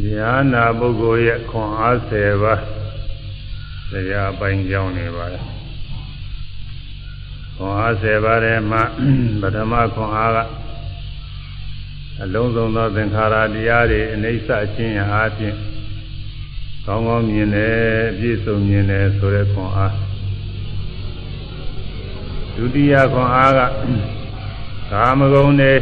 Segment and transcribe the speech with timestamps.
[0.00, 2.62] ဉာဏပုဂ္ဂိုလ်ရဲ့ခွန်အား10ပါး
[3.90, 5.44] တရားအပိုင်းကြောင်းနေပါတယ်
[7.56, 8.82] ခွန်အား10ပါးထဲမှာ
[9.40, 10.38] ပထမခွန်အားက
[12.22, 15.56] အလုံးစုံသောသင်္ခါရတရားတွေအနိစ္စအချင်းအားဖြင့်
[16.86, 17.76] ကောင်းကောင်းမြင်တယ်
[18.18, 19.94] ပြည့်စုံမြင်တယ်ဆိုတဲ့ခွန်အား
[22.54, 23.60] ဒုတိယခွန်အားက
[24.90, 25.72] ကာမဂုဏ်တွေ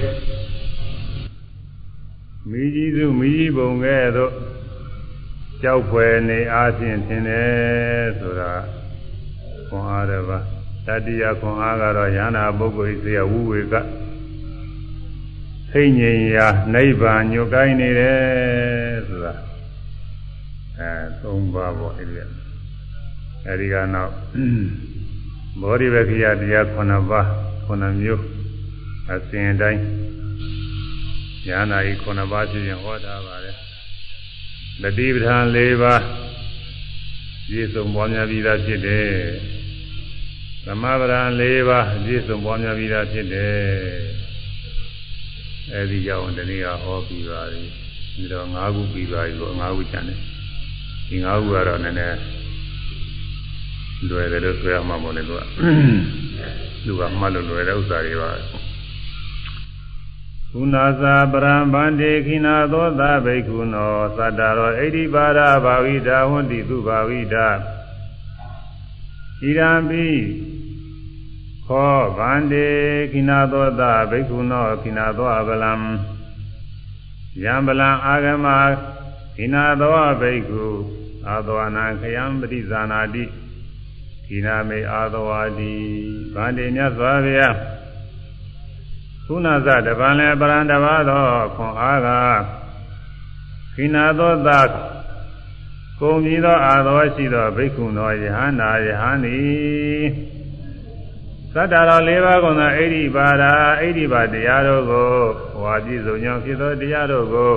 [2.50, 4.32] မိကြီးစုမိကြီးပုံကဲ့သို့
[5.62, 8.52] ကြောက်ဖွယ်နေအားဖြင့်ထင်တယ်ဆိုတာ
[9.68, 10.44] ခွန်အားတစ်ပါး
[10.86, 13.74] တတိယခွန်အားကတော့ယန္နာပုဂ္ဂိုလ်စေယဝုဝေက
[15.72, 18.18] သိငြိမ်ရာနိဗ္ဗာန်ညွတ်ကိုင်းနေတယ်
[19.08, 19.34] ဆိုတာ
[20.78, 20.92] အဲ
[21.22, 22.16] သုံးပါးပေါ့အဲ့ဒီ
[23.46, 24.12] အဲဒီကနောက်
[25.60, 27.26] ဘောဓိဝက္ခိယတရား9ပါး
[27.66, 28.22] 9မျိုး
[29.10, 29.99] အစဉ်တိုင်း
[31.48, 33.56] ဉာဏ်နာဤ9ပါးဖြစ်ရင်ဟောထားပါတယ်
[34.82, 36.02] တတိပဋ္ဌာန်၄ပါး
[37.48, 39.08] ပြည့်စုံပွားများပြီးသားဖြစ်တယ်
[40.64, 43.54] သမဗရံ၄ပါးပြည့်စုံပွားများပြီးသားဖြစ်တယ်
[45.72, 47.62] အဲဒီကြောင့်တနည်းဟောပြီးပါပြီ
[48.14, 50.18] ဒီတော့၅ခုပြီးပါပြီပေါ့၅ခုကျန်တယ်
[51.08, 52.18] ဒီ၅ခုကတော့နည်းနည်း
[54.08, 55.40] လွယ်တယ်လို့ဆိုရမှာမဟုတ်လေသူက
[56.84, 58.30] သူကမှတ်လို့လွယ်တဲ့ဥစ္စာတွေပါ
[60.54, 67.48] ကုဏသာပရံဗန္တိခိနာသောသာဘိက္ခုနောသတ္တရောဣတိပါဒဘာဝိဒာဝန္တိသူဘာဝိဒာ
[69.40, 70.06] ဣရံပိ
[71.66, 72.68] ခောဗန္တိ
[73.12, 75.72] ခိနာသောသာဘိက္ခုနောခိနာသောအဗလံ
[77.42, 78.46] ယံဗလံအာဂမ
[79.36, 80.64] ခိနာသောဘိက္ခု
[81.28, 83.24] အာသောနာခယံပတိဇာနာတိ
[84.26, 85.72] ခိနာမေအာသောဝတိ
[86.34, 87.56] ဗန္တိမြတ်စွာဘုရား
[89.32, 92.08] ကုဏဇတပံလည်းပရံတပါသောခွန်အားက
[93.74, 94.48] ခိနာသောသ
[96.00, 99.40] ကုံပြီးသောအာသောရှိသောဘိက္ခုသောယဟန္တာယဟန်ဤ
[101.54, 105.10] သတ္တတော်၄ပါးကုန်သောဣတိပါဒာဣတိပါတရားတို့ကို
[105.62, 107.54] ဝါပြည့်စုံကြောင့်ဖြစ်သောတရားတို့ကို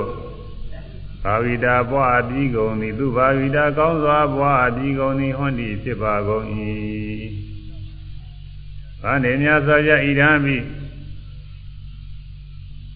[1.23, 6.45] ဘာဝိတာပွားပြီးကုန်သည်သူဘာဝိတာကောင်းစွာပွားပြီးကုန်သည်ဟွန်းသည်ဖြစ်ပါကုန်၏။
[9.01, 10.57] ဘာနေမြတ်စွာဘုရားဣဒံမိ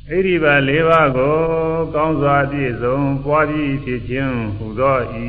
[0.10, 1.38] ဣရိပါ၄ပါးကို
[1.96, 5.26] ကောင်းစွာပြည့်စုံပွားပြီးဖြစ်ခြင်းဟူသောဤ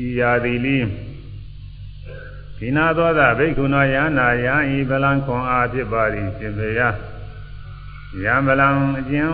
[0.00, 0.78] ဤရာတိလိ
[2.56, 6.80] ခိနာသောသဘိက္ခုနောယန္နာယံဤဗလံခွန်အားဖြစ်ပါသည်ရှင်ပေယ
[8.24, 9.30] ယံဗလံအကျဉ်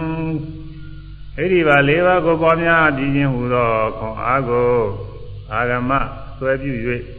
[1.36, 4.72] ဣရိပါ၄ပါးကိုပေါ်များပြီးခြင်းဟူသောခွန်အားကို
[5.52, 5.90] အာဂမ
[6.38, 7.17] ဆွဲပြု၍ိ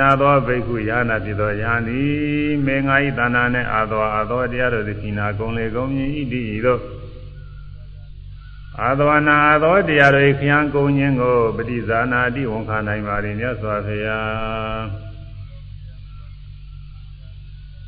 [0.00, 6.80] နာသောဘိက္ခုယာနာဖြစ်သောယဟန်သည်မေငါဤတဏ္ဍာနှင့်အာသောအာသောတရားတို့သည်ခိနာကုံလေကုံမြင်ဤတိဤတို့
[8.82, 14.82] အာသောနာအာသောတရားတို့ခယံကုံခြင်းကိုပฏิဇာနာတိဝန်ခံနိုင်ပါ၏မြတ်စွာဘုရား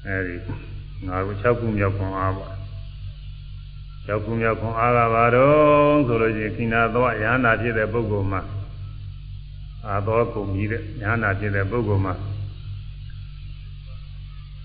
[0.06, 0.36] အဲဒီ
[1.06, 2.48] ငါကို6ခုမြောက်ခွန်အားပါ
[4.08, 8.42] 6ခုမြောက်ခွန်အားကဘာတော့ဆိုလို့ရှိရင်ခိနာသောယဟနာဖြစ်တဲ့ပုဂ္ဂိုလ်မှာ
[9.86, 12.14] အာသောကုန်ပြီးတဲ့ညာနာဖြစ်တဲ့ပုဂ္ဂိုလ်မှာ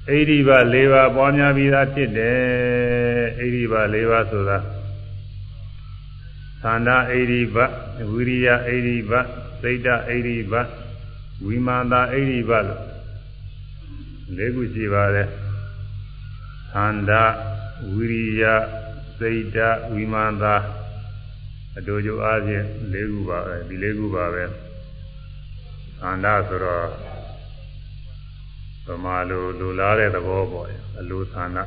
[0.09, 4.57] အိဒီဘ၄ပါးပွားများပြီးသားဖြစ်တယ်အိဒီဘ၄ပါးဆိုတာ
[6.61, 7.57] သန္တာအိဒီဘ
[8.11, 9.11] ဝိရိယအိဒီဘ
[9.61, 10.53] စိတ်တအိဒီဘ
[11.45, 12.81] ဝိမာန်တာအိဒီဘလို့
[14.37, 15.29] ၄ခုရှိပါတယ်
[16.73, 17.23] သန္တာ
[17.93, 18.43] ဝိရိယ
[19.17, 19.57] စိတ်တ
[19.93, 20.55] ဝိမာန်တာ
[21.77, 24.43] အတူတူအားဖြင့်၄ခုပါပဲဒီ၄ခုပါပဲ
[25.99, 26.85] ခန္ဓာဆိုတော့
[28.85, 30.67] ဗမာလိုလူလားတဲ့သဘောပေါ့
[30.99, 31.63] အလိုသန္ဓာ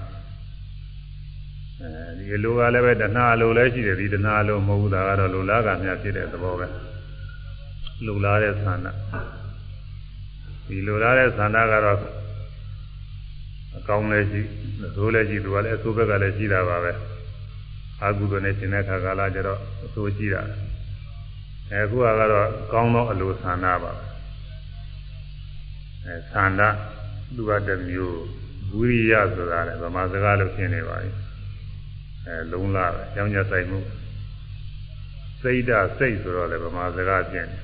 [1.80, 6.66] အဲဒီအလိုကလည်းပဲတဏှာအလိုလည်းရှိတယ်ဒီတဏှာအလိုမဟုတ်ဘူးဒါကတော့လူလားကမြတ်ဖြစ်တဲ့သဘောပဲ
[8.06, 8.92] လူလားတဲ့သန္ဓာ
[10.66, 11.98] ဒီလူလားတဲ့သန္ဓာကတော့
[13.76, 14.40] အကောင်းလည်းရှိ
[14.86, 16.92] အဆိုးလည်းရှိသူကလည်းအဆိုးဘက်ကလည်းရှိတာပါပဲ
[18.02, 20.42] အာဟုသောနဲ့ရှင်တဲ့ခါကာလကျတော့အဆိုးရှိတာ
[21.72, 24.07] အခုကတော့ကောင်းသောအလိုသန္ဓာပါပဲ
[26.08, 26.68] အဲသန္တာ
[27.34, 28.20] သူကတမျိုး
[28.74, 31.10] ဝိရိယဆိုတာလည်းဗမာစကားလို့ဖြစ်နေပါပြီ
[32.26, 33.78] အဲလုံးလာပဲကြောင်းကြဆိုင်မှု
[35.40, 37.58] စိတ်ဓာတ်စိတ်ဆိုတော့လည်းဗမာစကားဖြစ်နေ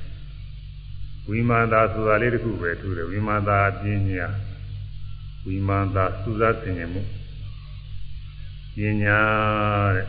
[1.29, 4.29] ဝိမာန်သာဆိုတာလေးတခုပဲထူတယ်ဝိမာန်သာပညာ
[5.47, 7.03] ဝိမာန်သာစူးစမ်းဆင်ခြင်မှု
[8.77, 9.21] ပညာ
[9.97, 10.09] တဲ့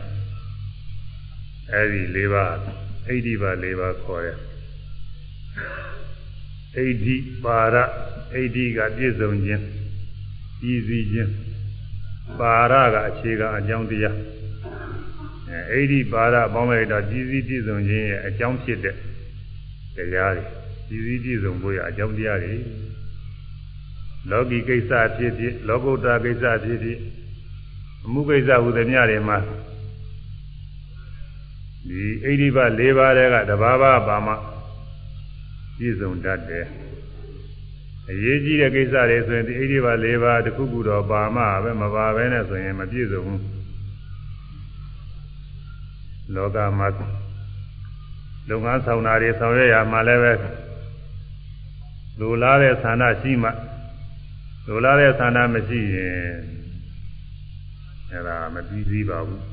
[1.72, 2.56] အဲဒီ၄ပါး
[3.08, 4.38] အိဋ္ဌိပါ၄ပါးခေါ်တယ်
[6.76, 7.76] အိဋ္ဌိပါရ
[8.34, 9.64] အိဋ္ဌိကပြည့်စုံခြင်း
[10.72, 11.32] ဤစည်းခြင်း
[12.38, 14.16] ပါရကအခြေခံအကြောင်းတရား
[15.50, 18.96] အဲအိဒီပါဒပေါင်းလိုက်တော့ကြည်စည်းပြည့်စုံခြင်းရဲ့အကြောင်းဖြစ်တဲ့
[19.96, 20.44] တရားတွေ
[20.88, 22.54] ကြည်စည်းပြည့်စုံဖို့ရအကြောင်းတရားတွေ
[24.30, 26.98] လောကီကိစ္စဖြစ်ဖြစ်လောကုတ္တကိစ္စဖြစ်ဖြစ်
[28.04, 29.38] အမှုကိစ္စဟူသည်များတွေမှာ
[31.88, 34.34] ဒီအိဒီပါ၄ပါးတည်းကတဘာဘာပါမှ
[35.78, 36.66] ပြည့်စုံတတ်တယ်
[38.10, 43.42] အရေးကြီးတဲ့ကိစ္စတွေဆိုရင်ဒီအိဒီပါ၄ပါးတစ်ခုခုတော့ပါမှပဲမပါဘဲနဲ့ဆိုရင်မပြည့်စုံဘူး
[46.34, 46.88] လောကမှာ
[48.48, 50.32] လုပ်ငန်းဆောင်တာတွေဆောင်ရွက်ရမှာလည်းပဲ
[52.18, 53.50] လူလားတဲ့ဌာနရှိမှ
[54.66, 56.16] လူလားတဲ့ဌာနမရှိရင်
[58.10, 59.44] အဲ့ဒါမပြီးသေးပါဘူး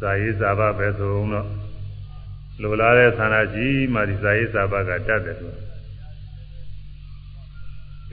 [0.00, 1.59] ဇာရေးဇာဘပဲဆိုတော့
[2.62, 5.52] လူလားတဲ့ဌာနရှိမှဒီဇာရေးဇာဘကတတ်တယ်ဆို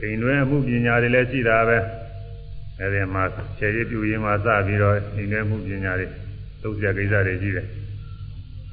[0.00, 1.78] အိမ်တွင်းအမှုပညာတွေလည်းရှိတာပဲ
[2.80, 3.22] အဲဒီမှာ
[3.58, 6.06] ခြေရည်ပြူရင်းမှာစပြီးတော့အိမ်တွင်းအမှုပညာတွေ
[6.62, 7.66] သုံးပြကိစ္စတွေရှိတယ်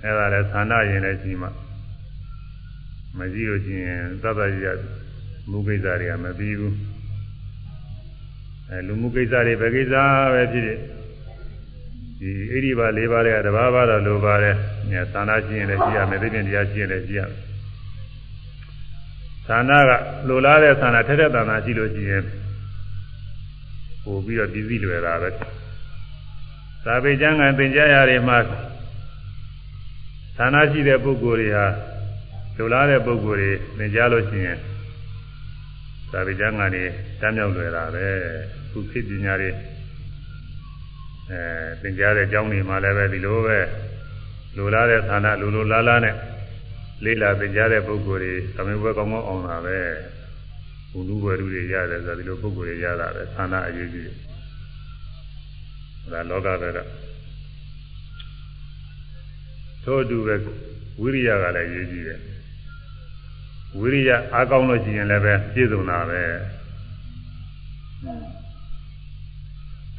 [0.04, 1.48] အဲဒါလည်းဌာနရင်လည်းရှိမှ
[3.18, 4.68] မရှိလို့ရှိရင်သတ္တရ
[5.50, 6.76] မှုကိစ္စတွေကမပြီးဘူး
[8.70, 9.96] အဲလူမှုကိစ္စတွေပဲကိစ္စ
[10.34, 10.80] ပဲဖြစ်ဖြစ်
[12.20, 14.56] ဒီဣရိပါ၄ပါးတွေကတဘာဘာတော့လိုပါတယ်
[14.92, 17.40] ညာဌာနရှိရင်လည်းရှိရမယ်သိတဲ့တရားရှိရင်လည်းရှိရမယ်
[19.48, 19.92] ဌာနက
[20.28, 22.24] လိုလားတဲ့ဌာနထက်ထက်ဌာနရှိလို့ရှိရင်
[24.04, 25.30] ပို့ပြီးတော့ပြည်စည်းလွယ်တာပဲ
[26.86, 28.38] သာပေကျမ်းကသင်ကြားရာတွေမှာ
[30.38, 31.66] ဌာနရှိတဲ့ပုဂ္ဂိုလ်တွေဟာ
[32.58, 34.58] လိုလားတဲ့ပုဂ္ဂိုလ်တွေသင်ကြားလို့ရှိရင်
[36.12, 36.84] သာပေကျမ်းကနေ
[37.22, 38.06] တမ်းမြောက်လွယ်တာပဲ
[38.72, 39.50] ခုခေတ်ပညာတွေ
[41.32, 41.42] အဲ
[41.82, 43.58] သင်ကြားတဲ့အကြောင်းတွေမှာလည်းပဲဒီလိုပဲ
[44.58, 46.16] လိုလားတဲ့ဌာနလိုလိုလားလားနဲ့
[47.04, 49.78] လေးလာသင်ကြားတဲ့ပုဂ္ဂိုလ်တွေသမင်ဘွယ်ကောင်းကောင်းအောင်တာပဲ
[50.92, 54.16] ဘုလူဘွယ်လူတွေရတယ်ဆိုတော့ဒီလိုပုဂ္ဂိုလ်တွေရတာပဲဌာနအရေးကြီးတယ်
[56.12, 56.80] ဒါလောကဘက်က
[59.84, 60.36] ထို့အတူပဲ
[61.02, 62.20] ဝိရိယကလည်းရေးကြည့်တယ်
[63.80, 66.22] ဝိရိယအားကောင်းလို့ရှိရင်လည်းပဲပြည့်စုံတာပဲ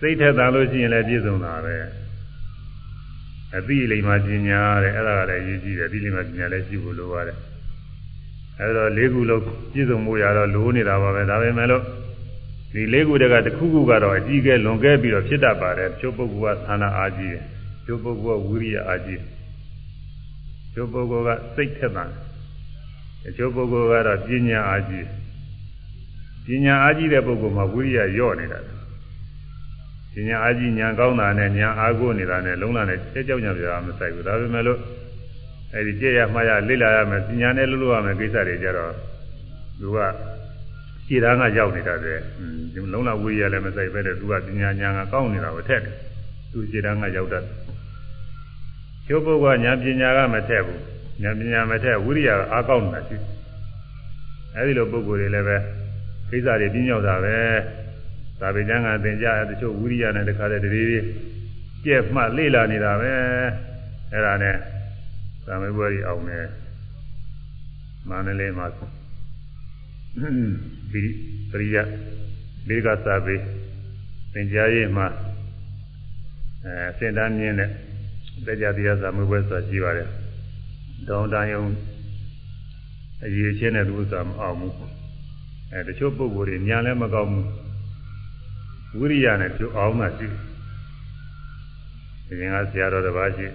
[0.00, 1.76] စိတ်ထက်သာလို့ရှိရင်လည်းပြည့်စုံတာပဲ
[3.56, 7.38] အသိလိမ္မာပညာတဲ့အဲ့ဒါကလည်းရေးကြည့်တယ်အသိလိမ္မာပညာလည်းရှိဖို့လိုပါတယ်
[8.58, 11.82] အဲ့တော့လေးခုလုံးပြည့်စုံမှုရတော့လိုနေတာပါပဲဒါပေမဲ့လို့
[12.72, 17.44] ဒီလေးခုတည်းကတစ်ခုခုကတော့အကြီးကဲလွန်ကဲပြီးတော့ဖြစ်တတ်ပါတယ်ကျုပ်ပုဂ္ဂိုလ်ကသာနာအားကြီးတယ်
[17.86, 19.20] ကျုပ်ပုဂ္ဂိုလ်ကဝိရိယအားကြီး
[20.74, 22.10] ကျုပ်ပုဂ္ဂိုလ်ကစိတ်ထက်သန်
[23.38, 25.06] ကျုပ်ပုဂ္ဂိုလ်ကတော့ပညာအားကြီး
[26.46, 28.75] ပညာအားကြီးတဲ့ပုဂ္ဂိုလ်မှာဝိရိယညော့နေတာ
[30.16, 34.78] ပညာအားကြီးဉာဏ်ကောင်းတာနဲ့ဉာဏ်အားကိုးနေတာနဲ့လုံးလာနဲ့တဲကြောက်ကြပြာမဆိုင်ဘူးဒါပေမဲ့လို့
[35.74, 38.92] အဲဒီကြည့်ရမှားရလေ့လာရမယ်ပညာနဲ့လုပ်လို့ရမယ်ကိစ္စတွေကြတော့
[39.80, 39.98] သူက
[41.06, 42.18] ခြေသားကရောက်နေတာတဲ့
[42.72, 45.94] ဒီလုံးလာဝိရိယလည်းမဆိုင်ပဲတဲ့သူကပညာဉာဏ်ကကောင်းနေတာကိုထက်တယ်
[46.52, 47.44] သူခြေသားကရောက်တတ်
[49.06, 50.80] ကျုပ်ပုဂ္ဂိုလ်ကဉာဏ်ပညာကမထက်ဘူး
[51.22, 53.16] ဉာဏ်ပညာမထက်ဝိရိယကအားကောင်းနေတာရှိ
[54.54, 55.56] အဲဒီလိုပုဂ္ဂိုလ်တွေလည်းပဲ
[56.30, 57.36] ကိစ္စတွေပြင်းရောက်တာပဲ
[58.40, 61.04] သာဝေကျမ်းကသင်ကြတချို့ဝိရိယနဲ့တခါတည်းတည်း
[61.84, 63.12] ကြက်မှလေ့လာနေတာပဲ
[64.12, 64.56] အဲ့ဒါနဲ့
[65.46, 66.38] သာမေဘွယ်ကြီးအောင်နေ
[68.08, 68.66] မန္တလေးမှာ
[70.92, 71.02] ဒီ
[71.50, 71.76] ပရိယ
[72.68, 73.36] လေးကသာပေ
[74.32, 75.06] သင်ကြားရေးမှာ
[76.64, 77.56] အဲစင်တန်းမြင့်
[78.46, 80.08] တဲ့တရားတရားသာမေဘွယ်ဆိုတာရှိပါတယ်
[81.08, 81.64] တောင်းတန်ယုံ
[83.24, 84.74] အရေးချင်းတဲ့သူဥစ္စာမအောင်ဘူး
[85.72, 87.65] အဲတချို့ပုဂ္ဂိုလ်တွေညာလည်းမကောင်းဘူး
[88.98, 90.38] ဝိရိယနဲ့ပြုအောင်မှရှိတယ်
[92.28, 93.46] ဒီရင်ကဆရာတော်တစ်ပါးရှိ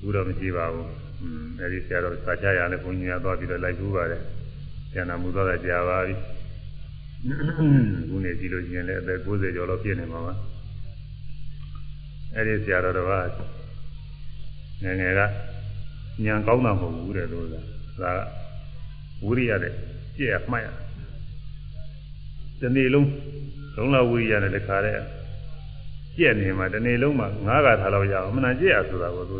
[0.00, 0.88] ဘူးတော့မရှိပါဘူး
[1.22, 4.22] อืมအဲဒီဆရာတော်စာချရလည်းဘုန်းကြီးကသွားပြီးတော့လိုက်ဘူးပါတယ်
[4.92, 6.14] ကျန်တာမူတော့ကြာပါပြီ
[8.08, 10.34] ခုနေကြည့်လို့ရှိရင်လည်းအသက်60ကျော်လောက်ပြည့်နေမှာပါ
[12.36, 13.26] အဲဒီဆရာတော်တစ်ပါး
[14.82, 15.20] ငယ်ငယ်က
[16.24, 17.60] ညံကောင်းတာမဟုတ်ဘူးတဲ့လို့သာ
[18.02, 18.12] ဒါ
[19.24, 19.72] ဝိရိယတဲ့
[20.16, 20.68] ကြည့်ရမှတ်ရ
[22.60, 23.08] တနေ့လုံး
[23.80, 25.02] လုံးလာဝိရိယနဲ့တခါတည်း
[26.16, 29.36] ကြက်နေမှာတနေ့လုံးမှာငါးကထားလောက်ရအောင်မနာကြက်ရဆိုတာကိုသူ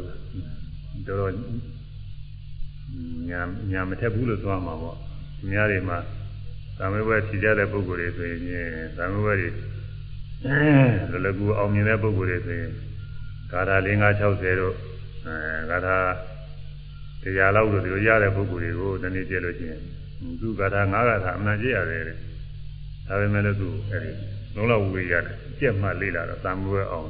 [1.07, 1.33] တော်တော်
[3.29, 4.97] ညာညာမထက်ဘူးလို့သွားမှာပေါ့
[5.53, 5.99] ညာတွေမှာ
[6.79, 9.49] သာမေဘွယ်ဖြေကြတဲ့ပုံကိုယ်တွေဆိုရင်သာမေဘွယ်တွေ
[11.13, 12.73] အဲလလကူအောင်မြင်တဲ့ပုံကိုယ်တွေဆိုရင်
[13.51, 14.75] ဂါထာ၄၅60တို့
[15.27, 15.97] အဲဂါထာ
[17.23, 19.81] တရားလောက်တို့ဒီလိုရတဲ့ပုံကိုယ်တွေကိုတနေ့ကျလို့ရှိရင်
[20.41, 22.30] သူဂါထာ၅ဂါထာအမှန်ကြည့်ရတယ်တဲ့
[23.11, 24.11] ဒါပေမဲ့လည်းသူအဲဒီ
[24.55, 27.07] လုံးလောက်ဝေးရတယ်ကြက်မှလေးလာတော့သံမွေးအောင်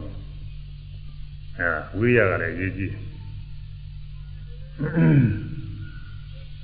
[1.59, 2.95] အဲဝေးရကလည်းရေးကြည့်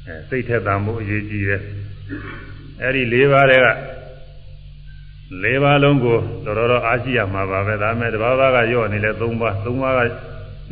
[0.07, 1.63] အဲစိတ်ထက်သံမှုအရေးကြီးတယ်
[2.83, 3.69] အဲဒီ၄ပါးတွေက
[5.43, 9.33] ၄ပါးလုံးကိုတော်တော်အားရှိရမှာပါပဲဒါမဲ့တစ်ပါးပါးကယော့နေလဲ၃ပါး
[9.65, 10.01] ၃ပါးက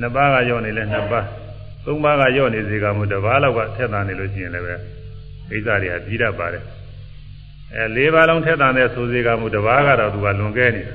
[0.00, 1.26] နှစ်ပါးကယော့နေလဲနှစ်ပါး
[1.86, 4.74] သုံးပါးကယော့နေစေကမှုတစ်ပါးလောက်ကထက်သန်နေလို့ရှိရင်လည်းပဲ
[5.50, 6.64] ကိစ္စတွေကပြီးတတ်ပါတယ်
[7.76, 10.94] အဲ၄ပါးလုံးထက်သန်တဲ့ဆိုစေကမှုတစ်ပါးကတော့သူကလွန်ကဲနေတာ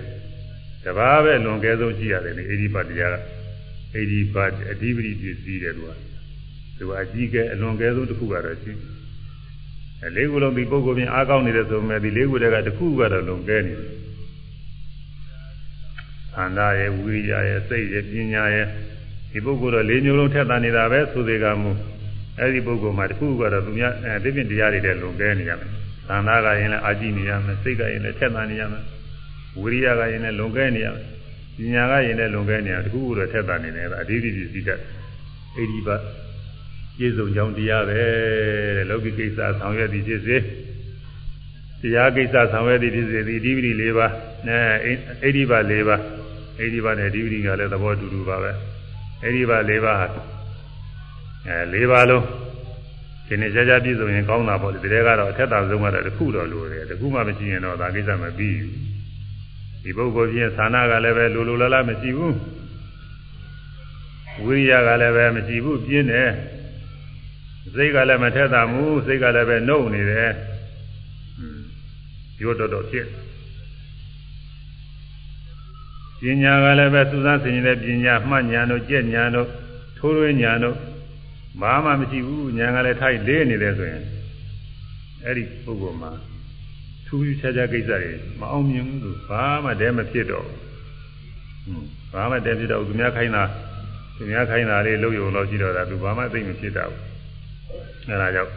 [0.83, 3.15] တစ်ပါးပဲလွန်ကဲဆုံးရှိရတယ်လေအေဒီပတ်တရားက
[3.95, 5.91] အေဒီပတ်အဓိပတိပစ္စည်းတယ်သူက
[6.77, 8.71] သူကအကြီးကဲအလွန်ကဲဆုံးတစ်ခုကတော့ရှိ
[10.03, 13.93] အဲလေးခုလုံးဒီပုဂ္ဂိုလ်ပြင်အားကောင်းနေတယ်ဆိုမဲ့ဒီလေးခုတည်းကတစ်ခုကတော့လွန်ကဲနေတယ်
[16.36, 18.67] ခန္ဓာရဲ့ဝိရိယရဲ့စိတ်ရဲ့ပညာရဲ့
[19.31, 21.71] ဒီပုဂ္ဂိုလ်တော့လေးမျိုးလုံးထက်သန်နေတာပဲဆိုသေးကမူ
[22.39, 25.78] အဲ့ဒီပုဂ္ဂိုလ်မှာတစ်ခုကတော့သူများအဲတိပ္ပတရားတွေတဲ့လွန်ကဲနေရမယ်
[26.09, 28.83] ခန္ဓာကရင်လည်းအာကြည့်နေရမယ်စိတ်ကရင်လည်းထက်သန်နေရမယ်
[29.59, 31.07] ဝိရိယကရင်လည်းလွန်ကဲနေရမယ်
[31.57, 34.79] ပညာကရင်လည်းလွန်ကဲနေရတစ်ခုခုတော့ထက်သန်နေတယ်အဓိပ္ပာယ်စီတတ်
[35.55, 35.95] အဲ့ဒီပါ
[36.97, 40.37] ပြည့်စုံကြောင်းတရားပဲတဲ့လောကီကိစ္စဆောင်ရွက်သည်ဖြစ်စေ
[41.81, 44.11] တရားကိစ္စဆောင်ရွက်သည်ဖြစ်စေဒီအဓိပ္ပာယ်၄ပါး
[44.47, 44.65] နဲ့
[45.23, 46.01] အိဒီပါ၄ပါး
[46.59, 48.51] အိဒီပါနဲ့အဓိပ္ပာယ်ကလည်းသဘောတူတူပါပဲ
[49.23, 50.07] အဲ့ဒီပါ၄ပါးဟာ
[51.47, 52.25] အဲ၄ပါးလုံး
[53.29, 58.74] ဒီနေ့ကြာကြာပြည့်စုံရင်ကောင်းတာပေါ့ဒီတဲကတော့အထက်တာဆုံးကတော့တစ်ခုတော့လိုတယ်တစ်ခုမှမရှိရင်တော့ဒါကိစ္စမပြီးဘူး
[59.83, 62.36] ဒီပုဂ္ဂိုလ်ချင်းဌာနကလည်းပဲလိုလိုလားလားမရှိဘူး
[64.45, 66.29] ဝိရိယကလည်းပဲမရှိဘူးပြင်းတယ်
[67.74, 70.31] စိတ်ကလည်းမထက်တာမူစိတ်ကလည်းပဲနှုတ်နေတယ်
[72.41, 73.07] ရိုးတော်တော်ဖြစ်
[76.19, 79.48] ပညာကလည်းပဲစူးစမ်းဆင်ခြင်တဲ့ပညာမှတ်ဉာဏ်တို့ကြက်ဉာဏ်တို့
[79.98, 80.77] ထိုးထွင်းဉာဏ်တို့
[81.62, 84.03] ဘာမှမရှိဘူးဉာဏ်ကလည်းထိုက်လေးနေတယ်ဆိုရင်
[85.25, 86.12] အဲ့ဒီပုဂ္ဂိုလ်မှာ
[87.06, 93.44] ထူးထူးခြားခြားကိစ္စတွေမအောင်မြင်ဘူးသူဘာမှတည်းမဖြစ်တော့ဘူးဘာမှတည်းဖြစ်တော့သူများခိုင်းတာ
[94.15, 97.03] သူများခိုင်းတာလေးလုပ်ရုံတော့ကြည့်တော့တာသူဘာမှသိမဖြစ်တော့ဘူး
[98.10, 98.51] အဲဒါကြောင့်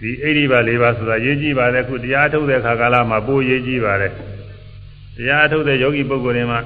[0.00, 4.12] ဒီအိဋ္ဌိပါ၄ပါးဆိုတာရေးကြည့်ပါတယ်ခုတရားထုတ်တဲ့ခါကာလမှာပိုးရေးကြည့်ပါတယ်
[5.16, 6.60] တရားထုတ်တဲ့ယောဂီပုဂ္ဂိုလ်တွေမှာ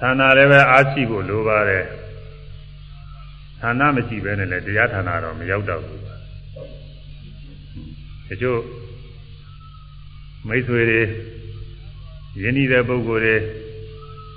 [0.00, 1.84] ဌာနလည်းပဲအားရှိဖို့လိုပါတယ်
[3.64, 6.00] ဌာနမရှိဘဲနဲ့လည်းတရားဌာနတော့မရောက်တော့ဘူး
[8.28, 8.60] တချို့
[10.48, 11.00] မိတ်ဆွေတွေ
[12.42, 13.36] ယဉ်နေတဲ့ပုဂ္ဂိုလ်တွေ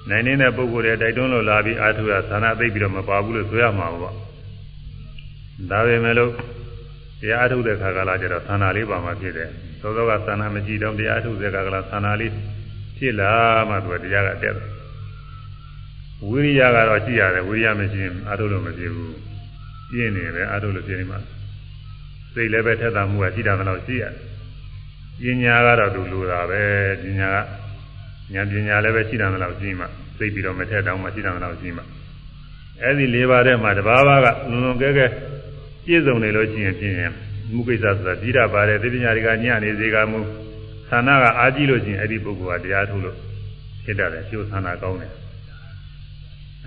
[0.09, 4.15] နိုင်နေတဲ့ပုဂ္ဂိုလ်တွေတိုက်တွန်းလို့လာပြီးအားထုတ်ရဌာနသိပြီးတော့မပါဘူးလို့ဆိုရမှာပေါ့
[5.71, 6.31] ဒါပေမဲ့လို့
[7.21, 9.49] တရားအထုတ်တဲ့ခါကလာကျတော့သန္တာလေးပါမှဖြစ်တယ်
[9.81, 12.31] သောသောကသန္တာမကြည့်တော့တရားအထုတ်တဲ့ခါကလာသန္တာလေး
[12.97, 13.31] ဖြစ်လာ
[13.69, 14.76] မှသူကတရားကတက်တယ်
[16.25, 19.15] ဝိရိယကတော့ရှိရတယ်ဝိရိယမရှိရင်အထုတ်လို့မဖြစ်ဘူး
[19.91, 21.19] ပြင်းနေတယ်အထုတ်လို့ဖြစ်နေမှာ
[22.33, 24.13] စိတ်လည်းပဲထက်တာမှုကရှိတာမလို့ရှိရတယ်
[25.21, 26.61] ပညာကတော့သူလိုတာပဲ
[27.01, 27.37] ပညာက
[28.33, 29.85] ဉာဏ်ပညာလည်းပဲရှိတာမလို့ရှိမှ
[30.17, 31.81] စိတ်ပြီးတော့မထက်တော့မှရှိတာမလို့ရှိမှ
[32.81, 35.05] အဲ့ဒီ၄ပါးထဲမှာတစ်ပါးပါးကလုံလုံကဲကဲ
[35.85, 36.95] ပြည့်စုံနေလို့ရှိရင်ဖြင့်
[37.53, 40.19] မှုကိစ္စဆိုတာပြီးတာပါတယ်သိပညာတွေကညနေစေကမှု
[40.89, 43.17] ဌာနကအာကြည့်လို့ရှိရင်အဲ့ဒီပုဂ္ဂိုလ်ကတရားထုတ်လို့
[43.83, 45.11] ဖြစ်တယ်ကျိုးဌာနကောင်းတယ်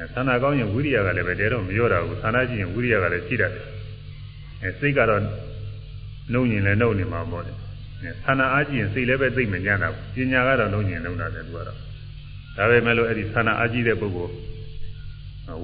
[0.01, 3.65] အဲဌာနကောင်းရင်ဝိရိယကလည်းပဲတဲတော့မရောတာဘူးဌာနကြည့်ရင်ဝိရိယကလည်းရှိတတ်တယ်
[4.63, 5.23] အဲစိတ်ကတော့
[6.33, 7.53] နှုံညင်လည်းနှုံနေမှာပေါ့လေ
[8.03, 11.77] အဲဌာနအာကြည့်ရင်စိတ်လည်းပဲသိမညံ့တာဘူးပညာကတော့နှုံညင်နှုံတာတယ်သူကတော့
[12.57, 14.33] ဒါပေမဲ့လို့အဲ့ဒီဌာနအာကြည့်တဲ့ပုဂ္ဂိုလ်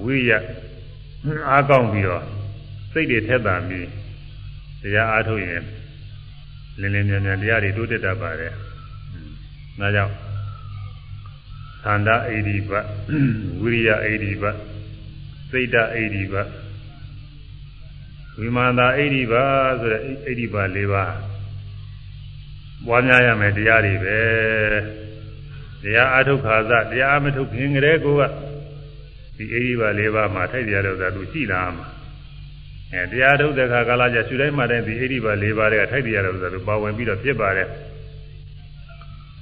[0.03, 0.31] ဝိရိယ
[1.49, 2.23] အားကောင်းပြီးတော့
[2.91, 3.87] စိတ်တွေထက်သန်ပြီး
[4.81, 5.63] တရားအားထုတ်ရင်
[6.79, 8.53] လင်းလင်းမြန်မြန်တရားတွေတိုးတက်တတ်ပါတယ်။
[9.79, 10.13] ဒါကြောင့်
[11.87, 12.71] သန္တာအိဒီပ
[13.61, 14.43] ဝိရိယအိဒီပ
[15.49, 16.33] စိတ်တအိဒီပ
[18.37, 19.33] ဝိမာန်တာအိဒီပ
[19.81, 21.13] ဆိုတဲ့အိဒီပ၄ပါး
[22.85, 24.19] ပွားများရမယ်တရားတွေပဲ
[25.83, 28.21] တရားအားထုတ်ခါစတရားမထုတ်ခင်ကလေးကိုက
[29.37, 31.87] ဒီအိဒီပ၄ပါးမှာထိုက်တရားလို့သာသူရှိလာမှာ
[32.93, 37.67] အဲတရားထုတ်တဲ့ခါကာလကျရှုတိုင်းမှတိုင်းဒီအိဋ္ဌိပါ၄ပါးတွေကထိုက်တရားလို့ဆိုတော့ပါဝင်ပြီးတော့ဖြစ်ပါတယ်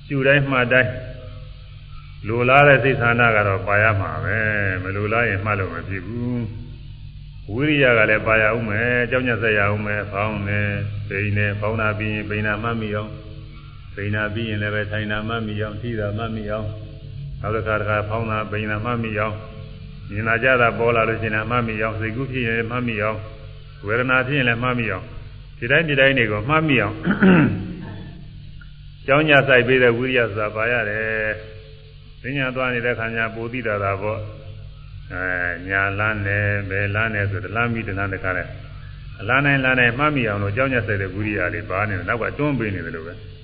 [0.08, 0.92] ရှုတိုင်းမှတိုင်း
[2.28, 4.40] လိုလားတဲ့စိတ်ဆန္ဒကတော့ပါရမှာပဲ
[4.84, 6.44] မလိုလားရင်မှတ်လို့မဖြစ်ဘူး
[7.52, 10.60] ဝိရိယကလည်းပါရအောင်မယ်ကြောင်းညက်ဆက်ရအောင်မယ်ဖောင်းနေ
[11.08, 13.12] ပိန်နေဖောင်းတာပြီးရင်ပိန်တာမှတ်မိအောင်
[13.96, 16.68] ပိန်တာပြီးရင်လည်းပဲထိုင်တာမှတ်မိအောင်ထိတာမှတ်မိအောင်
[17.42, 19.36] နောက်တစ်ခါတစ်ခါဖောင်းတာပိန်တာမှတ်မိအောင်
[20.10, 23.20] မြင်လာကြတာပေါ်လာလို့ရှိရင်မှတ်မိအောင်စိတ်ကူးဖြစ်ရင်မှတ်မိအောင်
[23.86, 25.06] ဝေဒနာဖြစ်ရင်လည်းမှားမိအောင်
[25.58, 26.96] ဒီတိုင်းဒီတိုင်းတွေကိုမှားမိအောင်
[29.06, 31.36] ကြောင်းညဆိုင်ပေးတဲ့ဝိရိယဆိုတာပါရတယ်။
[32.38, 34.20] ဉာဏ်သွားနေတဲ့ခါညာပိုသိတာတာပေါ့။
[35.14, 35.24] အဲ
[35.70, 38.44] ညာလန်းတယ်ဘယ်လန်းတယ်ဆိုတလန်းမိတလန်းတခါလဲ
[39.20, 43.14] အလားနိုင်လန်းနိုင်မှားမိအောင်လို့ကြောင်းညဆိုင်တဲ့ဝိရိယလေးပါနေတယ်နောက်ကတွန်းပေးနေတယ်လို့ပဲ။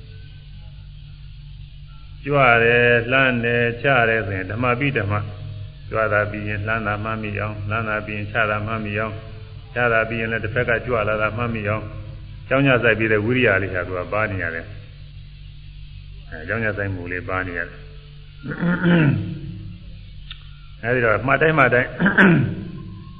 [2.25, 5.13] ကြွရတယ်လှမ်းတယ်ချတယ်ဆိုရင်ဓမ္မပိဓမ္မ
[5.89, 9.13] ကြွတာပြီးရင်လှမ်းတာမှမိအောင်လှမ်းတာပြီးရင်ချတာမှမိအောင်
[9.75, 11.83] ရတာပြီးရင်လည်းတစ်ဖက်ကကြွလာတာမှတ်မိအောင်
[12.47, 14.65] ကျောင်းညဆိုင်ပြီးတဲ့ဝိရိယလေးဟာသူကပါနေရတယ်
[16.29, 17.80] အဲအကြောင်းညာဆိုင်မှုလေးပါနေရတယ်
[20.83, 21.89] အဲဒီတော့မှတ်တိုင်းမှတ်တိုင်း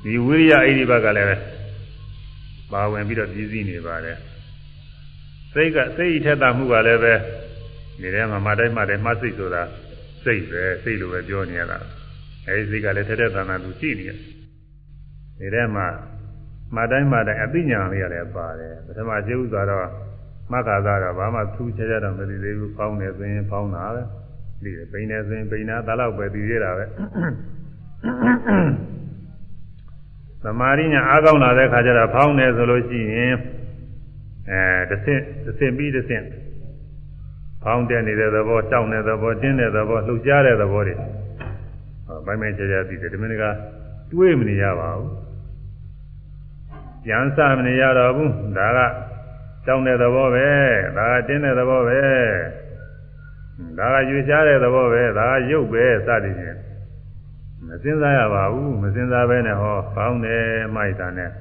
[0.04, 1.28] ဒီဝိရိယအိဒီဘကလည်း
[2.72, 4.18] ပါဝင်ပြီးတော့ပြည့်စည်နေပါတယ်
[5.54, 7.14] စိတ်ကစိတ်ထက်တာမှုကလည်းပဲ
[8.02, 9.64] ဒီထဲမှာမှတ်တိုင်းမှတ်တိုင်းမှတ်စိတ်ဆိုတာ
[10.24, 11.78] စိတ်ပဲစိတ်လိုပဲပြောနေရတာ
[12.48, 14.18] အဲဒီစိတ်ကလည်းထက်တဲ့သဏ္ဍာန်သူရှိနေတယ်
[15.40, 15.86] ဒီထဲမှာ
[16.76, 19.88] မှတ်တိုင်းမှတ်တိုင်းအသိဉာဏ်လေးရတယ်ပါတယ်ပထမကျေဥစွာတော့
[20.52, 24.02] မှတ်ခါသာတော့ဘာမှသူ့ချဲချဲတော့မသိသေးဘူးဖောင်းနေဆိုရင်ဖောင်းတာပဲ
[24.64, 26.86] ဒီပိန်နေဆိုရင်ပိန်တာဒါတော့ပဲသိရတာပဲ
[30.44, 33.36] သမာဓိညာအားကောင်းလာတဲ့ခါကျတော့ဖောင်းနေဆိုလို့ရှိရင်
[34.52, 36.24] အဲတစ်ဆင့်တစ်ဆင့်ပြီးတစ်ဆင့်
[37.64, 43.46] ဖောင်းတဲ့နေတဲ့သဘောတောက်နေတဲ့သဘောတင်းတဲ့သဘောလှုပ်ရှားတဲ့သဘောတွေဟောဘိုင်းမဲချာချာသိတယ်ဒီမင်းက
[44.12, 45.12] တွေးမနေရပါဘူး
[47.04, 48.80] ပြန်စမနေရတော့ဘူးဒါက
[49.68, 50.48] တောင်းတဲ့သဘောပဲ
[50.98, 52.00] ဒါကတင်းတဲ့သဘောပဲ
[53.78, 56.58] ဒါကရွေရှားတဲ့သဘောပဲဒါကရုပ်ပဲစသည်ဖြင့်
[57.68, 61.32] မစင်စားရပါဘူးမစင်စားပဲနဲ့ဟောပေါင်းတယ်မိုက်တာနဲ့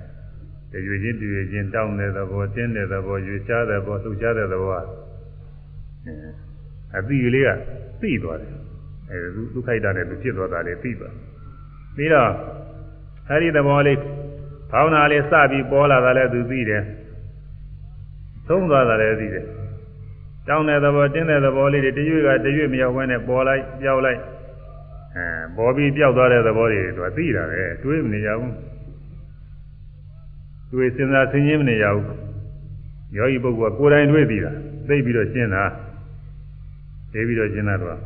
[0.72, 4.72] တရွေချင်းတရွေချင်းတောင်းတဲ့သဘောတင်းတဲ့သဘောရွေရှားတဲ့သဘောလှုပ်ရှားတဲ့သဘော
[6.96, 7.50] အတိလေးက
[8.00, 8.52] သိသွားတယ်
[9.10, 9.18] အဲ
[9.52, 11.14] ဒုက္ခိတနဲ့သူဖြစ်သွားတာလေသိသွား
[11.96, 12.30] ပြီးတော့
[13.30, 13.98] အဲဒီသဘောလေး
[14.70, 16.82] ဖောင်းတာလေးစပြီးပေါ်လာတာလည်းသူသိတယ်
[18.48, 19.46] သုံးသွားတာလည်းသိတယ်
[20.48, 24.20] တောင်းတဲ့သဘောတင်းတဲ့သဘောလေးတွေတရွေ့ကတရွေ့မရောက်ဘဲနဲ့ပေါ်လိုက်ပြောက်လိုက်
[25.16, 25.24] အဲ
[25.56, 28.54] ပေါ်ပြီးပြောက်သွားတဲ့သဘောတွေသူသိတာပဲတွေးမနေရဘူး
[30.72, 32.06] တွေးစဉ်းစားဆင်ခြင်မနေရဘူး
[33.16, 34.52] ယောဂီပုဂ္ဂိုလ်ကကိုယ်တိုင်တွေးသိတာ
[34.88, 35.64] သိပြီးတော့ရှင်းတာ
[37.12, 37.98] သိပြီးတော့ရှင်းတာတော့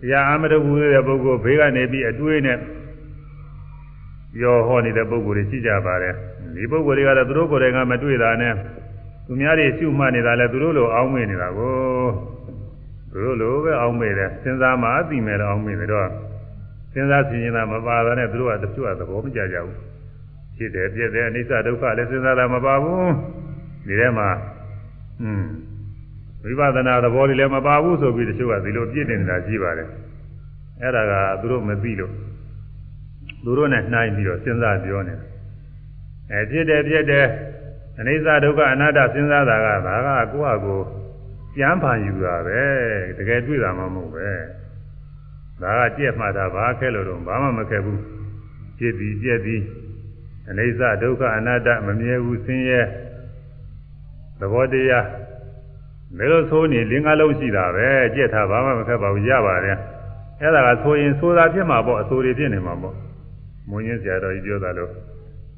[0.00, 2.58] တရားအမတကူတဲ့ပုဂ္ဂိုလ်ဘေးကနေပြီးအတွေးနဲ့
[4.34, 6.14] ပြောဟောနေတဲ့ပုဂ္ဂိုလ်တွေရှိကြပါတယ်
[6.54, 8.54] ဒီပုဂ္ဂိုလ်တွေကတော့သူတို့ကိုယ်တိုင်ကမတွေ့တာနဲ့
[9.28, 11.76] သူများတွေရှုမှတ်နေတာလဲသူတို့လိုအောင်းမေ့နေတာကို
[13.12, 16.08] သူတို့လိုပဲအောင်းမေ့တယ်စဉ်းစားမှအသိမဲ့တော့အောင်းမေ့တယ်တော့
[16.92, 19.78] စဉ်းစားဆင်ခြင်တာမပါတာနဲ့သူတို့ကတချို့ကသဘောမကျကြဘူး
[20.56, 23.10] ဖြစ်တယ်ပြည့်တယ်အနိစ္စဒုက္ခလည်းစဉ်းစားတာမပါဘူး
[23.86, 24.28] ဒီထဲမှာ
[25.22, 25.44] อืม
[26.42, 29.88] ဝိပဿနာသဘောတွေလည်းမပါဘူးဆိုပြီးတချို့ကဒီလိုပြည့်နေတာရှိပါတယ်
[30.82, 32.12] အဲ့ဒါကသူတို့မသိလို့
[33.44, 35.24] သူတို့နဲ့နှိုင်းပြီးတော့စဉ်းစားပြောနေတယ်
[36.32, 37.26] အဲဖြစ်တယ်ဖြစ်တယ်
[37.98, 40.80] အနိစ္စဒုက္ခအနတ္တစဉ်းစားတာကဒါကကိုယ့်ဟာကို
[41.56, 42.60] ကြမ်းဖန်ယူတာပဲ
[43.18, 44.28] တကယ်တွေ့တာမှမဟုတ်ပဲ
[45.62, 48.00] ဒါကကြက်မှတ်တာဘာခဲလို့တော့ဘာမှမခဲဘူး
[48.78, 49.62] ဖြစ်ပြီးပြက်ပြီး
[50.50, 52.80] အနိစ္စဒုက္ခအနတ္တမမြဲဘူးဆင်းရဲ
[54.40, 55.06] သဘောတရား
[56.18, 59.78] ဒါလို့ဆိုနေလင်္ကာလုံးရှိတာပဲကြက်တာဘာမှမခဲပါဘူးရပါတယ်
[60.40, 62.96] အဲ့ဒါကဆိုရင်ဆိုတာဖြစ်မှာပေါ့အဆိုတွေဖြစ်နေမှာပေါ့
[63.68, 64.92] မွန်ကြီးဆရာတော်ကြီးပြောတာလို့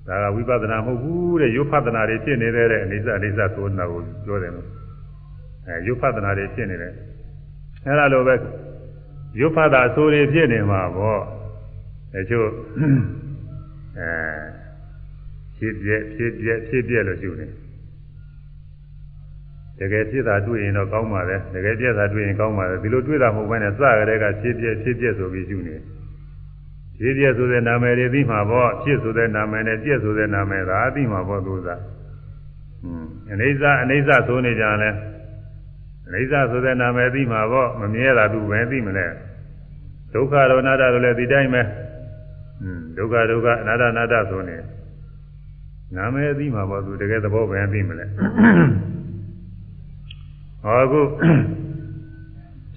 [0.06, 4.68] ဒါကဝိပဿနာမဟုတ်ဘူးတဲ့ယုဖသနာတွေဖြစ်နေတဲ့တဲ့အိဋ္ဌအိဋ္ဌဆိုတာကိုပြောတယ်လို့
[5.66, 6.94] အဲယုဖသနာတွေဖြစ်နေတယ်
[7.86, 8.34] အဲဒါလိုပဲ
[9.40, 11.20] ယုဖတာအဆိုတွေဖြစ်နေမှာပေါ့
[12.14, 12.48] အဲချို့
[13.98, 14.10] အဲ
[15.56, 17.46] ဖြစ်ပြက်ဖြစ်ပြက်ဖြစ်ပြက်လို့ယူနေ
[19.78, 25.82] တကယ်ဖြစ်တာတွေ့ရင်တော့ကောင်းပါလေတကယ်ပြက်တာတွေ့ရင်ကောင်းပါလေဒီလိုတွေ့တာမဟုတ်ဘဲနဲ့စကြတဲ့ကဖြစ်ပြက်ဖြစ်ပြက်ဆိုပြီးယူနေတယ်
[27.00, 31.80] ဖြစ်ပြဆိုတဲ့နာမည်တွေသိမှာပေါ့ဖြစ်ဆိုတဲ့နာမည်နဲ့ပြည့်ဆိုတဲ့နာမည်သာသိမှာပေါ့သူစား
[32.82, 34.90] ဟွန်းအိဋ္ဌအိဋ္ဌဆိုနေကြလဲ
[36.06, 39.06] အိဋ္ဌဆိုတဲ့နာမည်သိမှာပေါ့မမြဲတာသူပဲသိမလဲ
[40.14, 44.56] ဒုက္ခရောအနာတ္တတို့လည်းဒီတိုင်းပဲဟွန်းဒုက္ခဒုက္ခအနာတ္တအနာတ္တဆိုနေ
[45.96, 48.06] နာမည်သိမှာပေါ့သူတကယ်သဘောပဲသိမလဲ
[50.62, 51.00] ဟောအခု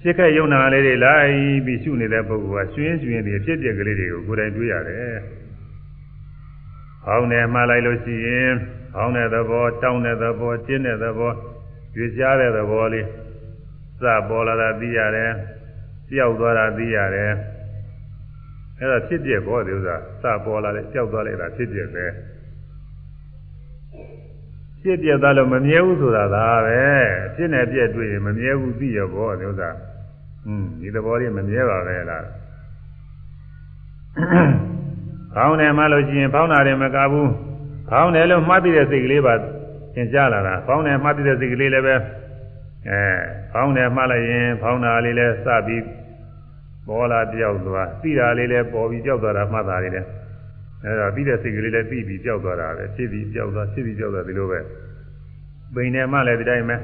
[0.06, 1.30] ဖြစ်ခဲ့ယုံနာလေးတွေလိုက်
[1.66, 5.14] ပြီးရှုနေတဲ့ပုဂ္ဂိုလ်ကကျွင်းကျွင်းပြီးဖြစ်ပြက်ကလေးတွေကိုကိုယ်တိုင်တွေးရတယ်။
[7.04, 8.52] ဟောင်းတယ်မှားလိုက်လို့ရှိရင်
[8.94, 11.32] ဟောင်းတဲ့သဘောတောင်းတဲ့သဘောကျင်းတဲ့သဘော
[11.96, 13.06] ရွေ့ရှားတဲ့သဘောလေး
[14.00, 15.30] စပေါ်လာတာသိရတယ်။
[16.08, 17.32] ကြောက်သွားတာသိရတယ်။
[18.78, 22.06] အဲဒါဖြစ်ပြက်ဘောဒီဥစ္စာစပေါ်လာတယ်ကြောက်သွားလိုက်တာဖြစ်ပြက်ပဲ။
[24.80, 26.82] ဖြစ်ပြက်သွားလို့မမြဲဘူးဆိုတာဒါပဲ။
[27.34, 29.93] ဖြစ်နေပြက်တွေ့ရင်မမြဲဘူးသိရဘောဒီဥစ္စာ။อืม
[30.80, 32.24] ဒီသဘောလေးမမြဲပါပဲလား
[35.34, 37.30] ခေါင်းတယ်မှလို့ရှိရင်ဖောင်းတာတယ်မကဘူး
[37.90, 39.34] ခေါင်းတယ်လို့မှတ်သိတဲ့စိတ်ကလေးပါ
[39.94, 41.94] သင်ကြားလာတာဖောင်းတယ်မှတ်သိတဲ့စိတ်ကလေးလည်းပဲ
[42.88, 43.00] အဲ
[43.52, 45.84] ဖောင်းတယ်မှတ်လိုက်ရင်ဖောင်းတာလေးလည်းစပြီး
[46.86, 50.08] ပေါ်လာပြောက်သွားသိတာလေးလည်းပေါ်ပြီးပြောက်သွားတာမှတ်တာလေးလည်း
[50.84, 54.60] အဲဒါပြီးတဲ့စိတ်ကလေးလည်းပြီးပြီးပြောက်သွားတာပဲဖြစ်ပြီးပြောက်သွားဖြစ်ပြီးပြောက်သွားဒီလိုပဲ
[55.74, 56.80] ပိန်တယ်မှလည်းဒီတိုင်းပဲအဲ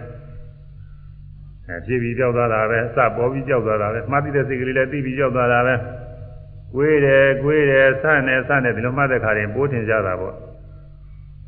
[1.87, 5.75] ဖြစ်ပြီးကြောက်သွားတာပဲစပေါ်ပြီးကြောက်သွားတာပဲမှားပြီးတဲ့စိတ်ကလေးလည်းသိပြီးကြောက်သွားတာပဲ
[6.75, 10.35] ကိုွေးတယ်ကိုွေးတယ်ဆန့်တယ်ဆန့်တယ်ဒီလိုမှတ်တဲ့ခါရင်ပိုးထင်ကြတာပေါ့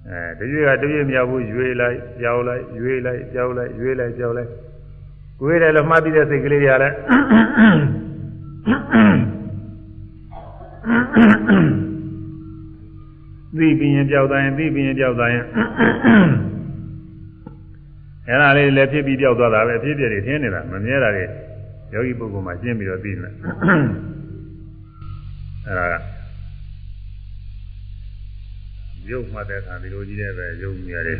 [0.09, 4.51] အဲတရွေ့ကတရွေ့မရောက်ဘူးရွေးလိုက်ကြောက်လိုက်ရွေးလိုက်ကြောက်လိုက်ရွေးလိုက်ကြောက်လိုက်
[5.41, 6.95] ကိုယ်ရတယ်လို့မှတ်ပြီးတဲ့စိတ်ကလေးတွေကလည်း
[13.57, 15.39] သိပြီးရင်ကြောက်တိုင်းသိပြီးရင်ကြောက်တိုင်း
[18.29, 21.25] အဲ့ဒါလေးလည်းဖြစ်ပြီးကြောက်သွားတာပဲအဖြစ်ပြည့်တွေထင်းနေတာမမြဲတာတွေ
[21.93, 23.29] ယောဂီပုဂ္ဂိုလ်မှာရှင်းပြီးတော့သိနေ
[25.67, 25.95] အဲ့ဒါက
[29.11, 31.19] ရုပ်မှတ်တဲ့အခါဒီလိုကြီးတဲ့ပဲရုပ်မြရတယ်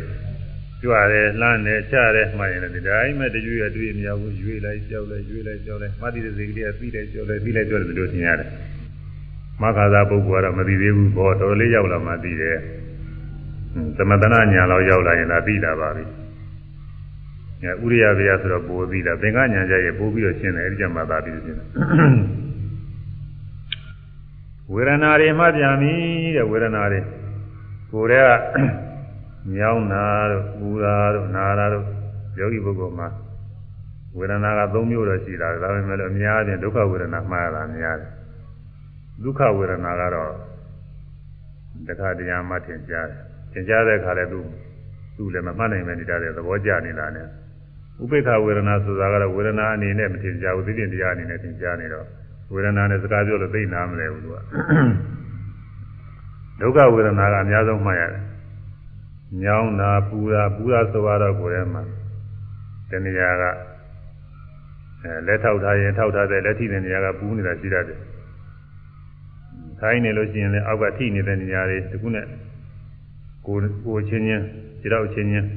[0.81, 8.49] ကြွရတယ်လှမ်းတယ်ချတယ်မှတ်ရင်လည်းဒီတိုင်းမဲ့တရွေ့ရတွေ့မရဘူးရွေ့လိုက်ကြောက်လိုက်ရွေ့လိုက်ကြောက်လိုက်မှတ်တဲ့စိတ်ကလေးကပြီးလိုက်ကြောက်လိုက်ပြီးလိုက်ကြောက်တယ်ဒီလိုသင်ရတယ်
[9.61, 12.57] မခါသာပုဂ္ဂိုလ်ကတော့မသိသေးဘူးဘောတော်တော်လေးရောက်လာမှသိတယ်
[13.97, 16.22] သမတနာညာလောက်ရောက်လာရင်ဒါသိတာပါပြီ
[17.63, 21.67] ညဥရိယဗျာဆိုတော့ပိုသိတာသင်္ကညာကြရဲ့ပို့ပြီးတော့ရှင်းတယ်အဲဒီကြမှာသာပြီးရှင်းတယ်
[24.73, 25.93] ဝေဒနာတွေမှပြန်ပြီ
[26.35, 26.99] တဲ့ဝေဒနာတွေ
[27.91, 31.85] ကိုယ်တည်းကမြောင်းတာတို့ပူတာတို့နာတာတို့
[32.39, 33.07] ယောဂီပုဂ္ဂိုလ်မှာ
[34.17, 38.11] ဝေဒနာက၃မျိုးတော့ရှိတာဒါပေမဲ့လည်းအများကြီးဒုက္ခဝေဒနာမှားတာများတယ်
[39.23, 40.31] ဒုက္ခဝေဒနာကတော့
[41.87, 43.19] တခါတရားမှထင်ရှားတယ်
[43.51, 44.39] သင်ကြားတဲ့အခါလည်းသူ
[45.17, 47.27] သူလည်းမမှတ်နိုင်ပဲနေတာတဲ့သဘောကျနေတာနဲ့
[48.01, 52.05] ဥပိ္ပခဝေဒနာဆိုတာကတော့ဝေဒနာအနေနဲ့မထင်ရှားဘူးသိတဲ့တရားအနေနဲ့ထင်ရှားနေတော့
[52.53, 54.37] ဝေဒနာနဲ့စကားပြောလို့သိနာမလဲဘူးသူက
[56.59, 58.23] ဒုက္ခဝေဒနာကအများဆုံးမှတ်ရတယ်
[59.43, 61.83] ညောင်းတာပူတာပူတာဆိုတော့ကိုယ်ထဲမှာ
[62.89, 63.43] တဏှာက
[65.03, 67.99] အဲလက်ထောက်ထားရင်ထောက်ထားတဲ့လက်ထိတဲ့နေရာကပူနေတာရှိတတ်တယ်
[69.79, 72.25] ခိုင်းနေလို့ရှိရင်လည်းအောက်ကထိနေတဲ့နေရာတွေတခုနဲ့
[73.45, 74.43] ကိုကိုချင်းချင်း
[74.81, 75.47] ခြေတော့ချင်းချင်း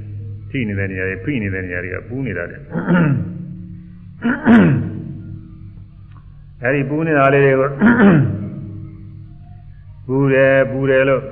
[0.51, 2.61] ထိနေတဲ့နေရာတွေဖိနေတဲ့နေရာတွေကပူနေတာတဲ့
[6.63, 7.71] အဲဒီပူနေတာလေးတွေကို
[10.07, 11.23] ပူတယ်ပူတယ်လို့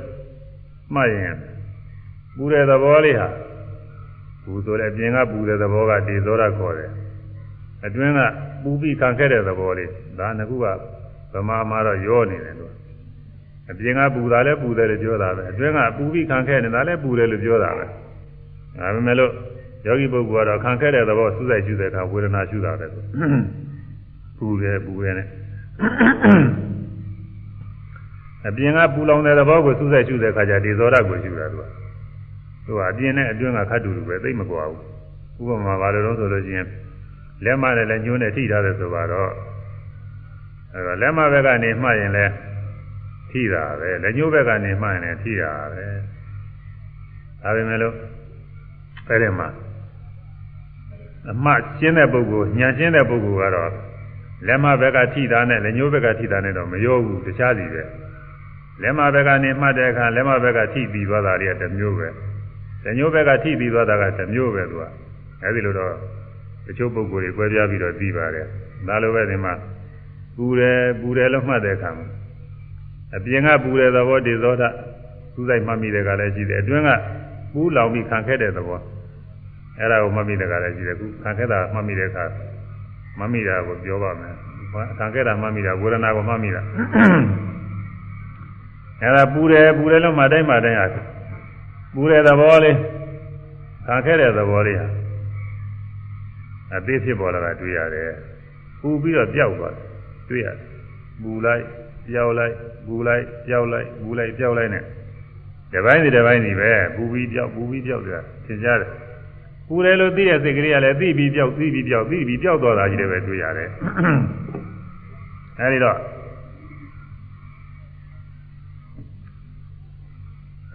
[0.94, 1.36] မှတ်ရင်
[2.36, 3.28] ပူတဲ့သဘောလေးဟာ
[4.44, 6.90] ပူဆိုတဲ့အပြင်ကပူတဲ့သဘောကဒေသောရခေါ်တယ်
[7.86, 8.20] အတွင်းက
[8.62, 10.66] ပူပြီးခံခဲ့တဲ့သဘောလေးဒါကခုက
[11.34, 12.72] ဗမာမှာတော့ရောနေတယ်လို့
[13.70, 17.84] အပြင်ကပူတာလည်းပူတယ်လို့ပြောတာပဲအတွင်းကပူပြီးခံခဲ့နေတာလည်းပူတယ်လို့ပြောတာပဲ
[18.78, 19.32] ဒါပေမဲ့လို့
[19.86, 22.86] ယောဂီပုဂ္ဂိုလ်ကတော့ခံခဲ့တဲ့သဘောစူးစိုက်ရှုတဲ့အခါဝေဒနာရှုတာပဲ
[24.38, 25.28] ပူတယ်ပူတယ်နဲ့
[28.48, 31.64] အပြင်ကပူလောင်တဲ့သဘောကိုစူးစိုက်ရှုတဲ့အခါကျဒီဇောရကိုရှုတာသူက
[32.64, 34.64] သူကအပြင်နဲ့အတွင်းကခတ်တူတူပဲသိမကွာ
[35.36, 36.66] ဘူးဥပမာပါလို့ဆိုလို့ချင်း
[37.44, 39.32] လက်မနဲ့လည်းညှိုးနဲ့ထိထားတယ်ဆိုတော့
[40.74, 42.32] အဲတော့လက်မဘက်ကနေမှတ်ရင်လည်း
[43.30, 45.84] ထိတာပဲလက်ညှိုးဘက်ကနေမှတ်ရင်လည်းထိတာပဲ
[47.42, 47.94] ဒါပေမဲ့လို့
[49.08, 49.48] အဲ့ဒီမှာ
[51.30, 53.70] အမှရှင်းတဲ့ပုဂ္ဂိုလ်ညာရှင်းတဲ့ပုဂ္ဂိုလ်ကတော့
[54.46, 57.82] လက်မဘက်ကထိတာနဲ့လက်ညှိုးဘက်ကထိတာနဲ့တော့မရောဘူးတခြားစီပဲ
[58.82, 62.08] လက်မဘက်ကနေမှတ်တဲ့အခါလက်မဘက်ကထိပြီးသွားတာတွေကတစ်မျိုးပဲ
[62.84, 64.84] လက်ညှိုးဘက်ကထိပြီးသွားတာကတစ်မျိုးပဲသူက
[65.42, 65.92] အဲဒီလိုတော့
[66.66, 68.46] တချို့ပုဂ္ဂိုလ်တွေ꿰ပြပြီးတော့ပြီးပါတယ်
[68.88, 69.52] ဒါလိုပဲဒီမှာ
[70.36, 72.06] ပူတယ်ပူတယ်လို့မှတ်တဲ့အခါမှာ
[73.16, 74.68] အပြင်ကပူတဲ့သဘောဒီသောတာ
[75.34, 76.90] သူ့ဆိုင်မှတ်မိတဲ့ကလည်းရှိတယ်အတွင်းက
[77.52, 78.80] ပူးလောင်ပြီးခံခဲ့တဲ့သဘော
[79.78, 82.24] အဲ့ဒါကိုမှတ်မိတဲ့ကလည်းရှိတယ်ခုခံခဲ့တာမှတ်မိတဲ့အခါ
[83.18, 84.34] မှတ်မိတာကိုပြောပါမယ်
[84.98, 86.62] ခံခဲ့တာမှတ်မိတာဝေဒနာကိုမှတ်မိတာ
[89.00, 90.86] အဲ့ဒါပူတယ်ပူတယ်လို့မှတိုင်းမှတိုင်းဟာ
[91.94, 92.76] ပူတဲ့သဘောလေး
[93.86, 94.88] ခံခဲ့တဲ့သဘောလေးဟာ
[96.76, 98.10] အသေးဖြစ်ပေါ်လာတာတွေ့ရတယ်
[98.80, 99.86] ပူပြီးတော့ပျောက်သွားတယ်
[100.28, 100.66] တွေ့ရတယ်
[101.22, 101.64] ပူလိုက်
[102.08, 102.54] ပျောက်လိုက်
[102.86, 104.84] ပူလိုက်ပျောက်လိုက်ပူလိုက်ပျောက်လိုက်နဲ့
[105.72, 108.90] ဒီပိုင်းဒီဒီပိုင်းဒီပဲပူပြီးပျောက်ပူပြီးပျောက်တယ်သင်ကြားတယ်
[109.68, 113.70] ပူတယ်လို့သိတဲ့စိတ်ကလေးကလည်းသိပြီးပျောက်သိပြီးပျောက်သိပြီးပျောက်သွားတာကြီးလည်းပဲတွေ့ရတယ်
[115.58, 115.98] အဲဒီတော့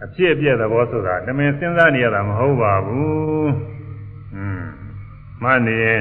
[0.04, 3.46] အဖြစ်အပျက်သဘောဆိုတာတမင်စဉ်းစားနေရတာမဟုတ်ပါဘူး။
[4.34, 4.62] อืม
[5.42, 6.00] မှနေရင်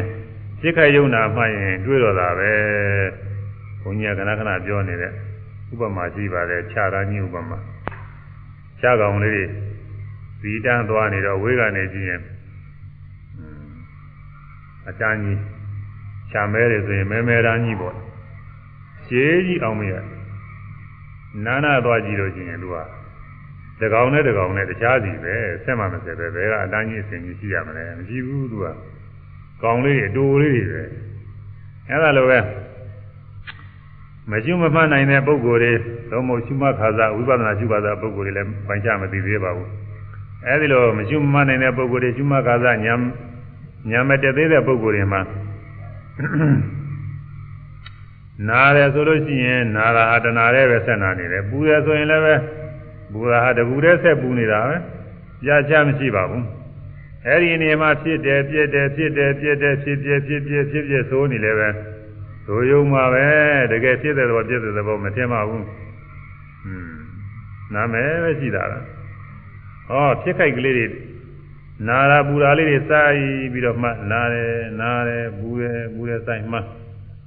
[0.59, 2.51] စိတ်ခယုံနာမှရင်တွေးတော့တာပဲ။
[3.81, 5.11] ဘုန်းကြီးကခဏခဏပြောနေတဲ့
[5.71, 7.57] ဥပမာရှိပါတယ်ခြားတာကြီးဥပမာ။
[8.79, 9.49] ခြားကောင်လေး
[10.41, 12.21] ဇီတန်းသွားနေတော့ဝေးကနေကြည့်ရင်
[14.89, 15.39] အချမ်းကြီး
[16.31, 17.95] ခြားမဲတယ်ဆိုရင်မဲမဲတန်းကြီးပေါ့။
[19.05, 19.93] ရှေးကြီးအောင်မရ
[21.45, 22.77] နာနာသွားကြည့်လို့ရှိရင်သူက
[23.81, 28.67] တကောင်နဲ့တကောင်နဲ့တခြားစီပဲဆက်မှမဆက်ပဲဘယ်ကအတန်းကြီးအစဉ်ကြီးရှိရမလဲမရှိဘူးသူက
[29.63, 30.83] ကောင်လေးအတူလေးတွေပဲ
[31.89, 32.39] အဲ့ဒါလိုပဲ
[34.31, 35.73] မကျွမမှတ်နိုင်တဲ့ပုံကိုယ်တွေ
[36.11, 39.69] သုံးဖို့ရှုမှတ်ခါစားဝိပဿနာရှုပါးသာပုံကိုယ်တွေလည်းပိုင်ချမသိသေးပါဘူး
[40.45, 42.93] အဲ့ဒီလိုမရှုမှတ်နိုင်တဲ့ပုံကိုယ်တွေရှုမှတ်ခါစားညာ
[43.89, 45.21] ညာမတက်သေးတဲ့ပုံကိုယ်တွေမှာ
[48.47, 52.35] နားတယ်ဆိုလို့ရှိရင်နာတာဟာတဏှာရဲ့ပဲဆက်နာနေတယ်ပူတယ်ဆိုရင်လည်းပဲ
[53.13, 54.75] ဘူရာဟာတကူတည်းဆက်ပူနေတာပဲ
[55.45, 56.45] ကြာချမရှိပါဘူး
[57.25, 61.69] အဲအဲ့ဒီနေမှာဖြစ်တယ်ပြည့်တယ်ဖြစ်တယ်ပြည့်တယ်ဖြစ်ပြည့်ဖြစ်ပြည့်ဖြစ်ပြည့်ဆိုနေလည်းပဲ
[62.45, 63.25] ဆိုယုံမှာပဲ
[63.71, 66.97] တကယ်ဖြစ်တဲ့ဘောပြည့်တဲ့ဘောမထင်ပါဘူးဟွန်း
[67.73, 68.83] နာမည်ပဲရှိတာလား
[69.89, 70.85] ဟောဖြစ်ခိုက်ကလေးတွေ
[71.87, 73.15] နာရာပူရာလေးတွေစိုက်
[73.53, 76.59] ပြီးတော့မှနာတယ်နာတယ်ပူတယ်ပူတယ်စိုက်မှ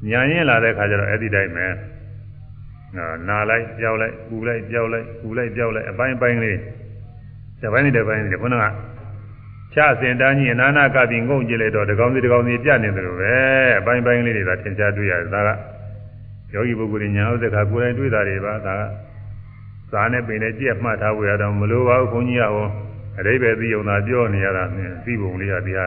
[0.08, 1.66] ညာရင်လာတဲ့ခါကျတော့အဲ့ဒီတိုင်းပဲ
[3.28, 6.58] နာလိုက်ကြောက်လိုက်ပူလိုက်ကြောက်လိုက်ပူလိုက်ကြောက်လိုက်အပိုင်းပိုင်းလေး
[7.62, 8.64] တစ်ပိုင်းတစ်ပိုင်းလေးခုနက
[9.74, 13.34] ချစင်တန်းကြီးအနာနာကပြီးငုံကြည့်လိုက်တော့တကောင်စီတကောင်စီပြတ်နေတယ်လို့ပဲ
[13.78, 15.50] အပိုင်းပိုင်းလေးတွေကသင်ကြားတွေ့ရတယ်ဒါက
[16.54, 22.68] ယောဂီပုဂ္ဂိုလ်ညာဥဒ္ဒခကိုယ်တိုင်တွေ့တာတွေပါဒါကစားနဲ့ပင်နဲ့ကြည့်မှတ်ထားဖို့ရတော့မလိုပါဘူးခွန်ကြီးကဟော
[23.18, 25.86] အတိပ္ပယ်သိုံသာပြောနေရတာနဲ့သိပုံလေးကဒီဟာ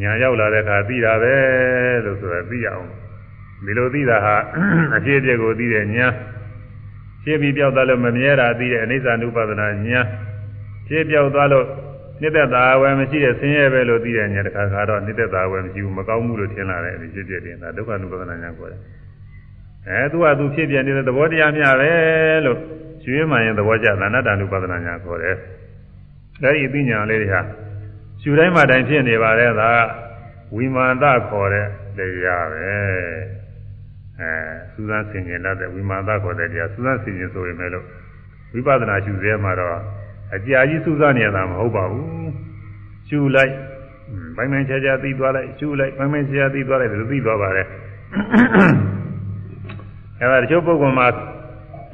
[0.00, 1.34] ညာရောက်လာတဲ့အခါသိတာပဲ
[2.04, 2.88] လို့ဆိုတာသိရအောင်
[3.64, 4.36] ဒီလိုသိတာဟာ
[4.96, 6.06] အဖြစ်အပျက်ကိုသိတဲ့ညာ
[7.24, 10.00] ဖြစ်ပြီးပြောက်သွားလို့မမြဲတာသိတဲ့အိဋ္ဌာနုပဒနာညာ
[10.88, 11.66] ဖြစ်ပြောက်သွားလို့
[12.20, 18.76] နှစ်သက်သာဝယ်မရှိတဲ့ဆင်းရဲပဲလို့သိတဲ့ညာတစ်ခါခါတော့နှစ်သက်သာဝယ်မရှိဘူးမကောင်းဘူးလို့ထင်လာတဲ့ဒီဖြစ်ဖြစ်တင်တာဒုက္ခနုပဒနာညာကိုယ်
[19.88, 21.90] အဲသူကသူဖြစ်ပြနေတဲ့သဘောတရားများပဲ
[22.46, 22.58] လို့
[23.02, 25.36] ကျွေးမှရင်သဘောကျသဏ္ဍာန်နုပဒနာညာခေါ်တယ်
[26.42, 27.40] အဲဒီအသိဉာဏ်လေးတွေဟာ
[28.20, 29.70] ရှူတိုင်းမှတိုင်းဖြစ်နေပါတယ်သာ
[30.54, 32.72] ဝိမာန်တခေါ်တဲ့တရားပဲ
[34.20, 34.30] အဲ
[34.72, 37.72] စူးစမ်းဆင်ခြင်တတ်တဲ့ဝိမာန်တခေါ်တဲ့တရားစူးစမ်းဆင်ခြင်ဆိုရင်လည်း
[38.52, 39.76] ဝိပဿနာရှုစဲမှာတော့
[40.34, 42.30] အကြာကြီးစူးစမ်းနေရတာမဟုတ်ပါဘူး
[43.08, 43.52] ရှုလိုက်
[44.36, 47.66] ဘိုင်မိုင်ချာချာသိသွားလိုက်ရှုလိုက်ဘိုင်မိုင်ချာချာသိသွားလိုက်ဒါသိသွားပါတယ်
[50.20, 51.08] အဲဒါတချို့ပုဂ္ဂိုလ်မှာ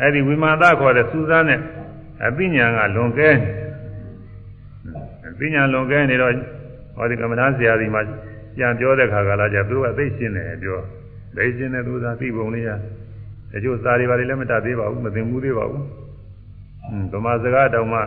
[0.01, 1.61] အဲ့ဒီဝိမာန်တခေါ်တဲ့စူးစမ်းတဲ့
[2.27, 3.31] အသိဉာဏ်ကလွန်ကဲ
[5.39, 6.33] ပညာလွန်ကဲနေတော့
[6.97, 8.01] ဟောဒီကမ္မဋ္ဌာန်းဆရာကြီးမှ
[8.57, 10.79] ပြန်ပြောတဲ့ခါကလာကြသူကသိရှင်းတယ်ပြော
[11.37, 12.71] သိရှင်းတယ်သူသာသိပုံလေးရ
[13.53, 15.85] တချို့စာတွေပါလေလည်းမတတ်သေးပါဘူးမသိဘူးသေးပါဘူး
[17.11, 18.01] ဟွန်းဗမာစကားတောင်မှ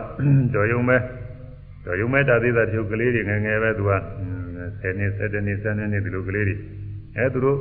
[0.52, 1.00] ကြော်ယုံမဲ့
[1.84, 3.92] ကြော်ယုံမဲ့တတ်သေးတာတချို့ကလေးတွေငယ်ငယ်ပဲသူက
[4.82, 6.56] 10နှစ်17နှစ်17နှစ်ဒီလိုကလေးတွေ
[7.16, 7.58] အဲသူတို့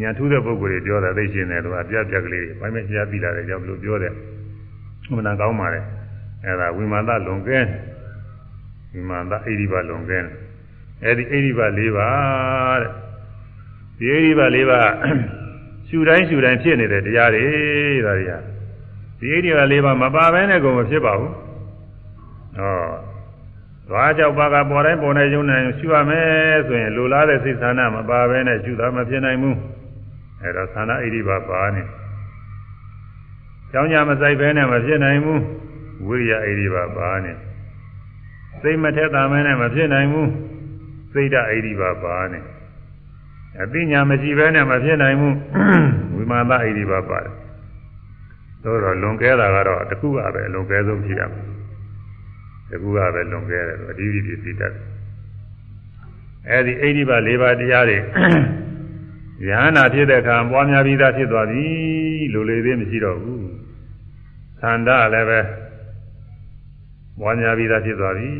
[0.00, 4.12] ညာထူးတဲ့ပုံကိုယ်တွေပြောတာသိရှင်းတယ်သူကပြပြကလေးတွေဘိုင်းမဲ့ကြားပြီးလာတယ်ကြောင့်ဘယ်လိုပြောတယ်
[5.12, 5.80] မှန်တာကောင်းပါလေ
[6.44, 7.58] အဲဒါဝိမာန်သလွန်ကဲ
[8.94, 10.18] ဒီမှာသာအိဒီပါလွန်ကဲ
[11.04, 12.90] အဲဒီအိဒီပါ၄ပါးတဲ့
[13.98, 14.90] ဒီအိဒီပါ၄ပါး
[15.88, 17.46] ရှူတိုင်းရှူတိုင်းဖြစ်နေတဲ့တရားတွေ
[18.06, 18.38] ဒါတွေဟာ
[19.18, 21.32] ဒီအိဒီပါ၄ပါးမပါဘဲနဲ့ကိုမဖြစ်ပါဘူး
[22.58, 22.86] ဟော
[23.88, 29.58] သွားကြောက်ပါကပေါ်တိုင်းပေါ်နေရုံနဲ့ရှူရမယ်ဆိုရင်လိုလားတဲ့စိတ်ဆန္ဒမပါဘဲနဲ့ရှူတာမဖြစ်နိုင်ဘူး
[30.42, 31.82] အဲတော့ဆန္ဒအိဒီပါပါနေ
[33.72, 35.42] ကြောင်းညာမဆိုင်ဘဲနဲ့မဖြစ်နိုင်ဘူး
[36.06, 37.32] ဝိရိယအိဒီပါပါနေ
[38.64, 40.30] စိတ်မထက်တာမဲနဲ့မဖြစ်နိုင်ဘူး
[41.12, 42.44] စိတ်ဓာတ်အိဒီပါပါနဲ့
[43.62, 45.36] အသိဉာဏ်မရှိဘဲနဲ့မဖြစ်နိုင်ဘူး
[46.14, 47.34] ဝိမာသအိဒီပါပါတယ်
[48.64, 51.46] သို့တော့လွန်ကဲတာကတော့တခုကပဲလွန်ကဲဆုံးဖြစ်ရမယ်
[52.70, 54.74] တခုကပဲလွန်ကဲတယ်အဒီဒီပစ္စည်းတတ်
[56.50, 61.64] အဲဒီအိဒီပါ၄ပါးတရားတွေယဟနာဖြစ်တဲ့အခါပွားများပြီးသားဖြစ်သွားပြီ
[62.32, 63.40] လိုလေသေးမရှိတော့ဘူး
[64.60, 65.40] သန္တာလည်းပဲ
[67.20, 68.30] ပွားများပြီးသားဖြစ်သွားပြီ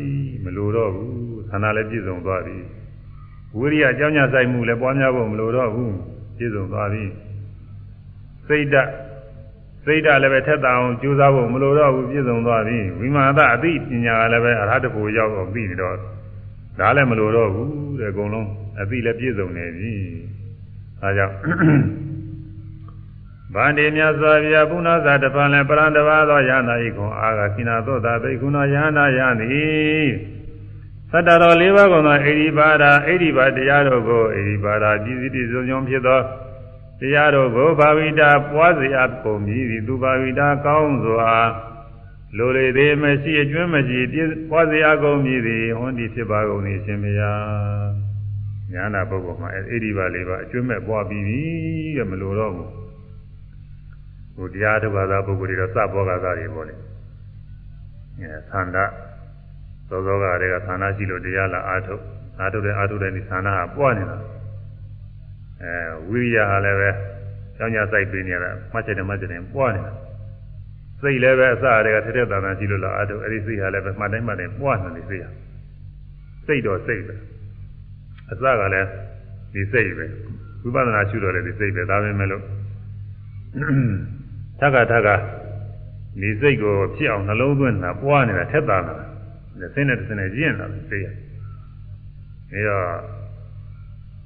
[0.43, 1.11] မလိုတော့ဘူး
[1.49, 2.57] သန္တာလည်းပြည့်စုံသွားပြီ
[3.57, 5.93] ဝိရိယအကြောင်းညာဆိုင်မှုလည်းပွားများဖို့မလိုတော့ဘူး
[6.37, 7.03] ပြည့်စုံသွားပြီ
[8.47, 8.89] စိတ်ဓာတ်
[9.85, 15.95] စိတ်ဓာတ်လည်းပဲထက်တာအောင်ကြိုးစားဖို့မလိုတော့ဘူးပြည့်စုံသွားပြီဝိမာန်သအသိပညာကလည်းပဲအရဟတဖို့ရောက်အောင်ပြီးတော့
[16.79, 18.47] ဒါလည်းမလိုတော့ဘူးတဲ့အကုန်လုံး
[18.81, 19.93] အသိလည်းပြည့်စုံနေပြီ
[21.01, 22.04] အဲကြောင့်
[23.55, 29.55] ဗန္တိမြတ်စွာဘုရားဘုနာသာတပံလည်းပရံတပါသောယန္တာဤခွန်အာဂခိနာသောတာဘိက္ခုနောယန္တာယန္တိ
[31.11, 36.19] သတ္တတော်၄ပါးကုန်သောဣရိပါဒဣရိပါတရားတို့ကိုဣရိပါဒပြည်စည်းတည်စုံစုံဖြစ်သော
[36.99, 41.33] တရားတို့ကိုဘာဝိတာပွားစေအပ်ကုန်ပြီသူဘာဝိတာကောင်းစွာ
[42.37, 43.99] လိုလေသေးမရှိအကျွမ်းမရှိ
[44.49, 47.89] ပွားစေအပ်ကုန်ပြီသည်ဟွန်းဒီဖြစ်ပါကုန်၏ရှင်ဘုရား
[48.73, 51.41] ညာနာပုဂ္ဂိုလ်မှာဣရိပါ၄ပါးအကျွမ်းမဲ့ပွားပြီးပြီ
[51.97, 52.84] တဲ့မလိုတော့ဘူး
[54.35, 56.75] ဟိုတရားတစ်ပါးသာပုဂ္ဂိုလ်တွေတော့စဘောကသာတွေပေါ့လေ
[58.19, 58.85] အဲသန္တာ
[59.89, 62.01] သောသောကတွေကသန္တာရှိလို့တရားလာအာထုတ်
[62.39, 64.17] အာထုတ်တဲ့အာထုတ်တဲ့ဒီသန္တာကပွားနေတာ
[65.61, 65.73] အဲ
[66.09, 66.89] ဝိရိယဟာလည်းပဲ
[67.57, 69.91] ကျောင်းညာစိုက်ပေးနေရတာမှတ်ချက်တယ်မှတ်ချက်တယ်ပွားနေတာ
[71.01, 75.29] စိတ်လည်းပဲအစတွေကထက်ထက်တန်တန်ရှိလို့လာအာထုတ်အဲ့ဒီစိတ်ဟာလည်းပဲမှတ်တိုင်းမှတ်တိုင်းပွားနေတယ်စိတ်ဟာ
[76.45, 77.15] စိတ်တော့စိတ်ပဲ
[78.31, 78.89] အစကလည်း
[79.53, 80.05] ဒီစိတ်ပဲ
[80.63, 82.43] ဝိပဿနာရှုတော့လည်းဒီစိတ်ပဲဒါပဲမဲ့လို့
[84.59, 85.09] ထက်ကထက်က
[86.21, 88.95] ဒီစိတ်ကိုဖြစ်အောင်နှလုံးသွင်းတာပွားနေတာထက်တာတာ
[89.59, 91.07] လက်စင်းနဲ့တစ်စင်းနဲ့ကျင့်တာသိရ
[92.51, 92.85] အဲတော့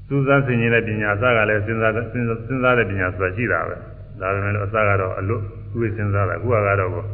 [0.07, 3.75] စူးစမ်းဆင်ခြင်တဲ့ပညာစကလည်းစဉ်းစားစဉ်းစားတဲ့ပညာဆိုတာရှိတာပဲ
[4.21, 7.05] ဒါပေမဲ့လို့အစကတော့အလွတ်သူ့စဉ်းစားတာအခုကတော့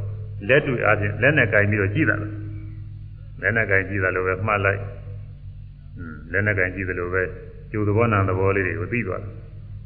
[0.47, 2.15] လက်တွေ့အားဖြင့်လက်နဲ့ကင်ပြီးတော့ကြည့်တာ
[3.41, 4.81] လက်နဲ့ကင်ကြည့်တာလို့ပဲမှတ်လိုက်
[6.31, 7.23] လက်နဲ့ကန်ကြည့်သလိုပဲ
[7.71, 9.31] ကျိုးသဘောနာသဘောလေးတွေကိုသိသွားတယ်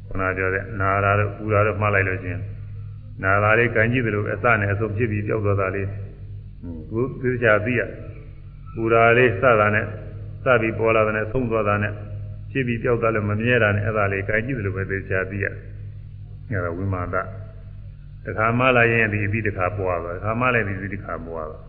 [0.06, 2.40] ခုနပြောတဲ့နာရာတို့ပူရာတို့မှားလိုက်လို့ချင်း
[3.22, 5.88] နာရာလေးကန်ကြည့်သလိုအစနဲ့အဆုံးဖြစ်ပြီးပြောက်သွားတာလေး
[6.90, 7.80] ကိုသိချာသိရ
[8.74, 9.86] ပူရာလေးစတာနဲ့
[10.44, 11.92] စပြီးပေါ်လာတဲ့ဆုံးသွားတာနဲ့
[12.50, 15.46] ဖြစ်ပြီးပြောက်သွားလို့မမြဲတာနဲ့အဲ့ဒါလေးကန်ကြည့်သလိုပဲသိချာသိရ
[16.50, 17.16] အဲ့ဒါဝိမာဒ
[18.26, 21.62] တခါမှလာရင်ဒီအပြီးတခါပွားသွားတခါမှလည်းဒီဒီတခါပွားသွား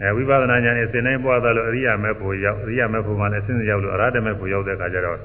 [0.00, 5.18] အဲဝိပဿနာဉာဏ်နဲ့စဉ်းတိုင်းပွားသွားလို့အရိယာမေဖို့ရောက်အရိယာမေဖို့မှလည်းစဉ်းရောက်လို့အရဟတမေဖို့ရောက်တဲ့အခါကျတော့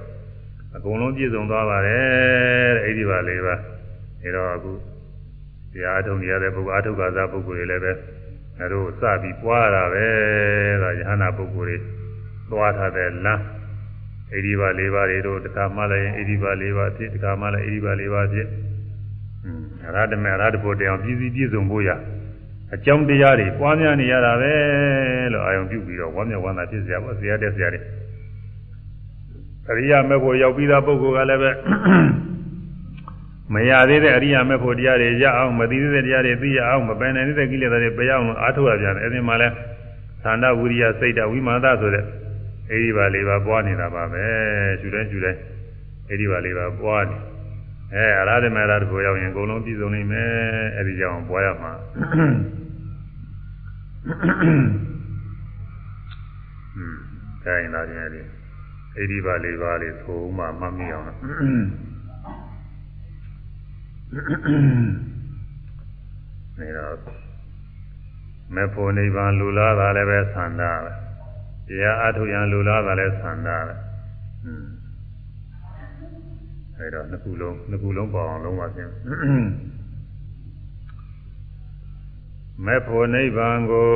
[0.75, 3.55] အကုန်လုံးပြည့်စုံသွားပါတယ်တဲ့အဲ့ဒီပါလေးပါ
[4.23, 4.71] အဲတော့အခု
[5.75, 7.91] တရားထုံရတဲ့ပုဂ္ဂိုလ်အထုက္ခသာပုဂ္ဂိုလ်တွေလည်းပဲ
[8.59, 10.07] အဲတို့စပြီးပွားတာပဲ
[10.81, 11.77] ဒါယဟနာပုဂ္ဂိုလ်တွေ
[12.51, 13.41] သွားထားတဲ့လမ်း
[14.31, 18.47] ဣဒီပါ၄ပါးတွေတို့တခါမှလည်းဣဒီပါ၄ပါးဖြစ်တခါမှလည်းဣဒီပါ၄ပါးဖြစ်
[19.45, 21.89] อืมအရဟတမေအရဟတဖို့တရားပြည့်စည်ပြည့်စုံဖို့ရ
[22.73, 24.53] အကြောင်းတရားတွေပွားများနေရတာပဲ
[25.33, 27.81] လို့အာယုံပြုပြီးတော့ဝမ်းမြောက်ဝမ်းသာဖြစ်စရာပေါ့ဆရာတက်ဆရာတွေ
[29.69, 31.51] အရိယာမေဖို့ရောက်ပြီးသားပုဂ္ဂိုလ်ကလည်းပဲ
[33.53, 39.47] မရသေးတဲ့အရိယာမေဖို့တရားတွေရအောင်မသိသေးတဲ့တရားတွေသိရအောင်မပယ်နိုင်သေးတဲ့ကိလေသာတွေပယ်အောင်လို့အားထုတ်ရပြန်တယ်အဲဒီမှာလဲ
[40.23, 42.05] သန္တာဝိရိယစိတ်တဝိမာဒဆိုတဲ့
[42.71, 44.23] အဲဒီပါလေးပါပွားနေတာပါပဲ
[44.81, 45.39] ယူတိုင်းယူတိုင်း
[46.09, 47.17] အဲဒီပါလေးပါပွားနေ
[47.93, 50.29] အဲအရာဓမေရာတကိုရောက်ရင်အကုန်လုံးပြည့်စုံနေမယ်
[50.77, 51.71] အဲဒီကြောင့်ပွားရမှာ
[56.77, 56.95] อืม
[57.43, 58.21] ခိုင်းလာခြင်းအဲဒီ
[58.97, 61.05] အဲဒီပါလေးပါလေးသို့မှမှတ်မိအောင်
[64.13, 66.95] နေတော့
[68.53, 70.91] မေဖို့နိဗ္ဗာန်လူလားတာလည်းပဲသန္တာပဲ
[71.67, 73.75] တရားအထုရန်လူလားတာလည်းသန္တာပဲ
[74.45, 74.65] อืม
[76.77, 78.91] အဲတော့နှစ်ခုလုံးနှစ်ခုလုံးပေါအောင်လုံးပါခြင်း
[82.65, 83.91] မေဖို့နိဗ္ဗာန်ကို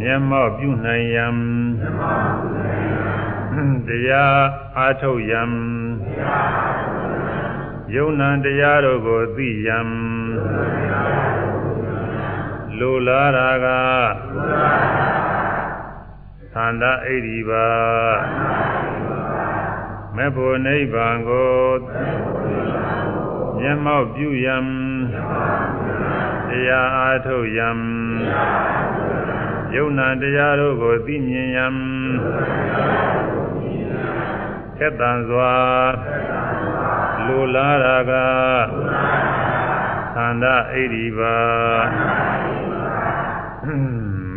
[0.00, 1.36] မျက်မှောက်ပြုနိုင်ရန်
[3.88, 4.38] တရား
[4.78, 5.50] အာထုတ်ရန်
[7.94, 9.90] ယုံ nant တရားတို့ကိုသိရန်
[12.78, 13.66] လူလာရာက
[16.52, 17.66] သန္တာဣတိပါ
[20.16, 21.56] မေဖို့နိဗ္ဗာန်ကို
[23.58, 24.66] မျက်မှောက်ပြုရန်
[26.48, 27.78] တရားအားထုတ်ရန်
[29.74, 31.76] ယုံနာတရားတို့ကိုသိမြင်ရန်
[34.78, 35.52] ခက်တန်စွာ
[37.26, 38.12] လူလာရာက
[40.14, 41.36] သန္တာဣတိပါ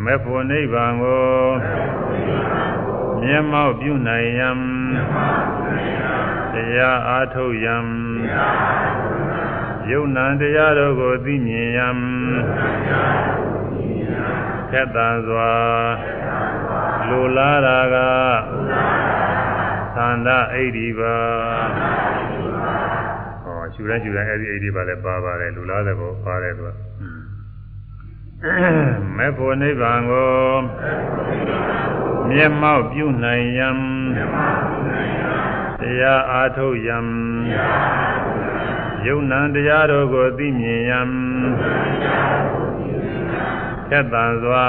[0.03, 1.33] မေဖို့နိဗ္ဗာန်ကို
[3.21, 4.59] မျက်မှောက်ပြုနိုင်ရန်
[6.53, 7.85] တရားအားထုတ်ရန်
[9.91, 11.97] ယုံနာတရားတို့ကိုသိမြင်ရန်
[14.71, 15.51] ခက်တန်စွာ
[17.07, 17.95] လူလာရာက
[19.95, 21.15] သန္တာဣတိပါ
[23.79, 26.71] ဟောရှူတိုင်းရှူတိုင်းအဲ့ဒီဣတိပါလည်းပါပါတယ်လူလာတဲ့ဘောပါတယ်သူက
[29.17, 30.29] မေဖို့နိဗ္ဗာန်ကို
[32.29, 33.77] မျက်မှောက်ပြုနိုင်ရန်
[35.81, 37.07] တရားအားထုတ်ရန်
[39.07, 41.09] ယုံနံတရားတို့ကိုသိမြင်ရန်
[43.89, 44.67] ခက်တန်စွာ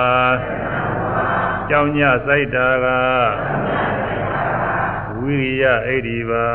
[1.69, 2.87] ကြောင်းညစိုက်တာက
[5.21, 6.47] ဝိရိယဣတိပါ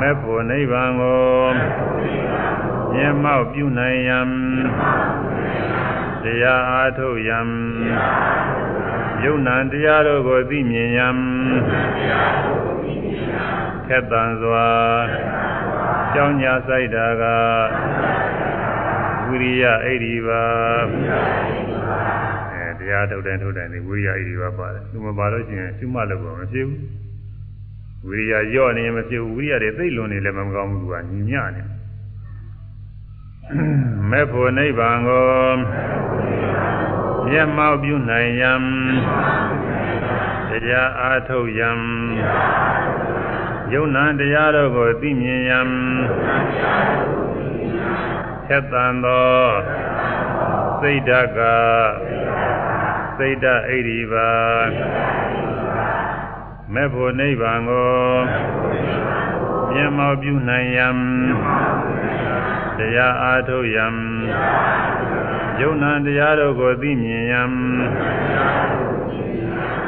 [0.00, 1.22] မေဖို့နိဗ္ဗာန်ကို
[2.94, 4.28] မျက်မှောက်ပြုနိုင်ရန်
[6.22, 7.48] တရားအားထုတ်ရန်
[9.24, 11.16] ယုံနံတရားတို့ကိုသိမြင်ရန်
[13.88, 14.66] ခက်တန်စွာ
[16.14, 17.22] ကြောင်းညာဆိုင်တာက
[19.28, 20.42] ဝိရိယဣတိပါ
[22.52, 27.07] အဲတရားထုတ်တဲ့ထုတ်တဲ့ဒီဝိရိယဣတိပါပါတယ်သူမပါလို့ရှိရင်ရှုမှတ်လို့မဖြစ်ဘူး
[28.06, 31.62] ဝိရိယညော့နေရင်မဖြစ်ဘူးဝိရိယတွေသိလွန်နေလည်းမကောင်းဘူးကညီညနေ
[34.10, 35.28] မေဖို့နိဗ္ဗာန်ကို
[37.30, 38.62] မျက်မှောက်ပြုနိုင်ရန်
[40.48, 41.80] တရားအားထုတ်ရန်
[43.72, 45.68] ယုံနာတရားတို့ကိုသိမြင်ရန်
[48.48, 49.32] သက်တန်သော
[50.80, 51.40] စိတ်ဓာတ်က
[53.16, 54.30] စိတ်ဓာတ်ဣရိပါ
[56.74, 57.88] မေဖို့နိဗ္ဗာန်ကို
[59.72, 60.96] မျက်မှောက်ပြုနိုင်ရန်
[62.78, 63.94] တရားအားထုတ်ရန်
[65.60, 67.50] ယုံနာတရားတို့ကိုသိမြင်ရန်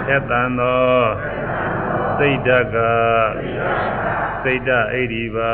[0.07, 0.85] သက်တန်သော
[2.19, 2.77] စိတ်ဓာတ်က
[4.43, 5.53] စိတ်ဓာတ်ဣရိပါ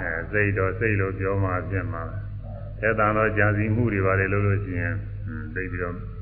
[0.00, 2.04] အဲစိတ်တော့စိတ်လို့ပြောမှပြမှာ
[2.80, 4.94] သက်တန်သောကြာစီမှုတွေပါလေလို့လို့ရှိရင်
[5.54, 6.17] သိပြီးတော့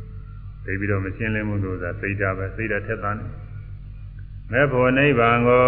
[0.67, 3.19] သိပြီးတော့မရှင်းလင်းမှုလို့ဆိုတာစိတ်ဓာတ်ပဲစိတ်ဓာတ်ထက်သန်
[4.51, 5.67] မဲ့ဖို့နိဗ္ဗာန်ကို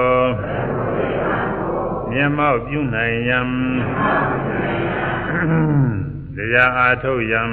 [2.11, 3.49] မျက်မှောက်ပြုနိုင်ရန်
[6.37, 7.53] တရားအားထုတ်ရန်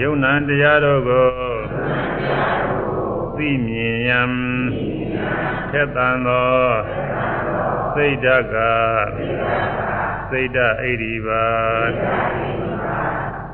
[0.00, 1.28] ယုံနာတရားတို့ကို
[3.36, 4.32] သိမြင်ရန်
[5.70, 6.50] ထက်သန်သော
[7.94, 8.56] စိတ်ဓာတ်က
[10.30, 11.44] စိတ်ဓာတ်ဣရိပါ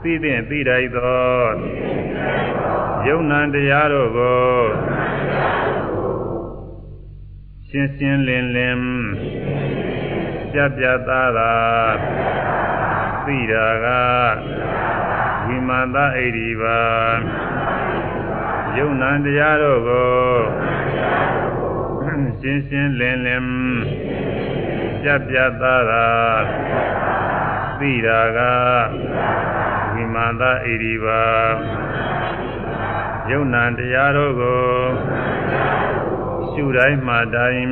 [0.06, 1.46] သိတဲ့သိတိုင်းသော
[3.06, 4.58] ယုံနာတရားတို့ကို
[7.68, 8.82] ရှင်းရှင်းလင်းလင်း
[10.52, 11.54] ပြပြသားသာ
[13.24, 13.86] သိတာက
[15.46, 16.80] ဝိမာန်သဣရိပါ
[18.76, 20.14] ယုံနာတရားတို့ကို
[22.40, 23.46] ရှင်းရှင်းလင်းလင်း
[25.02, 26.06] ပြပြသားသာ
[27.78, 28.38] သိတာက
[29.74, 29.75] ဝိ
[30.16, 31.22] မာန်သဣရိပါ
[33.30, 34.64] ယုံနာတရားတို့ကို
[36.50, 37.68] ရှုတိုင်းမှတိုင်း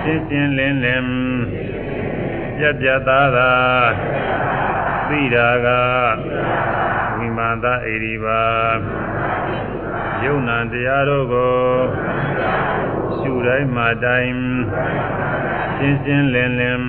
[0.00, 1.08] ရှင်းရှင်းလင်းလင်း
[2.56, 3.52] ပြပြသားသာ
[5.08, 5.68] သိတာက
[7.16, 8.42] ဝိမာန်သဣရိပါ
[10.24, 11.56] ယုံနာတရားတို့ကို
[13.18, 14.34] ရှုတိုင်းမှတိုင်း
[15.76, 16.84] ရှင်းရှင်းလင်းလင်း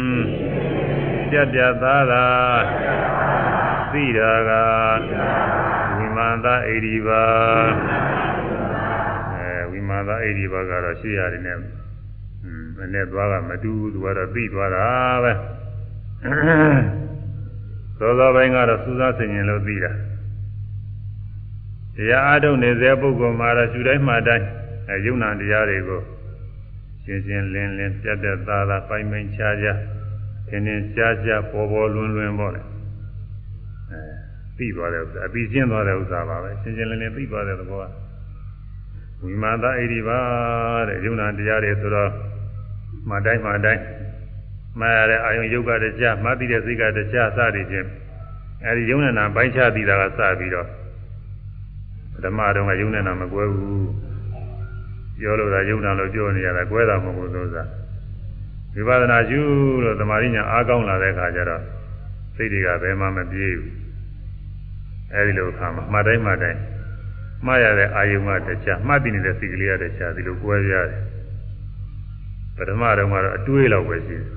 [1.30, 2.26] ပြပြသားသာ
[3.96, 4.52] သိတာက
[5.98, 7.22] ဝိမာန်သဣရိပါ
[9.36, 11.58] အဲဝိမာန်သဣရိပါကတော့ရှေ့ရတယ်နဲ့
[12.44, 14.88] อืมမနဲ့သွားကမတူဘူးသူကတော့သိသွားတာ
[15.24, 15.32] ပဲ
[18.00, 19.92] သောသောပိုင်းကတော့စူးစမ်းဆင်ခြင်လို့သိတာ
[21.96, 24.46] တရားအားထုတ်နေတဲ့ပုဂ္ဂိုလ်မှာတော့ရှုတိုင်းမှတိုင်း
[24.90, 26.02] အဲယုံနာတရားတွေကို
[27.04, 29.80] ရှင်းရှင်းလင်းလင်းပြတ်ပြတ်သားသားပိုင်ပိုင်ခြားခြား
[30.48, 32.75] သင်သင်ရှားရှားပေါ်ပေါ်လွင်လွင်ပေါ့လေအဲ
[34.58, 37.86] သိသွားတဲ့ဥစ္စာအပြီးရှင်းသွားတဲ့ဥစ္စာပါပဲရှင်းရှင်းလင်းလင်းသိသွားတဲ့သဘောက
[39.24, 40.20] ဝိမာသဣရိပါ
[40.88, 42.12] တဲ့ယုံနာတရားတွေဆိုတော့
[43.10, 43.84] မတိုင်းမတိုင်း
[44.80, 47.88] မှားရတဲ့အာယုံယုတ်ကတရားမှတ်ပြီးတဲ့စိတ်ကတရားစသည်ဖြင့်
[48.66, 50.68] အဲဒီယုံနာပိုင်းခြားပြီးတာကစပြီးတော့
[52.24, 53.90] ဓမ္မတော်ကယုံနေတာမကွဲဘူး
[55.20, 57.64] ပြောလို့သာယုံတာလို့ပြောနေရတာကွဲတာမဟုတ်ဘူးလို့ဆိုတာ
[58.76, 59.42] ဝိပဿနာရှု
[59.84, 61.62] လို့သမာဓိညာအားကောင်းလာတဲ့အခါကျတော့
[62.36, 63.85] စိတ်တွေကဘယ်မှမပြေးဘူး
[65.14, 66.60] အဲဒီလိုအခါမှာမှတ်တိုင်းမှတ်တိုင်း
[67.46, 71.02] မှားရတဲ့အာယုံကတရားမှတ်ပြီးနေတဲ့စိတ်ကလေးကတရားဒီလိုကွဲပြားတယ်
[72.56, 74.36] ပထမတော့ကတော့အတွေးလောက်ပဲရှိတယ်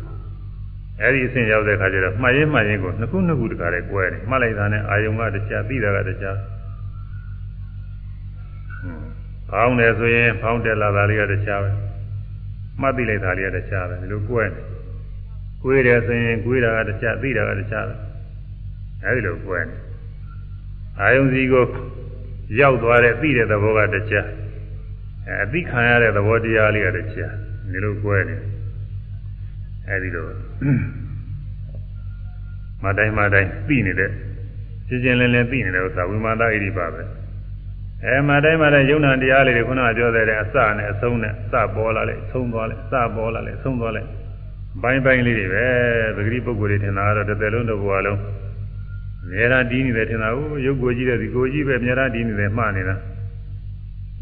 [1.03, 6.39] အဲဒီအဆင့်ရောက်တဲ့အခါကျတော့မှတ်ရင်မှတ်ရင်ကိုနှစ်ခုနှစ်ခုတခါတည်းကွဲတယ်မှတ်လိုက်တာနဲ့အာယုံကတရားသိတာကတရား
[9.51, 11.71] ဖောင်းတယ်ဆိုရင်ဖောင်းတက်လာတာလေးကတခြားပဲ
[12.81, 14.65] မှတ်သိလိုက်တာလေးကတခြားပဲဒီလိုကိုယ်နဲ့
[15.63, 17.95] ကိုယ်တယ်ဆိုရင်ကိုယ်တာကတခြားသိတာကတခြားပဲ
[19.05, 19.88] အဲဒီလိုကိုယ်နဲ့
[21.01, 21.65] အာယုံစီကို
[22.61, 24.29] ရောက်သွားတဲ့သိတဲ့သဘောကတခြား
[25.27, 27.33] အဲအသိခံရတဲ့သဘောတရားလေးကတခြား
[27.71, 28.41] ဒီလိုကိုယ်နဲ့
[29.89, 30.27] အဲဒီလို
[32.85, 34.11] မတိုင်းမတိုင်းသိနေတဲ့
[34.89, 37.03] ရှင်းရှင်းလင်းလင်းသိနေတဲ့ဥစ္စာဝိမာဒဣရိပါပဲ
[38.05, 44.03] အဲမတိုင်းမှာလည်းယုံနာတရားလေးတွေခုနကပြောတဲ့အစနဲ့အဆုံးနဲ့စပေါ်လာလေဆုံးသွားလေစပေါ်လာလေဆုံးသွားလေ
[44.83, 45.67] ဘိုင်းဘိုင်းလေးတွေပဲ
[46.17, 48.19] ပဂရိပုဂ္ဂိုလ်တွေထင်တာကတော့တစ်သက်လုံးတစ်ဘဝလုံး
[49.29, 52.95] အများအားဒီနေတယ်ထင်တာဟိုရုပ်ကိုကြည့်တဲ့ဒီကိုကြည့်ပဲအများအားဒီနေတယ်မှားနေတာ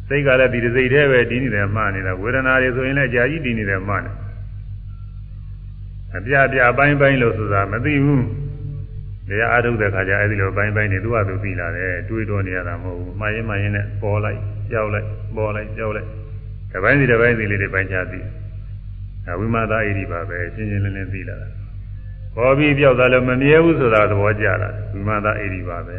[0.08, 4.10] စိတ်ကလည်းဒီစိတ်တည်းပဲဒီနေတယ်မှားနေတာဝေဒနာတွေဆိုရင်လည်းကြာကြီးဒီနေတယ်မှားနေ
[6.16, 8.24] အပြပြဘိုင်းဘိုင်းလို့ဆိုတာမသိဘူး
[9.28, 14.40] တရားအားထုတ်တဲ့ခါကျအဲဒီလိုပိုင်းပိုင်းနေသူ့ဟာသူပြီးလာတယ်တွေးတော်နေရတာမဟုတ်ဘူးမှားရင်မှားရင်နဲ့ပေါ်လိုက်
[14.70, 16.08] ကြောက်လိုက်ပေါ်လိုက်ကြောက်လိုက်
[16.70, 18.26] တစ်ပိုင်းစီတစ်ပိုင်းစီလေးတွေပိုင်းခြားပြီး
[19.28, 21.48] အဝိမာသဣတိပါပဲရှင်းရှင်းလင်းလင်းပြီးလာတာ
[22.36, 25.96] ပေါ်ပြီးပြောက်သွားလို့မမြဲဘူးဆိုတာသဘောကျလာဝိမာသဣတိပါပဲ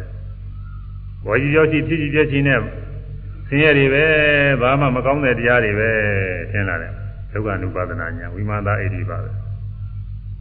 [1.24, 2.60] ပေါ်ကြီးရောက်ရှိဖြစ်ကြီးပြည့်ချင်းနဲ့
[3.48, 4.04] ဆင်းရဲတွေပဲ
[4.60, 5.90] ဘာမှမကောင်းတဲ့တရားတွေပဲ
[6.50, 6.92] ထင်လာတယ်
[7.32, 9.30] ဒုက္ခ ानु ပါဒနာညာဝိမာသဣတိပါပဲ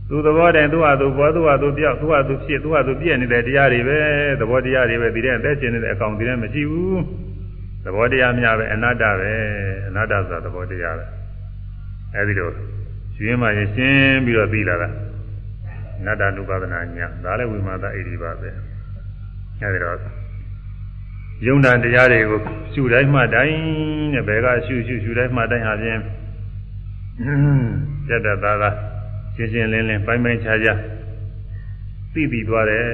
[0.09, 3.99] သူသဘောတည်းသူ့ဟာသူပေါ်သူ့ဟာသူပြောက်သူ့ဟာသူဖြစ်သူ့ဟာသူပြည့်နေတဲ့တရားတွေပဲ
[4.39, 7.01] သဘောတရားတွေပဲဒီတဲ့အသက်ရှင်နေတဲ့အကောင်ဒီထဲမရှိဘူး
[7.83, 9.33] သဘောတရားများပဲအနတ္တပဲ
[9.87, 11.05] အနတ္တဆိုတာသဘောတရားပဲ
[12.15, 12.49] အဲဒီလို
[13.15, 15.06] ရှင်မှရင်ရှင်းပြီးတော့ပြီးလာတာအ
[16.05, 18.49] နတ္တနုပါဒနာညာဒါလည်းဝိမာသဣတိပါပဲ
[19.61, 19.97] အဲဒီတော့
[21.45, 22.39] ယုံနာတရားတွေကို
[22.73, 23.57] ရှုတိုင်းမှတိုင်း
[24.13, 26.01] နဲ့ဘယ်ကရှုရှုရှုတိုင်းမှတိုင်းဟာဖြင့်
[28.07, 28.69] စက်တသာသာ
[29.35, 30.79] ရှင်းရှင်းလင်းလင်းပိုင်းပိုင်းခြားခြား
[32.13, 32.85] သိပြီးသွားတယ်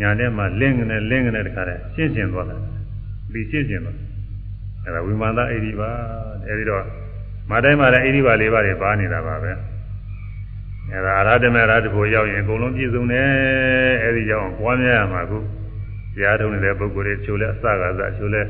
[0.00, 2.60] ညာထဲမှာလင်းကနေလင်းကနေတခါတည်းရှင်းရှင်းသွားတယ်
[3.32, 3.98] ပြီးရှင်းရှင်းသွား
[4.84, 5.90] အဲဒါဝိမာန်သအိဒီပါ
[6.46, 6.84] အဲဒီတော့
[7.50, 9.52] မတိုင်းမှာလည်းအိဒီပါလေးပါးတွေပါနေတာပါပဲ
[10.92, 13.28] အဲဒါအရဟတမေရဟတကိုရောက်ရင်အကုန်လုံးပြည့်စုံတယ်
[14.02, 15.42] အဲဒီကြောင့်ပွားများရမှာခုယ
[16.14, 18.42] တရားထုံးနေတဲ့ပုဂ္ဂိုလ်တွေချိုးလဲအစကားစချိုးလဲ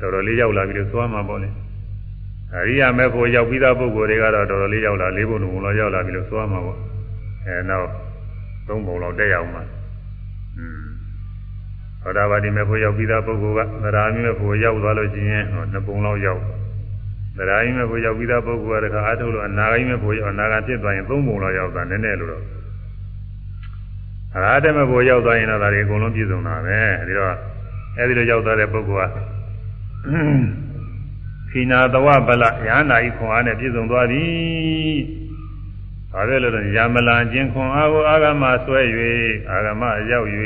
[0.00, 1.48] တော်တော်လေးရောက်လာပြီလို့သွားမှာပေါ့လေ
[2.54, 6.78] အရိယာမေဖို့ရောက်ပြီးသားပုဂ္ဂိုလ်တွေကတော့တော်တော်လေးရောက်လာ၄ဘုံလုံးလောက်ရောက်လာပြီလို့သွားမှာပေါ့
[7.46, 7.88] အဲနောက်
[8.68, 9.62] သုံးဘုံလောက်တက်ရောက်မှာ
[10.58, 10.86] อืม
[12.02, 16.42] သောတာပတိမေဖို့ရောက်ပြီးသားပုဂ္ဂိုလ်ကသရာမိမေဖို့ရောက်သွားလို့ရှိရင်ဟောနှစ်ပုံလောက်ရောက်
[17.38, 22.44] သရာမိမေဖို့ရောက်ပြီးသားပုဂ္ဂိုလ်ကတခါအထုတ်လို့အနာဂိမေဖို့ရောက်အနာဂတ်ဖြစ်သွားရင်သုံးပုံလောက်ရောက်တာနည်းနည်းလို့တော့
[24.34, 27.34] အရာတမေဖို့ရောက်သွားရင်တော့ဒါတွေအကုန်လုံးပြည့်စုံတာပဲအဲဒီတော့
[27.98, 29.12] အဲဒီလိုရောက်သွားတဲ့ပုဂ္ဂိုလ်က
[31.50, 34.96] ခိနာတဝဗလယန္နာဤခွန်အားနဲ့ပြည့်စုံသွားသည်။
[36.12, 38.80] ဘာဖြစ်လို့လဲရမလန်ခြင်းခွန်အားကိုအာဂမဆွဲ၍
[39.50, 40.26] အာဂမရောက်၍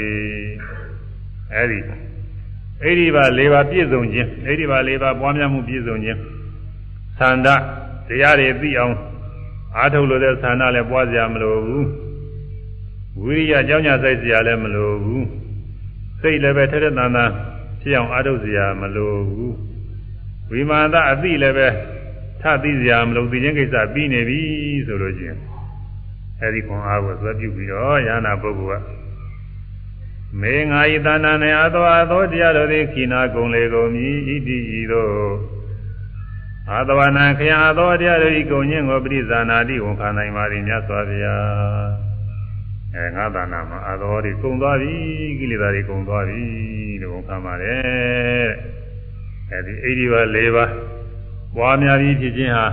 [1.54, 1.90] အဲဒီဣ
[2.82, 6.18] ရိပါ၄ပါးပြည့်စုံခြင်းဣရိပါ၄ပါးပွားများမှုပြည့်စုံခြင်း
[7.18, 7.54] သန္တာ
[8.08, 8.94] တရားတွေသိအောင်
[9.76, 11.86] အားထုတ်လို့တဲ့သန္တာလည်းပွားစရာမလိုဘူး
[13.22, 15.26] ဝိရိယကြောင့်ညာစိုက်စရာလည်းမလိုဘူး
[16.20, 17.30] စိတ်လည်းပဲထက်ထက်တန်တန်
[17.80, 19.54] ဖြစ်အောင်အားထုတ်စရာမလိုဘူး
[20.50, 21.68] ဝိမာန်အသိလည်းပဲ
[22.40, 24.40] ထသိစရာမလိုသိချင်းကိစ္စပြီးနေပြီ
[24.86, 25.38] ဆိုလို့ချင်း
[26.40, 28.84] အဲဒီခွန်အားကိုသွဲပြုပြီးတော့ယ ahanan ပုဂ္ဂိုလ်က
[30.40, 35.12] မေငါဤတဏ္ဍာနဲ့အသောအသောတရားတို့သည်ခိနာကုံလေကုန်မည်ဣတိဤသို့
[36.70, 41.42] အာသဝနာခယအသောတရားတို့ဤကုံခြင်းကိုပရိဇာနာတိဝန်ခံနိုင်ပါသည်မြတ်စွာဘုရား
[42.94, 44.94] အဲငါတဏ္ဍာမှာအသောတွေကုံသွားပြီ
[45.38, 46.42] ကိလေသာတွေကုံသွားပြီ
[47.02, 48.48] လို့ဝန်ခံပါတယ်
[49.50, 50.70] အဲဒီဣတိပါ၄ပါး
[51.56, 52.66] ပွားများပြီးဖြစ်ခြင်းဟာ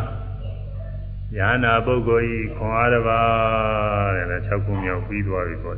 [1.37, 5.77] ယ ahanan ပုဂ္ဂိုလ်ဤခွန်အားတစ်ပါးတဲ့6ခုမြောက်ပြီးသွားပြီပေါ့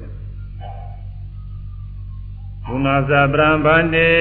[2.67, 4.11] ဘုနာဇပရံဗန္တိ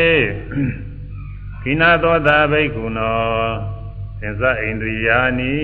[1.62, 3.79] ခိနာသောတာဘိက္ခုနော
[4.20, 5.54] သင်္ဇဣန္ဒြိယာနိ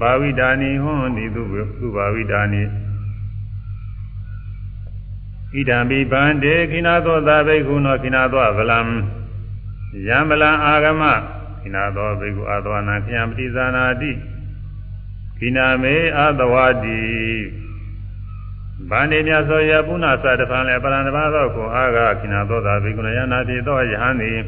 [0.00, 1.42] ဘာဝိဒာနိဟွန်ဒီသူ
[1.78, 2.62] သူဘာဝိဒာနိ
[5.52, 8.78] ဣဒံဘိဗန္တိခိနာသောတာဘိက္ခုနောခိနာသောဗလံ
[10.06, 11.02] ယံဗလံအာဂမ
[11.60, 14.10] ခိနာသောဘိက္ခုအာသဝနာခယံပတိဇာနာတိ
[15.38, 16.54] ခိနာမေအာသဝ
[16.84, 17.00] တိ
[18.90, 24.38] ဗန္ဒီမြတ်သောယပုဏ္ဏသတဖန်လည်းပရံတပါသောကိုအာဂခိနာသောသာဘိကုဏယနာတိသောယဟန်သည်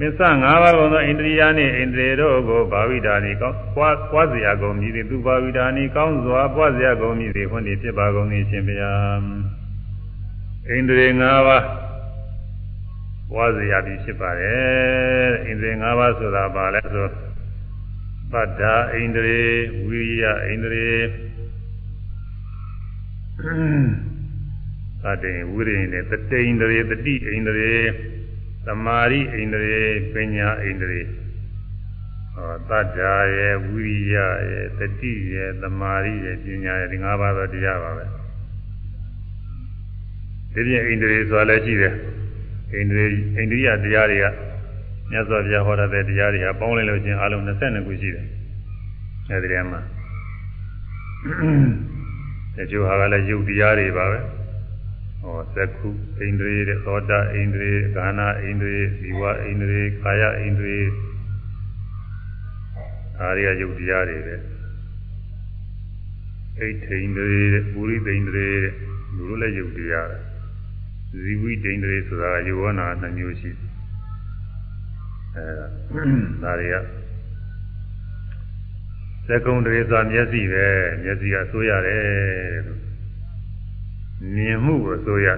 [0.00, 8.92] မစ္စ၅ပါးကုန်သောဣန္ဒြိယနှင့်ဣန္ဒြေတို့ကိုဘာဝိဒာနိကောင်းပွားပွားစရာကုန်မည်သည်သူဘာဝိဒာနိကောင်းစွာပွားစရာကုန်မည်သည်ဟွန်းဒီဖြစ်ပါကုန်၏ရှင်ဗျာ
[10.68, 11.64] ဣန္ဒြေ၅ပါး
[13.30, 17.08] ပွားစရာပြီးဖြစ်ပါတယ်ဣန္ဒြေ၅ပါးဆိုတာဘာလဲဆို
[18.32, 19.42] ပတ္တာဣန္ဒြေ
[19.86, 20.90] ဝိရိယဣန္ဒြေ
[25.02, 27.74] သတ္တေဝိရိယနဲ့တတိဣန္ဒြေတတိဣန္ဒြေ
[28.66, 31.00] သမာရိဣန္ဒြေပညာဣန္ဒြေ
[32.34, 34.16] ဟောတတ္တာရဲ့ဝိရိယ
[34.50, 38.04] ရဲ့တတိရဲ့သမာရိရဲ့ပညာရဲ့ဒီ၅ပါးသောတရားပါပဲ
[40.52, 41.94] ဒီပြင်ဣန္ဒြေဆိုတာလည်းရှိတယ်
[42.72, 43.04] ဣန္ဒြေ
[43.36, 44.26] ဣန္ဒြိယတရားတွေက
[45.10, 48.26] မြတ်စွာဘုရားဟောတဲ့တရားတွေဟာပေါင်းလိုက်လို့ချင်းအလုံး22ခုရှိတယ်
[49.30, 49.80] အဲဒီထဲမှာ
[52.56, 54.18] တချို့ဟာကလည်းယုတ်တရားတွေပါပဲ
[55.22, 55.88] ဟောသက္ခု
[56.18, 60.78] ဣန္ဒြေတဲ့သောတာဣန္ဒြေဂာနာဣန္ဒြေဒီဝဣန္ဒြေကာယဣန္ဒြေ
[63.20, 64.36] အားရယုတ်တရားတွေပဲ
[66.58, 68.74] အိဋ္ဌိန္ဒြေတဲ့ပုရိသိန္ဒြေတဲ့
[69.14, 70.22] လူတို့လည်းယုတ်တရားတယ်
[71.10, 73.50] ဇီဝိဒိန္ဒြေဆိုတာယောဝနာနှမျိုးရှိ
[75.36, 75.46] အဲ
[76.42, 76.76] ဒါတွေက
[79.28, 80.66] သကုံတရေသာမျက်စိပဲ
[81.02, 82.02] မျက်စိကဆိုးရတယ်
[82.66, 82.85] လို့
[84.34, 85.28] မြင်မှုကိုဆိုးရ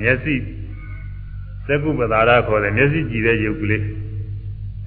[0.00, 0.34] မျက်စိ
[1.66, 3.84] သကုပဒါရခေါ်တယ်မျက်စိကြည့်တဲ့ယုတ်ကလေး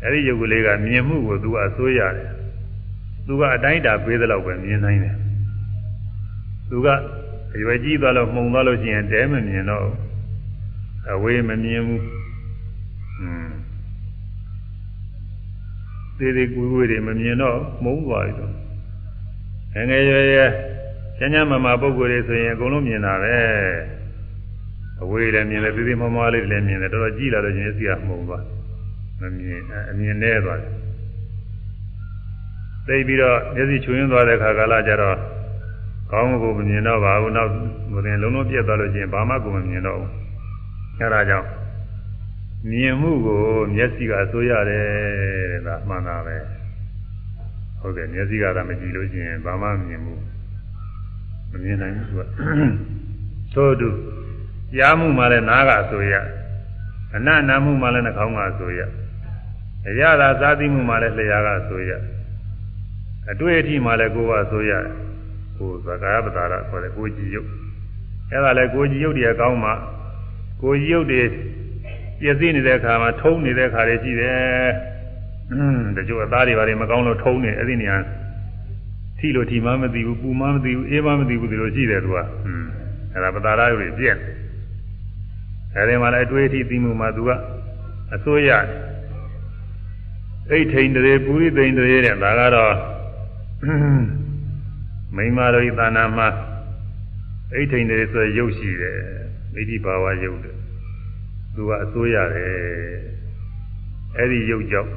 [0.04, 2.30] အဲဒီယုတ်ကလေးကမြင်မှုကိုသူကအဆိုးရတယ်
[3.26, 5.16] သူကအတိုင်းတာပေးသလောက်ပဲမြင်နိုင်တယ်
[6.70, 6.88] သူက
[7.56, 9.86] အရွယ်ကြီးသွားလို့မှုံသွားလို့ရှိရင်တဲမမြင်တော့
[11.12, 12.04] အဝေးမမြင်ဘူး
[13.20, 13.48] อืม
[16.18, 18.52] သေးသေးကွေးကွေးတွေမမြင်တော့မုန်းသွားပြီတော့
[19.74, 20.52] ငငယ်ရွယ်ရွယ်
[21.18, 23.38] ကျမ်းကျမ်းမာမာပုံကိုယ်တွေဆိုရင်အကုန်လုံးမြင်တာပဲ
[25.02, 28.44] အဝေးလည်းမြင်တယ်သေးသေးမမလေးလည်းမြင်တယ်တော်တော်ကြည့်လာတော့ရှင်စီကမှုံသွား
[29.20, 29.62] မမြင်
[29.92, 30.72] အမြင်နေသွားတယ်
[32.88, 35.18] သိပြီးတော့မျက်စိချွင်းသွားတဲ့ခါကာလကျတော့
[36.12, 37.52] ကောင်းကိုမမြင်တော့ပါဘူးနောက်
[37.94, 40.12] ဘုရင်လုံးလုံးပြတ်သွားလို့ရှိရင်ဘာမှကိုမမြင်တော့ဘူး
[41.00, 41.48] အဲဒါကြောင့်
[42.70, 43.42] မြင်မှုကို
[43.76, 44.86] မျက်စိကအစိုးရတယ်
[45.52, 46.38] တဲ့ဒါမှန်တာပဲ
[47.80, 50.35] ဟုတ်တယ်မျက်စိကသာမကြည့်လို့ရှိရင်ဘာမှမမြင်ဘူး
[51.52, 52.24] မမြင်နိုင်ဘူးသူ
[53.54, 53.90] ကသို့တူ
[54.76, 56.14] ကြားမှုမှလည်းနားကအစိုးရ
[57.16, 58.82] အနနာမှုမှလည်းနှာခေါင်းကအစိုးရ
[59.90, 61.92] အရသာစားသိမှုမှလည်းလျှာကအစိုးရ
[63.32, 64.74] အတွေ့အထိမှလည်းကိုယ်ကအစိုးရ
[65.58, 67.50] ကိုယ်သကာယပတာရခေါ်တယ်ကိုယ်ကြည့်ရုပ်
[68.32, 69.72] အဲအဲ့ဒါလဲကိုကြီးရုပ်တွေကောင်းမှ
[70.62, 71.22] ကိုကြီးရုပ်တွေ
[72.20, 74.70] ပြည့်စည်နေတဲ့အခါမှာထုံးနေတဲ့အခါတွေရှိတယ်။
[75.52, 77.98] အင်းတချို့အသားတွေဘာတွေမကောင်းလို့ထုံးနေအဲ့ဒီနေရာ
[79.26, 82.68] ထိလို့ထိမှမသိဘူးပူမှမသိဘူးအေးမှမသိဘူးဒီလိုရှိတယ်သူက။အင်း
[83.14, 84.18] အဲ့ဒါပတာရရုပ်တွေပြည့်။
[85.76, 87.30] အဲဒီမှာလည်းအတွေ့အထိသိမှုမှာသူက
[88.16, 88.52] အစိုးရ
[90.52, 92.76] အိဋ္ဌိန်တရေပုရိသိန်တရေတဲ့ဒါကတော့
[95.16, 96.28] မိမတို့ဤသာနာမှာ
[97.54, 98.98] အိဋ္ဌိန်တရေဆိုရုပ်ရှိတယ်
[99.56, 100.58] ဣတိဘာဝရုပ်တယ်
[101.56, 102.54] သူကအစိုးရတယ်
[104.18, 104.92] အဲ့ဒီရုပ်ကြောင့်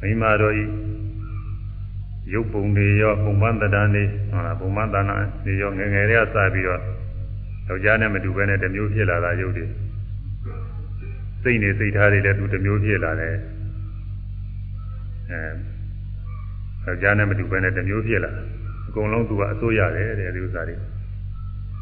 [0.00, 0.64] မိမတို့ဤ
[2.32, 5.14] ရုပ်ပုံတွေရောပုံမှန်တဏ္ဍာနေဟုတ်လားပုံမှန်တဏ္ဍာ
[5.46, 6.80] နေရောငယ်ငယ်လေးကစပြီးတော့
[7.68, 9.64] ယောက်ျားနဲ့မတူဘဲနဲ့တစ်မျိုးဖြစ်လာတာရုပ်တွေ
[11.42, 13.34] စိတ်နေစိတ်ထားတွေလည်းသူတစ်မျိုးဖြစ်လာတယ်
[15.30, 15.40] အဲ
[16.84, 18.32] ယောက်ျားနဲ့မတူဘဲနဲ့တစ်မျိုးဖြစ်လာ
[18.88, 20.76] အကုန်လုံးသူကအစိုးရတယ်တဲ့ဒီဥစ္စာတွေ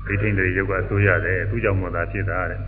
[0.06, 2.60] ဒိဋ္ဌိတွေရုပ်ကအစိုးရတယ်သူကြောင့်မို့သာဖြစ်တာတဲ့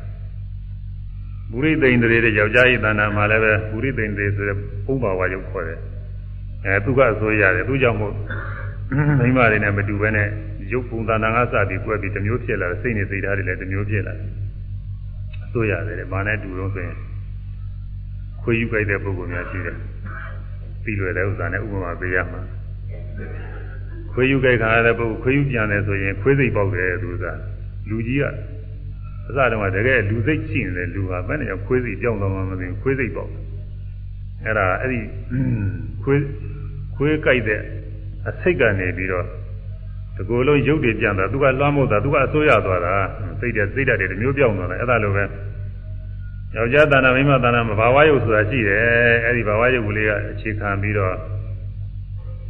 [1.50, 4.56] ပုရိသိန်တွေတဲ့ယောက်ျားဤတဏ္ဍာမှာလည်းပဲပုရိသိန်တွေဆိုတဲ့
[4.86, 5.80] ပုံပါဝါရုပ်ခေါ်တယ်
[6.66, 8.14] အဲသူကအစိုးရတယ်သူကြောင့်မို့
[9.20, 10.28] မိမတွေနဲ့မတူဘဲနဲ့
[10.72, 14.28] ရုပ်ပုံသဏ္ဍာန်ကစပြီးကွဲပြီးတစ်မျိုးဖြစ်လာတယ်စိတ်နဲ့စိတ်ဓာတ်တွေလည်းတစ်မျိုးဖြစ်လာတယ်
[15.44, 16.96] အစိုးရတယ်တဲ့ဘာနဲ့တူတော့ဆိုရင်
[18.42, 19.76] ခွေးယူကြိုက်တဲ့ပုဂ္ဂိုလ်များရှိတယ်
[20.84, 22.40] ပြီးလွယ်တဲ့ဥစ္စာနဲ့ဥပမာပေးရမှာ
[24.12, 27.26] ခွေးယူကြိုက်ခါရတဲ့ပုဂ္ဂိုလ်ခွေးယူပြန်တယ်ဆိုရင်ခွေးစိတ်ပေါက်တယ်သူက
[27.88, 28.24] လူကြီးက
[29.28, 33.30] အစတုန်းကတကယ်လူစိတ်ရှိနေတယ်လူဟာဘယ်နဲ့ခွေးစိတ်ကြောက်တော့မှမသိဘူးခွေးစိတ်ပေါက်
[34.44, 35.00] အဲ့ဒါအဲ့ဒီ
[36.04, 36.20] ခွေး
[37.00, 37.60] ခွေးကြိုက်တဲ့
[38.28, 39.24] အစိတ်ကနေပြီးတော့
[40.16, 42.94] ဒီကိုယ်လုံးရုပ်တွေပြန်တာသူကလွှမ်းမို့တာသူကအစိုးရသွားတာ
[43.40, 45.24] စိတ်တဲ့စိတ်ဓာတ်တွေမျိုးပြောင်းသွားတယ်အဲ့ဒါလိုပဲ
[46.56, 48.80] ယောက်ျားတဏ္ဍာမိန်းမတဏ္ဍာမဘာဝယုတ်ဆိုတာရှိတယ်
[49.24, 51.14] အဲ့ဒီဘာဝယုတ်ကလေးကအခြေခံပြီးတော့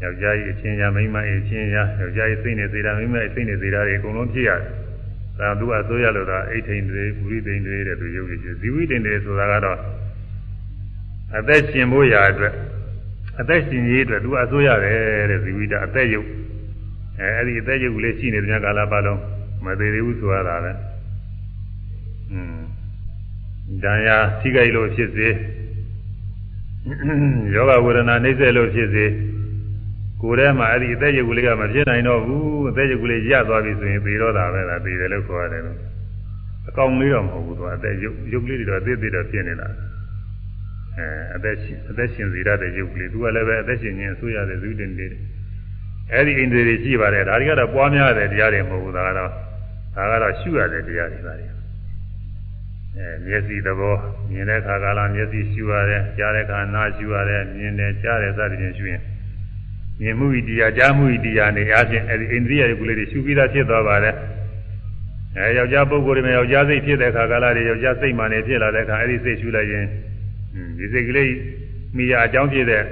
[0.02, 4.80] ယောက်ျားကြီးအချင်းရာမိန်းမအချင်းရာယောက်ျားကြီးစိတ်နေစေတာမိန်းမစိတ်နေစေတာတွေအကုန်လုံးဖြစ်ရတယ်
[5.38, 9.78] ဒါသူကအစိုးရလို့သာအိဋ္ဌိန်တွေပုရိသိန်တွေတဲ့သူရုပ်ရည်ဇီဝိတိန်တွေဆိုတာကတော့
[11.38, 12.54] အသက်ရှင်ဖို့ရာအတွက်
[13.40, 16.28] အသက်ရှင်ရေးအတွက်သူအစိုးရတယ်တဲ့ဇီဝိတအသက်ယုတ်
[17.20, 19.20] အဲအဲ့ဒီအသက်ယုတ်ကလေးရှိနေတဲ့ကာလပတ်လုံး
[19.64, 20.72] မသေးသေးဘူးဆိုရတာပဲ
[22.32, 22.60] อืม
[23.84, 25.28] ဒဏ်ရာထိခိုက်လို့ဖြစ်စေ
[27.54, 29.06] ယောဂဝေဒနာနှိမ့်ဆက်လို့ဖြစ်စေ
[30.22, 35.78] ကိုယ်ထဲမှာအဲ့ဒီအသက်ယုတ်ကလေးကမဖြစ်နိုင်တော့ဘူးအသက်ယုတ်ကလေးရသွားပြီဆိုရင်သေတော့တာပဲလားသေတယ်လို့ခေါ်ရတယ်လို့
[36.68, 39.68] အကောင်လေးတော့မဟုတ်ဘူးသူကအသက်ယုတ်ယုတ်ကလေးတွေတော့အသေးသေးတော့ဖြစ်နေတာ
[40.98, 45.06] အဲအသက်ရှင်အသက်ရှင်စေရတဲ့ယုတ်ကလေးသူကလည်းပဲအသက်ရှင်ခြင်းအဆိုးရတဲ့ဇုတင်တွေ
[46.12, 49.30] အဲ့ဒီအိန္ဒြေတွေရှိပါတယ်ဒါတွေကတော့ပွားများတဲ့တရားတွေမဟုတ်ဘူးဒါကတော့
[49.96, 51.46] ဒါကတော့ရှုရတဲ့တရားတွေပါလေ
[52.96, 53.96] အဲမျက်စိသဘော
[54.30, 59.00] မြင်တဲ့အခါကလာမျက်စိရှုရတယ်ကြားတဲ့အခါနားရှုရတယ်မြင်တယ်ကြားတယ်စသဖြင့်ရှုရင်
[60.00, 64.14] မြင်မှုဤတရားကြားမှုဤတရားနေအားဖြင့်အဲဒီအိန္ဒြိယတွေကလေးတွေရှုပြီးသားဖြစ်သွားပါတယ်
[65.36, 69.84] အဲယောက်ျားပုဂ္ဂိုလ်တွေမှာယောက်ျားစိတ်ဖြစ်တဲ့အခါကလာတွေယောက်ျားစိတ်မှနေဖြစ်လာတဲ့အခါအဲဒီစိတ်ရှုလိုက်ရင်
[70.78, 71.32] ဒီစိတ်ကလေး
[71.96, 72.82] မိရအကြောင်းဖြစ်တဲ့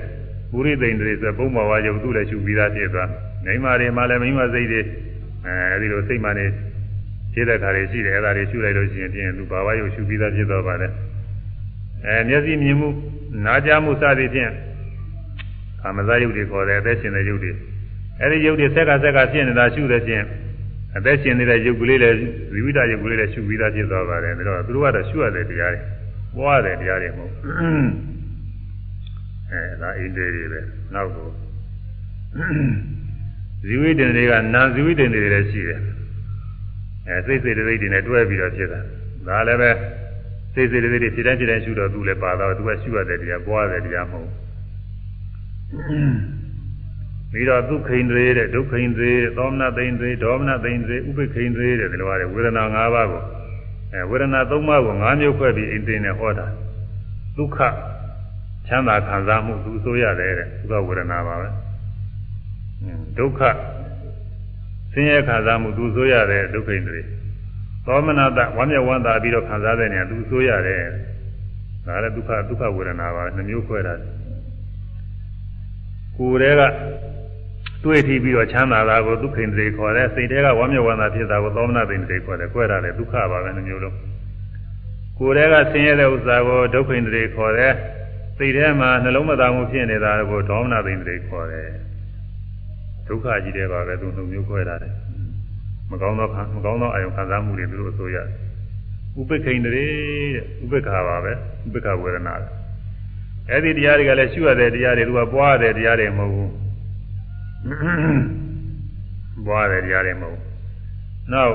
[0.51, 3.09] ပုရိသိန်တွေဆိုပုံပေါ်ဝါယုတ်သူ့လည်းရှုပြီးသားဖြစ်သွား
[3.45, 4.81] မိန်းမတွေမှာလည်းမိန်းမစိတ်တွေ
[5.47, 6.47] အဲဒီလိုစိတ်မှနေ
[7.33, 10.93] ဖြစ်တဲ့ခါတွေရှိတယ်အဲဒါတွေရှုလိုက်လို့ရှိရင်ပြင်သူဘာဝယုတ်ရှုပြီးသားဖြစ်သွားပါတယ်
[12.05, 12.89] အဲမျက်စိမြင်မှု
[13.45, 14.51] နားကြားမှုစသည်ဖြင့်
[15.81, 17.53] ကာမဇယုတ်တွေခေါ်တယ်အသက်ရှင်တဲ့ယုတ်တွေ
[18.21, 20.25] အဲဒီယုတ်တွေဆက်ကဆက်ကဖြစ်နေတာရှုတဲ့ဖြင့်
[20.97, 22.17] အသက်ရှင်နေတဲ့ယုတ်ကလေးလည်း
[22.53, 25.98] ဇီဝိတယုတ်ကလေးလည်းရှုပြီးသားဖြစ်သွားပါတယ်ဒါတော့သူတို့ကတော့ရှုရတဲ့တရားတွေ
[26.37, 27.33] ပွားတယ်တရားတွေမဟုတ်
[29.51, 30.61] အဲဒါအိန္ဒြေတွေပဲ
[30.95, 31.29] နောက်ကို
[33.66, 35.81] ဇီဝိတ္တတွေကနာဇီဝိတ္တတွေလည်းရှိတယ်
[37.09, 38.81] အဲစိတ်စိတ်တိတ်တွေနဲ့တွဲပြီးတော့ဖြစ်တာ
[39.26, 39.70] ဒါလည်းပဲ
[40.55, 44.31] စိတ်စိတ်တိတ်တွေဖြစ်တိုင်းဖြစ်တိုင်းရှုတော့သူလည်းပါတော့သူကရှုရတဲ့တရားပွားတဲ့တရားမဟုတ်
[47.31, 53.22] ပြီးတော့ဒုက္ခိန်တွေတဲ့ဒုက္ခိန်တွေသောမနသိန်တွေဒေါမနသိန်တွေဥပိ္ပခိန်တွေတဲ့ဒီလိုပါတယ်ဝေဒနာ၅ပါးကို
[53.93, 56.47] အဲဝေဒနာ၃ပါးကို၅မျိုးခွဲပြီးအင်းတင်နဲ့ဟောတာ
[57.36, 57.59] ဒုက္ခ
[58.66, 61.49] ချမ်းသာခံစားမှုသူဆိုရတယ်တဲ့ဒုက္ခဝေဒနာပါပဲ
[63.18, 63.41] ဒုက္ခ
[64.93, 67.01] ဆင်းရဲခံစားမှုသူဆိုရတဲ့ဒုက္ခိန်တွေ
[67.86, 70.82] သောမနတဝမ်းမြောက်ဝမ်းသာပြီးတော့ခံစားတဲ့နေရာသူဆိုရတယ်
[71.86, 73.95] ဒါလည်းဒုက္ခဒုက္ခဝေဒနာပါနှမျိုးခွဲတာ
[76.16, 76.62] ကိုယ်တည်းက
[77.85, 83.97] တွေ့ထီပြီးတော့ချမ်းသာတာကိုဒုက္ခိန်တွေခေါ်တယ်စိတ်ထဲကဝမ်းမြောက်ဝမ်းသာဖြစ်တာကိုသောမနသိန်တွေခေါ်တယ်ကွဲတာလေဒုက္ခပါပဲနှမျိုးလုံး
[85.18, 87.72] ကိုယ်တည်းကဆင်းရဲတဲ့ဥစ္စာကိုဒုက္ခိန်တွေခေါ်တယ်
[88.39, 91.68] စိတ်ထဲမှာနှလုံးမသားမှုဖြစ်နေတာကိုဒေါမနသိန်တွေခေါ်တယ်
[93.09, 94.95] ဒုက္ခကြီးတယ်ပါပဲသူနှမျိုးခွဲတာတယ်
[95.91, 98.22] မကောင်းသောမကောင်းသောအာယုခံစားမှုတွေသူတို့အစိုးရဥ
[99.16, 101.33] ပိ္ပခိန်တွေတဲ့ဥပိ္ပခါပါပဲ
[101.66, 102.35] ဥပိ္ပခဝေဒနာ
[103.51, 106.68] အဲ့ဒီတရားတွေကလည်းရှုရတဲ့တရားတွေသူကပွားရတဲ့တရားတွေမဟုတ်ဘူး
[109.47, 110.45] ပွားရတဲ့တရားတွေမဟုတ်ဘူး
[111.33, 111.55] နောက်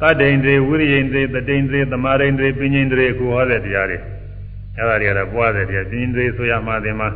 [0.00, 3.98] သတ္တိန်တွေဝိရိယိန်တွေတတိန်တွေသမာရိန်တွေပညာတွေအခုဟောတဲ့တရားတွေ
[4.76, 7.08] အဲ့ဒါတွေကတော့ပွားတဲ့တရားပညာတွေဆိုရမှဒီမှာ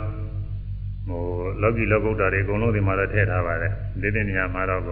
[1.08, 1.22] ဟို
[1.62, 4.82] လောကီလောကုတ္တရာတွေအကုန်လုံးဒီမှာတော့ထည့်ထားပါတယ်ဒီတဲ့နေရာမှာတော့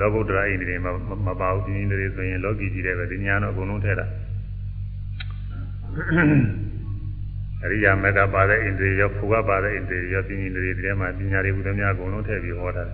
[0.00, 0.86] လောကုတ္တရာအိန္ဒြေမ
[1.26, 4.06] မပါဘူးပညာတွေဆိုရင်လောကီကြီးတယ်ပဲဒီညာတော့အကုန်လုံးထည့်တာ
[7.64, 12.84] အရိယာမေတ္တာပါတဲ့အိန္ဒြေရောဖူကပါတဲ့အိန္ဒြေရောပညာတွေဒီထဲမှာပညာတွေဘုရားများအကုန်လုံးထည့်ပြီးဟောတာ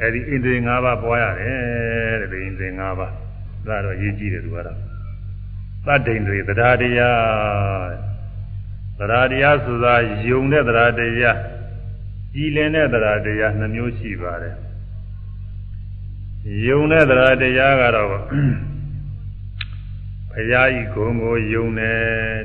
[0.00, 3.12] အဲဒီအိန္ဒြေ၅ပါးပွားရတယ်တဲ့ဒီအိန္ဒြေ၅ပါး
[3.66, 4.76] ဒါတော့ရေးကြည့်တယ်သူကတော့
[5.86, 8.08] သတ္တိန်တွေတရားတရား
[8.98, 9.94] တရားတရားဆိုတာ
[10.28, 11.38] ယုံတဲ့တရားတရား
[12.32, 14.54] ကြည်လင်တဲ့တရားတရားနှမျိုးရှိပါတယ်
[16.66, 18.18] ယုံတဲ့တရားတရားကတော့ဘု
[20.52, 22.00] ရားဤဂုံကိုယုံတယ်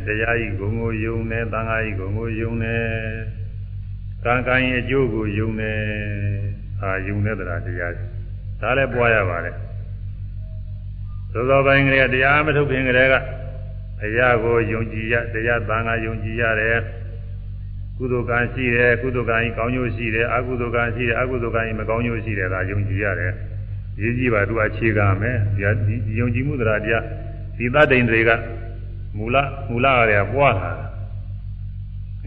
[0.05, 2.83] တရားဤဂုံကိုယုံတယ်သံဃာဤဂုံကိုယုံတယ်
[4.25, 5.79] ကံကံရဲ့အကျိုးကိုယုံတယ်
[6.81, 7.93] အာယုံတဲ့တရားတရား
[8.61, 9.55] ဒါလည်းပွားရပါတယ်
[11.31, 13.15] သောသောပိုင်းကလေးကတရားမထုတ်ခင်ကလေးက
[13.99, 16.79] ဘုရားကိုယုံကြည်ရတရားသံဃာယုံကြည်ရတယ်
[17.97, 23.31] ကုသိုလ်ကံရှိတယ်ကုသိုလ်ကံဤကောင်းကျိုးရှိတယ်အကုသိုလ်ကံရှိတယ်အကုသိုလ်ကံဤမကောင်းကျိုးရှိတယ်ဒါယုံကြည်ရတယ်
[24.01, 25.61] ရည်ကြည်ပါသူအခြေခံမယ်ဒီ
[26.19, 27.03] ယုံကြည်မှုတရားတရား
[27.57, 28.29] ဒီသတ္တိန်တွေက
[29.17, 29.37] မူလ
[29.69, 30.71] မူလကလေးကပွားလာ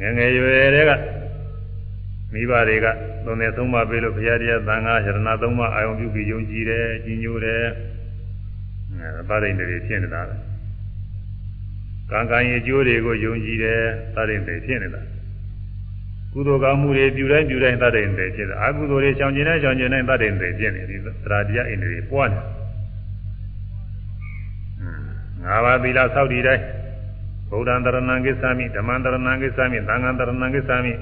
[0.01, 0.93] ငယ်ငယ်ရွယ်တွေက
[2.33, 2.87] မိဘတွေက
[3.25, 7.65] သုံးနေသုံးပါပေးလို့ဘုရားတရားသံဃာယရဏသုံးပါအာယုံပြုပြီးယုံကြည်တယ်ကြီးညိုတယ်
[8.93, 10.37] အဲသတ္တိန်တွေဖြစ်နေတာပဲ
[12.11, 13.81] ကံကံရဲ့အကျိုးတွေကိုယုံကြည်တယ်
[14.15, 15.03] သတ္တိန်တွေဖြစ်နေတာ
[16.33, 22.41] ကုသိုလ်ကောင်းမှုတွေပြုတိုင်းပြုတိုင်းသတ္တိန်တွေဖြစ်တယ်အကုသိုလ်တွေချောင်ကျင်တိုင်းချောင်ကျင်တိုင်းသတ္တိန်တွေဖြစ်နေဒီသရတရားအိန္ဒြေပွားနေ
[25.45, 26.65] ငါးပါးသီလဆောက်တည်တိုင်း
[27.51, 30.97] ဗုဒ္ဓံတရဏံကိစ္ဆာမိဓမ္မံတရဏံကိစ္ဆာမိသံဃံတရဏံကိစ္ဆာမိရ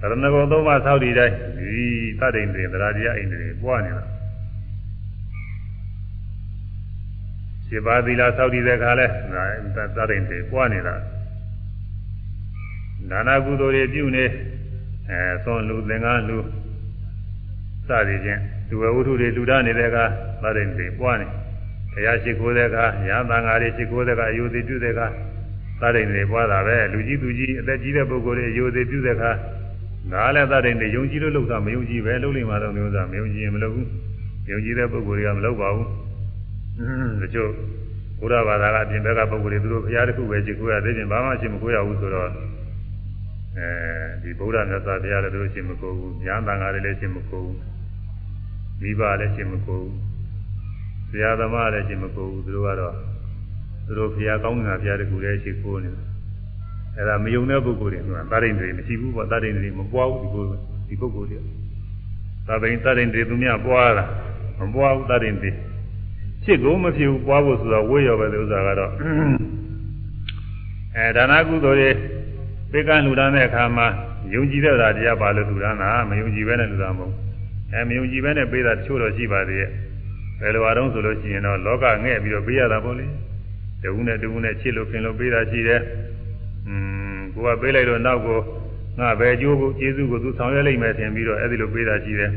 [0.00, 1.84] ဏဂုံသုံးပါးဆောက်တည်တိုင်းဒီ
[2.20, 4.04] သတ္တိန်တွေသရတရားအိန္ဒြေပွားနေတာ
[7.66, 9.06] ခြေပါသီလဆောက်တည်တဲ့ခါလဲ
[9.74, 10.94] သတ္တိန်တွေပွားနေတာ
[13.10, 14.24] ဒါနကုသိုလ်တွေပြုနေ
[15.10, 16.38] အဲသွန်လူသင်္ကန်းလူ
[17.88, 20.04] စသည်ဖြင့်သူဝဝုထုတွေလူဒနေတဲ့အခါ
[20.42, 21.41] သတ္တိန်တွေပွားနေတ
[22.04, 25.08] ရားရှိခိုးတဲ့အခါညာသံဃာတွေရှိခိုးတဲ့အခါအယုသိပြုတဲ့အခါ
[25.80, 29.30] သတ္တိန်တွေပွားတာပဲလူကြီးသူကြီးအသက်ကြီးတဲ့ပုဂ္ဂိုလ်တွေအယုသိပြုတဲ့အခါ
[30.12, 33.88] ဒါလည်းသတ္တိန်တွေယုံကြည်လို့လုပ်တာမယုံကြည်ပဲလုပ်လိမ့်မှာတော့မျိုးစားမယုံကြည်ရင်မလုပ်ဘူး
[34.50, 35.88] ယုံကြည်တဲ့ပုဂ္ဂိုလ်တွေကမလုပ်ပါဘူး
[37.22, 37.50] တချို့
[38.20, 43.68] ဘုရားဘာသာကအပြင်ဘက်ကပုဂ္ဂိုလ်တွေသူတို့ဘုရားတစ်ခုပဲရှိခိုးရသေးတယ်ဘာမှရှိမခိုးရဘူးဆိုတော့အဲ
[44.22, 47.58] ဒီဗုဒ္ဓမြတ်စွာဘုရားလည်းသူတို့ရှိမခိုးဘူးညာသံဃာတွေလည်းရှိမခိုးဘူး
[48.80, 50.11] မိဘလည်းရှိမခိုးဘူး
[51.12, 52.94] ဆရာသမားလည်းရှိမခိုးဘူးသူတို့ကတော့
[53.86, 56.06] သူတို့ဘုရားကောင်းကင်ဘုရားတစ်ခုလည်းရှိခိုးနေတယ်
[56.96, 60.44] အဲဒါမယုံတဲ့ပုဂ္ဂိုလ်တွေကသာရိန်တွေမရှိဘူးပေါ့သာရိန်တွေမပွားဘူးဒီကို
[60.88, 61.38] ဒီပုဂ္ဂိုလ်တွေ
[62.48, 64.04] သာရိန်သာရိန်တွေသူများပွားတာ
[64.58, 65.50] မပွားဘူးသာရိန်တွေ
[66.44, 68.92] ဖြစ်ကုန်မဖြစ်ဘူးပွားဖို့ဆိုတော့ဝေးရောပဲဒီဥစ္စာကတော့
[70.96, 71.90] အဲဒါနကုသိုလ်တွေ
[72.72, 73.86] ပေကံလှူဒါန်းတဲ့အခါမှာ
[74.34, 77.14] ယုံကြည်တဲ့ဓာတရားပါလို့လှူဒါန်းတာမယုံကြည်ပဲနဲ့လှူဒါန်းမဟုတ်
[77.72, 79.70] အဲမယုံကြည်ပဲနဲ့ပေးတာတချို့တော့ရှိပါသေးရဲ့
[80.42, 83.06] ဘယ်လိုအားလုံးဆိုလို့ရှိရင်တော့လောကငဲ့ပြီးတော့ပေးရတာပေါ့လေ
[83.82, 85.80] တဝူးနဲ့တဝူးနဲ့ချစ်လို့ခင်လို့ပေးတာရှိတယ်
[86.68, 86.74] อื
[87.16, 88.40] มကိုကပေးလိုက်တော့နောက်ကို
[88.98, 92.30] ငါပဲအကျိုးကိုကျေးဇူးကိုသူဆောင်ရွက်လိုက်မယ်ထင်ပြီးတော့အဲ့ဒီလိုပေးတာရှိတယ်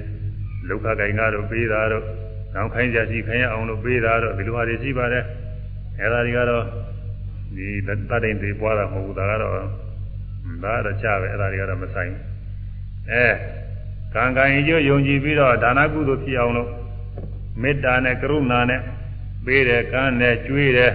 [0.69, 2.03] လောကကိုင်ကတော့ပေးတာတော့
[2.55, 5.23] နောက်ခိုင်းကြရှိခိုင်းရအောင်လို့ပေးတာတော့ဒီလိုဟာတွေရှိပါတယ်
[5.99, 6.63] အဲ့ဒါတွေကတော့
[7.55, 12.21] ဒီတတ်တိန်တွေပွားတာမဟုတ်ဘူးဒါကတော့ဒါတော့ချပဲအဲ့ဒါတွေကတော့မဆိုင်ဘူး
[13.11, 13.25] အဲ
[14.15, 16.69] ကံကံအကျိုးယုံကြည်ပြီးတော့ဒါနကုသိုလ်ဖြစ်အောင်လို့
[17.61, 18.81] မေတ္တာနဲ့ကရုဏာနဲ့
[19.45, 20.91] ပေးတယ်ကမ်းတယ်ကျွေးတယ်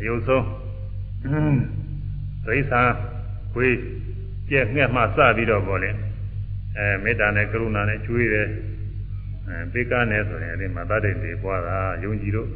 [0.00, 0.46] အယုတ်ဆုံး
[2.46, 2.82] သိသံ
[3.54, 3.74] ခွေး
[4.48, 5.90] ပြက်ငှက်မှစပြီးတော့ပေါ့လေ
[6.76, 8.48] အဲမေတ္တာနဲ့ကရုဏာနဲ့ကျွေးတယ်
[9.48, 12.48] အဲပေကနဲ့ဆိုရင်အဲဒီမှာတတ်တဲ့တွေပွားတာယုံကြည်လို့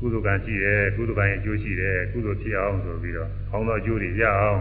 [0.00, 4.58] ကုသိုလ်ကံရှိတယ်ကုသိုလ်ကံရဲ့အကျိုးရှိတယ်ကုသိုလ်ဖြစ်အောင်ဆိုပြီးတော့ကောင်းသောအကျိုးတွေရအောင်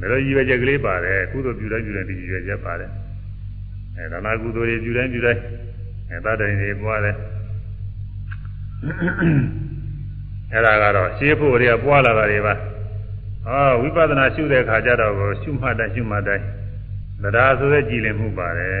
[0.00, 2.90] ဒါလိုရည်ရွယ်ချက်ကလေးပါတယ်ကုသိုလ်ပြုတိုင်းပြုတိုင်းဒီရည်ရွယ်ချက်ပါတယ်
[3.96, 5.40] အဲဒါနာကုသိုလ်တွေပြုတိုင်းပြုတိုင်း
[6.10, 7.16] အဲတတ်တဲ့တွေပွားတယ်
[10.52, 12.54] အဲ့ဒါကတော့ရှင်းဖို့တွေကပွားလာတာတွေပါ
[13.46, 16.44] ဟောဝိပဿနာရှုတဲ့ခါကျတော့ကိုရှုမှတ်တိုင်းရှုမှတ်တိုင်း
[17.22, 18.76] တရားဆိုတဲ့ကြည်လင်မှုပါတယ်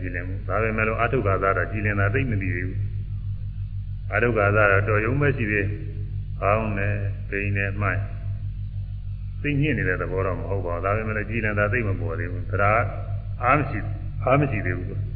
[0.00, 2.78] ကြည်လင်မှုဒါပေမဲ့လို့အထုက္ခသာတော့ကြည်လင်တာသိမသိသေးဘူး
[4.14, 5.66] အထုက္ခသာတော့တော်ရုံပဲရှိသေး
[6.42, 6.88] အောင်းနေ
[7.28, 8.02] ပိန်နေမှိုင်း
[9.42, 12.82] သိညစ်နေတဲ့သဘောတော့မဟုတ်ပါဘူးဒါပေမဲ့လည်းကြည်လင်တာသိမပေါ်သေးဘူးတရား
[13.42, 13.78] အားမရှိ
[14.24, 15.15] အားမရှိသေးဘူး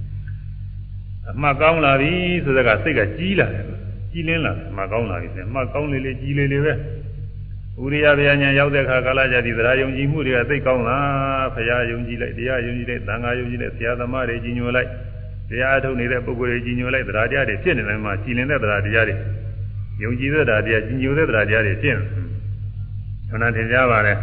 [1.28, 2.12] အမှတ်ကောင်းလာပြီ
[2.44, 3.64] ဆိုတဲ့ကစိတ်ကကြီးလာတယ်
[4.12, 6.72] ကြည်လင်းလာတယ်အမှတ်ကောင်းလာပြီဆိုအမှတ်ကောင်းလေလေကြီးလေလေပဲ
[7.82, 14.88] ဥရိယဗျာညာရောက်တဲ့အခါကာလကြတိသရာယုံကြည်မှုတွေကသိကောင်းလားဖရာယုံကြည်လိုက်တရားယုံကြည်လိုက်သံဃာယုံကြည်လိုက်ဆရာသမားတွေကြီးညိုလိုက်
[15.50, 19.16] တရားအထုတ်နေတဲ့ပုဂ္ဂိုလ်တွေကြီးညိုလိုက်တရားတရားတွေဖြစ်နေတယ်မှာကြည်လင်တဲ့တရားတရားတွေ
[20.02, 22.04] ယုံကြည်တဲ့တရားတရားကြီးညိုတဲ့တရားတရားတွေဖြစ်နေ
[23.30, 24.14] ခဏထင်ကြပါလေ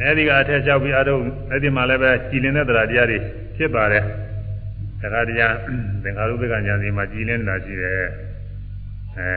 [0.00, 1.20] အဲဒီကအထက်လျှောက်ပြီးအထုတ်
[1.50, 3.18] အဲ့ဒီမှာလည်းပဲကြည်လင်တဲ့တရားတရားတွေ
[3.56, 4.04] ဖြစ်ပါတယ်
[5.00, 5.54] တရားတရား
[6.02, 8.00] သင်္ခါရုပ္ပကညာစီမှာကြည်လင်နေတာရှိတယ်
[9.18, 9.30] အဲ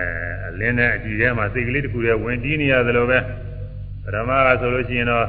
[0.47, 3.19] အလင်းနဲ့အကြည်ထဲမှာစိတ်ကလေးတစ်ခုတည်းဝင်တီးနေရသလိုပဲ
[4.03, 5.27] ပရမကဆိုလို့ရှိရင်တော့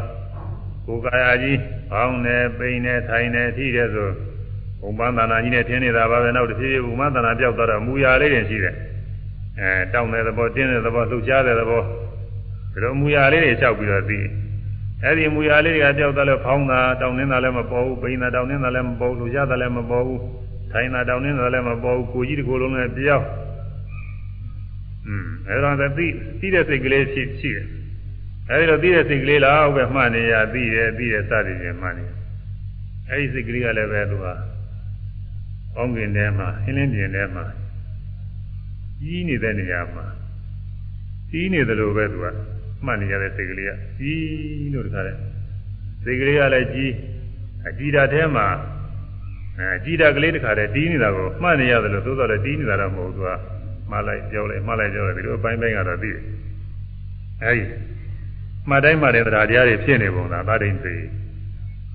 [0.87, 1.59] ကိုယ်ကာယကြီး
[1.93, 4.09] ဘောင်းနေပိန်နေထိုင်နေထိတယ်ဆို
[4.81, 8.75] ဘုံပန်းသနာကြီးနဲ့ထင်းနေတာပါပဲနောက်တစ်ဖြည်းဖြည်းဘုံပန်းသနာပြောက်သွားတော့မူရလေးတွေရှိတယ်
[9.59, 11.83] အဲတောင်းတဲ့သဘောတင်းတဲ့သဘောလှုပ်ရှားတဲ့သဘော
[12.73, 14.19] ဒီလိုမူရလေးတွေလျှောက်ပြီးတော့သိ
[15.05, 20.21] အဲ့ဒီမူရလေးတွေကပြောက်သွားလို့ဖောင်းတာတောင်းနေတာလည်းမပေါ်ဘူးပိန်တာတောင်းနေတာလည်းမပေါ်ဘူးလှုပ်ရှားတာလည်းမပေါ်ဘူး
[20.73, 23.27] ထိုင်တာတောင်းနေတာလည်းမပေါ်ဘူးကိုကြီးတစ်ခုလုံးနဲ့ပြောက်
[25.07, 26.07] อืมအဲ့တော့သိ
[26.41, 27.67] သိတဲ့စိတ်ကလေးရှိရှိတယ်
[28.51, 32.05] အဲဒီတော့သိတဲ့စိတ်ကလေးလားပဲမှတ်နေရသိတယ်သိတယ်စသည်ဖြင့်မှတ်နေ
[33.09, 34.35] အဲဒီစိတ်ကလေးကလည်းပဲသူဟာ
[35.77, 37.45] အောင်းကင်ထဲမှာဟင်းလင်းပြင်ထဲမှာ
[39.01, 40.07] ကြီးနေတဲ့နေရာမှာ
[41.31, 42.27] ကြီးနေတယ်လို့ပဲသူက
[42.87, 45.13] မှတ်နေရတဲ့စိတ်ကလေးကကြီးလို့တခါလဲ
[46.05, 46.93] စိတ်ကလေးကလည်းကြီး
[47.69, 48.47] အကြည်ဓာတ်ထဲမှာ
[49.59, 53.31] အဲကြည်ဓာတ်ကလေးတခါတည်းတီးနေတာကိုမှတ်နေရတယ်လို့သို့တော်လည်းတီးနေတာတော့မဟုတ်ဘူးသူက
[53.91, 56.25] မှတ်လိုက်ပြောလိုက်မှတ်လိုက်ပြောလိုက်ဒီလိုအပိုင်းပိုင်းကတော့သိတယ်
[57.43, 57.65] အဲဒီ
[58.69, 60.95] မှတ်တိုင်းမှတ်တဲ့တရားတရားတွေဖြစ်နေပုံလားဗဒိန်သိ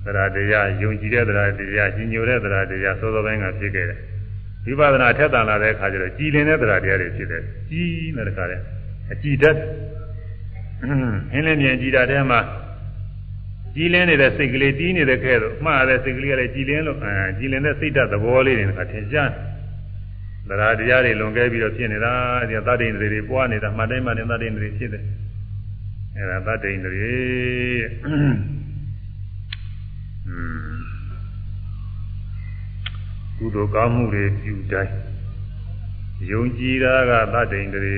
[0.04, 3.98] တရားတရားယုံကြည်တဲ့တရားတရားကြီးညိုတဲ့တရားတရားစောစောပိုင်းကဖြစ်ခဲ့တယ်
[4.64, 8.60] ဝိပဿနာထက်သန်လာတဲ့အခါကျတော့ကြည်လင်တဲ့တရားတရားတွေဖြစ်တယ်ကြီးတဲ့ခါတဲ့
[9.12, 9.56] အကြည်တတ်
[10.82, 12.40] အင်းလင်းမြန်ကြည်တာထဲမှာ
[13.74, 19.30] ကြည်လင်းနေတဲ့စိတ်ကလေးတီးနေတဲ့ခဲတော့မှားတဲ့စိတ်ကလေးကလည်းကြည်လင်းလို့အဲကြည်လင်းတဲ့စိတ်ဓာတ်သဘောလေးတွေကထင်ရှား
[20.48, 22.14] တရားတရားတွေလွန်ခဲ့ပြီးတော့ဖြစ်နေတာ
[22.48, 25.04] ဒီသတ္တိန်တွေပွားနေတာမှတ်တိုင်းမှတ်တဲ့သတ္တိန်တွေဖြစ်တယ်
[26.16, 27.08] အဲဒါသတ္တိန်တွေ
[33.38, 34.92] ကုသိုလ်ကောင်းမှုတွေပြုတိုင်း
[36.30, 37.94] ယုံကြည်တာကသတ္တိန်တွေ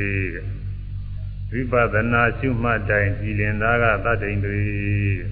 [1.53, 4.59] ဝိပဿနာရှုမှတ်တိုင်းကြည်လင်တာကသတ္တိန်တွေ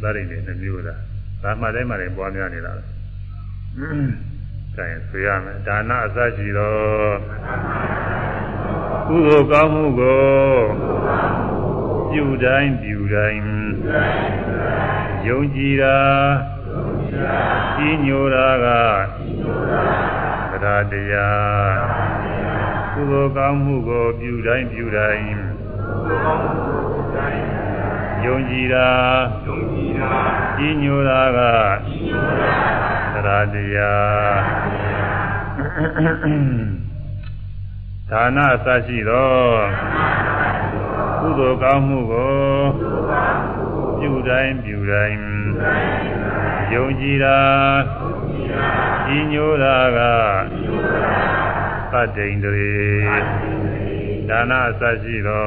[0.02, 1.00] သတ္တိန်တွေနှမျိုးလား
[1.42, 2.88] ဒါမှတိုင်းမှတိုင်းပွားများနေတာလား
[4.74, 6.74] ဆိုင်ဆွေရမယ်ဒါနအစရှိသော
[9.08, 10.22] ကုသိုလ်ကောင်းမှုကို
[12.10, 13.42] ပြုတိုင်းပြုတိုင်း
[15.28, 15.98] ယုံကြည်တာ
[17.76, 18.66] ကြီးညိုတာက
[20.64, 21.80] တရားတရား
[22.94, 25.57] ကုသိုလ်ကောင်းမှုကိုပြုတိုင်းပြုတိုင်း
[28.24, 28.88] ယုံကြည်တာ
[30.56, 31.38] ကြီးညိုတာက
[33.14, 34.38] တရားတရား
[38.10, 39.32] ဒါနအစရှိသော
[41.20, 42.36] ကုသိုလ်ကောင်းမှုကို
[44.00, 45.20] ပြုတိုင်းပြုတိုင်း
[46.74, 47.38] ယုံကြည်တာ
[49.06, 49.98] ကြီးညိုတာက
[51.92, 53.77] သတ္တိန်တွေ
[54.28, 55.46] ဒါနအစရှိသော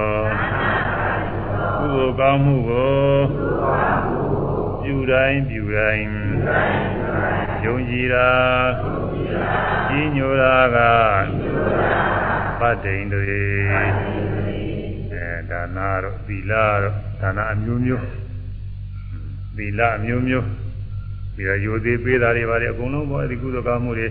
[1.77, 3.01] ကုသိုလ်ကောင်းမှုကို
[4.83, 6.09] ပြုတိုင်းပြုတိုင်း
[7.65, 8.29] ယုံကြည်တာ
[9.87, 10.77] ကြီးညိုတာက
[12.59, 13.23] သတ္တိန်တွေ
[15.13, 16.51] အဲဒါနာတော့သီလ
[16.83, 18.05] တော့ဒါနာအမျိုးမျိုး
[19.57, 20.47] သီလအမျိုးမျိုး
[21.35, 24.07] ပြီးတော့ယူသေးပေးတာတွေပါတယ်အကုန်လုံးပေါ့ဒီကုသိုလ်ကောင်းမှုတွေ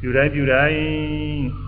[0.00, 1.67] ပြုတိုင်းပြုတိုင်း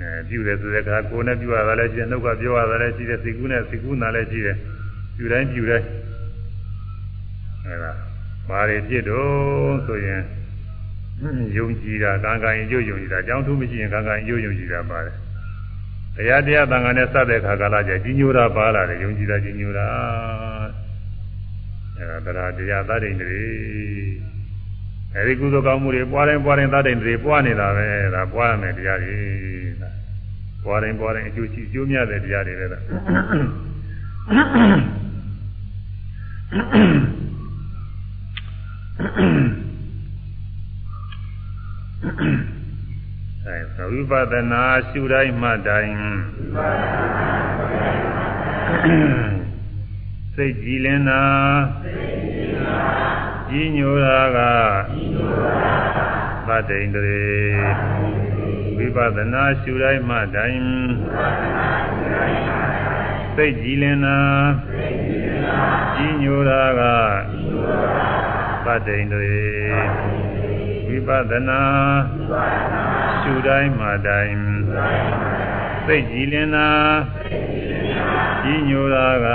[0.00, 4.56] အဲပြုတယ်ဆိုတဲ့အခါကိုယ်နဲ့ပြုရတာလည်းရှိတယ်နှုတ်ကပြောရတာလည်းရှိတယ်စိတ်ကူးနဲ့စိတ်ကူးနာလည်းရှိတယ်
[5.16, 5.86] ပြုတိုင်းပြုတိုင်း
[7.64, 7.92] အဲဒါ
[8.48, 10.22] ဘာတွေဖြစ်တော့ဆိုရင်
[11.56, 15.16] ယုံကြည်တာကံကံယုံယုံကြည်တာအကြောင်းထူးမရှိရင်ကံကံယုံယုံကြည်တာပါတယ်
[16.16, 19.86] တရားတရားတန်ခါနဲ့စတဲ့ခါကာလကျကြီးညိုတာပါလာတယ်ယုံကြည်တာကြီးညိုတာ
[21.96, 23.38] အဲဒါတရားသတ္တိန်တွေ
[25.14, 29.57] အဲဒီကုသိုလ်ကောင်းမှုတွေပွားတိုင်းပွားတိုင်းသတ္တိန်တွေပွားနေတာပဲဒါပွားရမယ်တရားတွေ
[30.64, 32.82] ပွားတိုင်းပွားတိုင်းအကျိုးရှိအကျိုးများတဲ့တရားတွေပဲလား
[43.78, 45.96] အဲဝိပဿနာရှုတိုင်းမှတိုင်း
[50.34, 51.24] စိတ်ကြည်လင်တာ
[53.48, 54.38] ကြီးညိုတာက
[56.46, 57.18] သတ္တိန်တွေ
[58.78, 60.62] ဝိပဿနာရှုတိုင်းမှတိုင်း
[63.36, 64.18] စိတ်ကြည်လင်တာ
[65.96, 66.82] ကြီးညိုတာက
[68.64, 69.30] သတ္တိန်တွေ
[70.88, 71.62] ဝိပဿနာ
[73.20, 74.38] ရှုတိုင်းမှတိုင်း
[75.86, 76.70] စိတ်ကြည်လင်တာ
[78.42, 79.26] ကြီးညိုတာက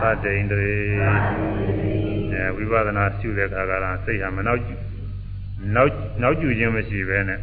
[0.00, 0.68] သတ္တိန်တွေ
[2.32, 3.72] အဲဝိပဿနာရှုတဲ့အခါက
[4.04, 4.62] စိတ်ဟာမနောက်
[5.74, 5.92] နောက်
[6.22, 7.40] နောက်ကျခြင်းမရှိဘဲနဲ့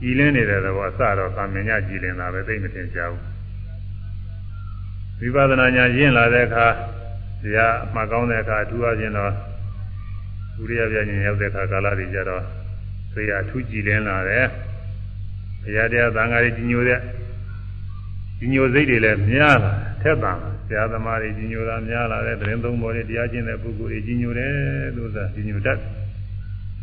[0.00, 6.66] ကြည်လင်းနေတဲ့သဘောအစတော့ကာမညကြည်လင်တာပဲသိမထင်ကြဘူးဝိပဿနာညာရင့်လာတဲ့အခါ
[7.42, 9.32] တရားအမှတ်ကောင်းတဲ့အခါအထူးအချင်းတော့
[10.62, 12.42] ဥရိယပြဉ္ရောက်တဲ့အခါကာလတွေကြတော့
[13.12, 14.46] သိရအထူးကြည်လင်းလာတယ်
[15.62, 17.00] တရားတရားသံဃာတွေကြီးညိုတဲ့
[18.38, 19.72] ကြီးညိုစိတ်တွေလည်းများလာ
[20.02, 20.38] ထက်သန်
[20.68, 24.52] ဆရာသမားတွေကြီးညိုတာများလာတဲ့သတင်းသုံးပေါ်တွေတရားကျင့်တဲ့ပုဂ္ဂိုလ်တွေကြီးညိုတယ်
[24.96, 25.80] လို့ဆိုတာကြီးညိုတတ်တ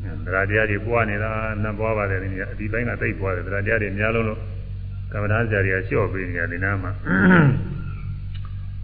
[0.08, 1.32] ရားတရားတွေပွားနေတာ
[1.64, 4.40] နတ်ပွားပါတယ်ဒီနေ့အဒီပိုင်းကတိတ်ပွားတယ်တရားတရားတွေများလုံးလို့
[5.12, 6.92] ကမ္မဋ္ဌာန်းဆရာတွေကလျှော့ပေးနေတယ်ဒီနားမှာ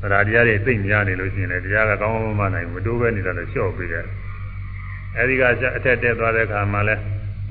[0.02, 4.06] တရားတရားတွေသိမ့်များနေလို့ရှိရင်လည်းတရားကကောင်းကောင်းမနိုင်မတိုးပဲနေတာလည်းလျှော့ပေးတယ်
[5.18, 5.44] အဲဒီက
[5.78, 7.02] အထက်တက်သွားတဲ့အခါမှာလည်း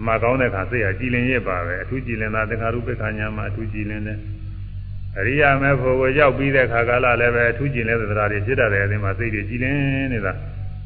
[0.07, 4.19] မှာကောင်းတဲ့အခါစိတ်ဟာကြည်လင်ရပါပဲအထူးကြည်လင်တာသင်္ခါရုပ္ပခာညာမှာအထူးကြည်လင်တယ်
[5.19, 9.77] အရိယာမေဖို့ကိုရောက်ပြီးတဲ့ခါကာလလည်းပဲအထူးကြည်လင်တဲ့သရာတွေဖြစ်တတ်တယ်အဲဒီမှာစိတ်တွေကြည်လင်
[10.13, 10.33] နေတာ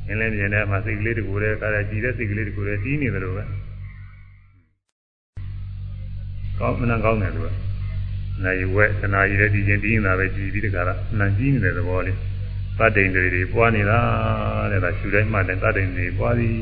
[0.06, 3.44] အင်းလင်းမြင်တဲ့မှာစိတ်ကလေးတကူတဲ့ကာရကြည်တဲ့စိတ်ကလေးတကူတဲ့တီးနေတယ်လို့ပဲ
[6.58, 7.52] ကောင်းမနှံကောင်းတယ်လို့
[8.44, 12.16] နိုင်ဝဲသနာရည်တဲ့ဒီချင်းတီးနေတာပဲကြည်ပြီးတခါလားနှံကြီးနေတဲ့သဘောလေး
[12.78, 13.98] သတ္တိန်တွေတွေပွားနေတာ
[14.72, 16.56] တဲ့ဒါရှူတိုင်းမှတဲ့သတ္တိန်တွေပွားသည်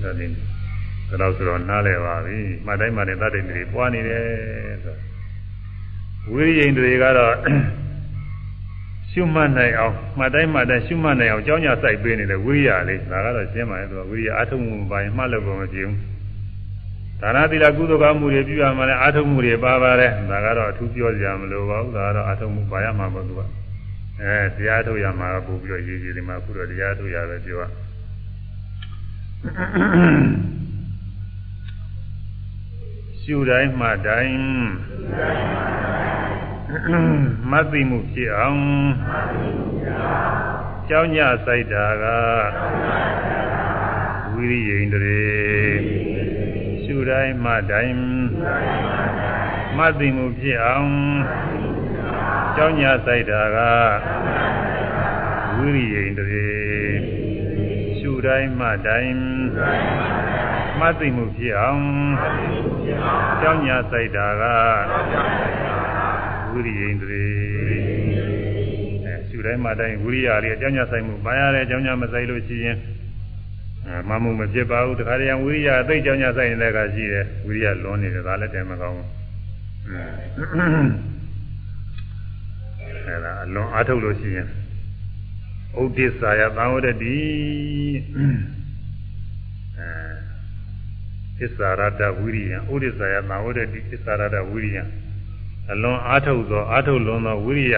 [0.00, 0.30] ဆိုတဲ့
[1.10, 4.24] ဒါတော့ဆိုတော့နားလည်ပါပြီမှတ်တိုင်းမှတဲ့သတ္တိန်တွေပွားနေတယ်
[4.84, 4.96] ဆို
[6.32, 7.34] ဝိရိယိန်တွေကတော့
[9.10, 15.96] ရှုမှတ်နိုင်အောင်မှတ်တိုင်းမှတ်တိုင်းရှုမှတ်နိုင်အောင်ကြောင်းကြစိုက်ပေးနေတဲ့ဝိရိယလေးဒါကတော့ရှင်းပါရဲ့သူကဝိရိယအထုံးမှုပိုင်းမှတ်လို့မဖြစ်ဘူး
[17.20, 23.40] ဒါနသီလကုသိုလ်ကောင်းမှုတွေပြုရမှလည်းအထုံးမှုတွေပါပါတယ်ဒါကတော့အထူးပြောစရာမလိုပါဘူးဒါကတော့အထုံးမှုပါရမှာပေါ့သူက
[24.20, 27.64] အဲတရားထုတ်ရမှာပို့ပြီးတော့ရေးရေးဒီမှာအခုတော့တရားထုတ်ရပဲပြောရ
[33.20, 34.40] ရှုတိုင်းမှတိုင်း
[37.50, 38.62] မသိမှုဖြစ်အောင်
[40.88, 42.04] ကြောင်းညစိုက်တာက
[44.32, 45.22] ဝိရိယိန္ဒြေ
[46.82, 47.96] ရှုတိုင်းမှတိုင်း
[49.78, 50.90] မသိမှုဖြစ်အောင်
[52.56, 53.58] ကြောင်းညစိုက်တာက
[55.56, 56.48] ဝိရိယိန္ဒြေ
[57.98, 59.16] ရှုတိုင်းမှတိုင်း
[60.80, 61.84] မသိမှုဖြစ်အောင်
[63.40, 64.44] ကြောင်းညစိုက်တာက
[66.52, 67.22] ဝိရိယိန္ဒြေ
[69.04, 72.76] အဲရှုတိုင်းမှတိုင်းဝိရိယလေးအကြောင်းညဆိုင်မှုပါရတယ်အကြောင်းညမဆိုင်လို့ရှိရင်
[74.08, 79.08] မမှုမဖြစ်ပါဘူးတခါတည်းဝိရိယအသိအကြောင်းညဆိုင်နေတဲ့ကရှိတယ်ဝိရိယလွန်နေတယ်ဒါလည်းတည်းမကောင်းဘူး
[83.06, 84.48] အဲဒါအလွန်အားထုတ်လို့ရှိရင်
[85.80, 87.18] ဥဒိစ္စယသံဝရတိ
[91.36, 94.78] အဲသစ္စာရတဝိရိယဥဒိစ္စယသံဝရတိသစ္စာရတဝိရိယ
[95.71, 97.75] အလွန်အားထုတ်သောအားထုတ်လွန်သောဝိရိယ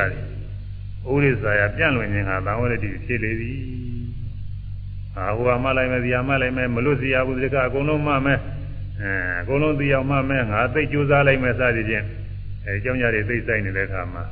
[1.11, 3.57] ဥရိဇာယပြန့်လွင်ခြင်းဟာသံဝရတိဖြစ်လေသည်
[5.18, 8.39] အာဟိုကမှလိုက်မယ်ဇီယာမှလိုက်မယ်မလွတ်ဇီယာဘူးဒီကအကုန်လုံးမှမယ်
[9.01, 9.11] အဲ
[9.41, 12.05] အကုန်လုံးသိအောင်မှမယ်ငါသိကြိုးစားလိုက်မယ်စသည်ဖြင့်
[12.65, 14.24] အဲเจ้าညာတွေသိဆိုင်နေတဲ့အခါမှာ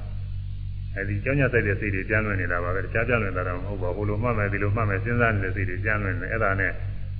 [0.95, 6.71] အဲဒီเจ้าညာဆိုင်တဲ့စိတ်တွေပြန့်လွင်နေတာပါပဲတခြားပြန့်လွင်တာတော့မဟုတ်ပါဘူးဟိုလိုမှမယ်ဒီလိုမှမယ်စဉ်းစားနေတဲ့စိတ်တွေပြန့်လွင်နေအဲ့ဒါနဲ့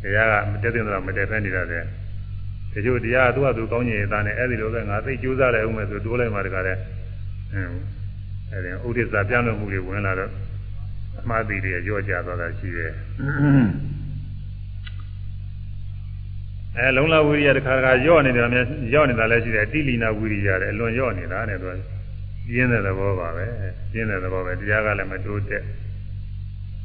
[0.03, 1.84] တရားကမတက်တဲ့တော့မတက်ဖက်နေတာတဲ့
[2.73, 6.77] တချို့တရားသူ့ဟာသူကောင်းကျင်ရတာနဲ့အဲ့ဒီလိုပဲငါသိကြိုးစားလိုက်အောင်မယ်ဆိုတိုးလိုက်မှတကားတဲ့
[7.53, 7.73] အင်း
[8.51, 10.31] အဲ့ဒီဥဒိစ္စပြန့်လို့မှုတွေဝင်လာတော့
[11.21, 12.93] အမှားသိတွေရော့ကျသွားတာရှိတယ်
[16.77, 21.68] အဲလုံလဝိရိယတစ်ခါတစ်ခါရော့နေတာများရော့နေတာလည်းရှိတယ်တိလီနာဝိရိယလည်းအလွန်ရော့နေတာနဲ့သူ
[22.49, 23.47] ပြင်းတဲ့သဘောပါပဲ
[23.93, 25.64] ပြင်းတဲ့သဘောပဲတရားကလည်းမတိုးတက်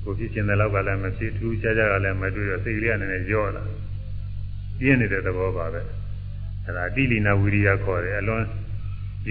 [0.03, 3.63] ကိုဖြစ်ခြင်းတဲ့လောက်ကလည်းမဖြစ်ထူးခြားခြားကလည်းမတွေ့ရစိတ်ကလေးကလည်းရော့လာ
[4.79, 5.81] ပြင်းနေတဲ့သဘောပါပဲ
[6.65, 8.43] အဲဒါတိလီနာဝိရိယခေါ်တယ်အလွန်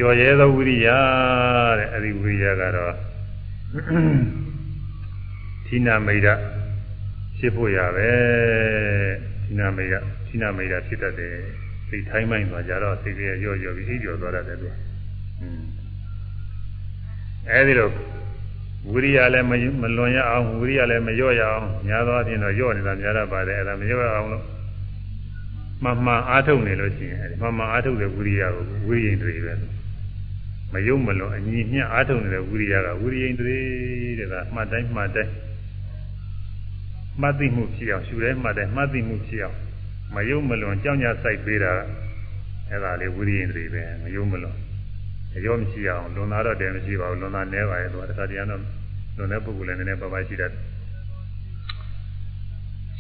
[0.01, 0.89] ရော်ရဲသောဝိရိယ
[1.79, 2.95] တဲ့အဲဒီဝိရိယကတော့
[5.67, 6.39] သီနာမိတ်
[7.39, 8.11] ဖြစ်ဖို့ရပဲ
[9.45, 11.37] သီနာမိတ်သီနာမိတ်ဖြစ်တတ်တယ်
[11.89, 14.69] စိတ်ထိုင်းမိုင်းသွားကြတော့စိတ်ကြီးရော့ရော့ပြီးအိပ်ကျော်သွားတတ်တယ်သူ
[17.51, 17.93] အဲဒီတော့
[18.93, 19.47] ဝိရိယလည်း
[19.83, 24.45] မလွန်ရအောင်ဝိရိယလည်းမလျော့ရအောင်များသောအားဖြင့်တော့လျော့နေတာများတတ်ပါတယ်အဲဒါမလျော့ရအောင်လို့
[25.83, 29.55] မှန်မှန်အားထုတ်နေလို့ရှိရင်အဲဒီမှန်မှန်အားထုတ်တဲ့ဝိရိယကိုဝိရိယင်တွေပဲ
[30.73, 33.57] မယုံမလွန်အညီမျှအားထုတ်နေတဲ့ဝိရိယကဝိရိယင်တွေ
[34.19, 35.33] တဲ့ကမှတ်တိုင်းမှတ်တိုင်း
[37.21, 39.59] မှတ်သိမှုဖြစ်အောင်ရှုတိုင်းမှတ်တိုင်းမှတ်သိမှုဖြစ်အောင်
[40.15, 41.73] မယုံမလွန်ကြောင်းကြစိုက်ပေးတာ
[42.71, 44.57] အဲဒါလေးဝိရိယင်တွေပဲမယုံမလွန်
[45.37, 48.63] အရောမရှိအောင်လွန်သားတော့တယ်မရှိပါဘူးလွန်သားနဲပါရဲ့တော့တခါတည်းကတော့
[49.17, 50.61] လွန်တဲ့ပုဂ္ဂိုလ်လည်းနည်းနည်းပါးပါးရှိတတ်တယ်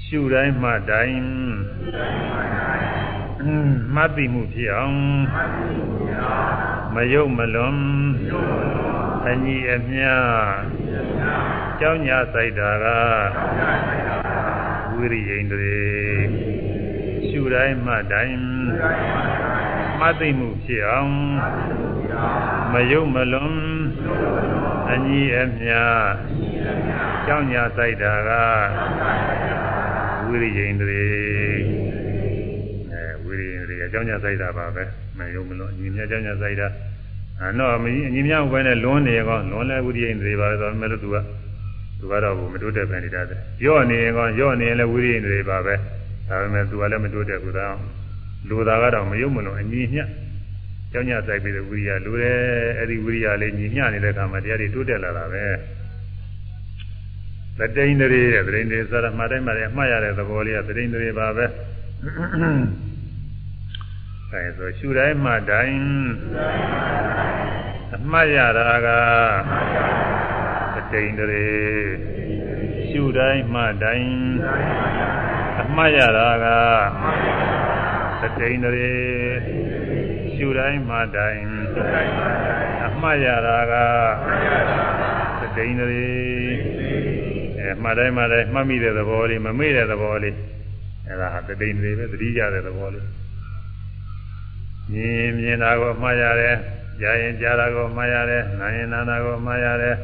[0.06, 1.22] ရှုတိုင်းမှတိုင်း
[3.94, 4.98] မှတ်သိမှုဖြစ်အောင်
[6.94, 7.78] မယုတ်မလွန်
[9.26, 10.10] အညီအမျှ
[11.80, 12.86] ကြောင်းညာဆိုင်တာက
[14.94, 15.74] ဝိရိယိန်တွေ
[17.26, 18.38] ရှုတိုင်းမှတိုင်း
[19.98, 21.14] မှတ်သိမှုဖြစ်အောင်
[22.72, 23.56] မယုတ်မလွန်
[24.90, 25.78] အညီအမျှ
[27.26, 28.30] ကြောင်းညာဆိုင်တာက
[29.50, 29.63] ဝိ
[30.42, 31.00] ရိယိန္ဒြေ
[32.92, 34.84] အဲဝိရိယိန္ဒြေအကြောင်းညာဆိုင်တာပါပဲ
[35.18, 36.68] မယုတ်မလွန်အညီအမျှကြောင်းညာဆိုင်တာ
[37.40, 41.16] အတော့မကြီးအညီအမျှဘယ်နဲ့လွန်နေကောလွန်လဲဝိရိယိန္ဒြေပါပဲဆိုတော့မဲ့လို့သူက
[42.00, 45.74] သူကတော့မတိုးတက်ပဲနေတာတဲ့ရော့နေရင်ကောရော့နေရင်လည်းဝိရိယိန္ဒြေပါပဲ
[46.28, 47.76] ဒါပေမဲ့သူကလည်းမတိုးတက်ဘူးသား
[48.48, 50.04] လူသားကတော့မယုံမလို့အညီမျှ
[50.92, 52.38] ကျောင်းညဆိုင်ပြီးတဲ့ဝိရိယလူတယ်
[52.78, 55.44] အဲ့ဒီဝိရိယလေးညီမျှနေတဲ့အခါမှာတရားတွေတိုးတက်လာတာပဲ
[57.58, 61.46] သတိန်တွေတဲ့သတိန်တွေဆိုတော့မှတ်တိုင်းမှလည်းအမှတ်ရတဲ့သဘောလေးကသတိန်တွေပါပဲ
[64.30, 65.80] အဲဆိုရှုတိုင်းမှတိုင်း
[67.96, 68.88] အမှတ်ရတာက
[70.74, 71.44] သတိန်တွေ
[72.88, 74.12] ရှုတိုင်းမှတိုင်း
[75.62, 76.46] အမှတ်ရတာက
[78.20, 78.90] သတိန်တွေ
[80.34, 81.46] ရှုတိုင်းမှတိုင်း
[82.86, 83.74] အမှတ်ရတာက
[85.40, 86.04] သတိန်တွေ
[86.80, 86.83] အဲ
[87.84, 90.36] မှတ်တိုင်းမှတိုင်းမှတ်မိတဲ့သဘောလေးမမေ့တဲ့သဘောလေး
[91.08, 93.06] အဲဒါဟာသတိန်တွေပဲသတိရတဲ့သဘောလေး
[94.92, 96.56] မြင်မြင်တာကိုမှားရတယ်
[97.00, 99.96] ကြားရင်ကြားတာကိုမှားရတယ်နားရင်နားတာကိုမှားရတယ်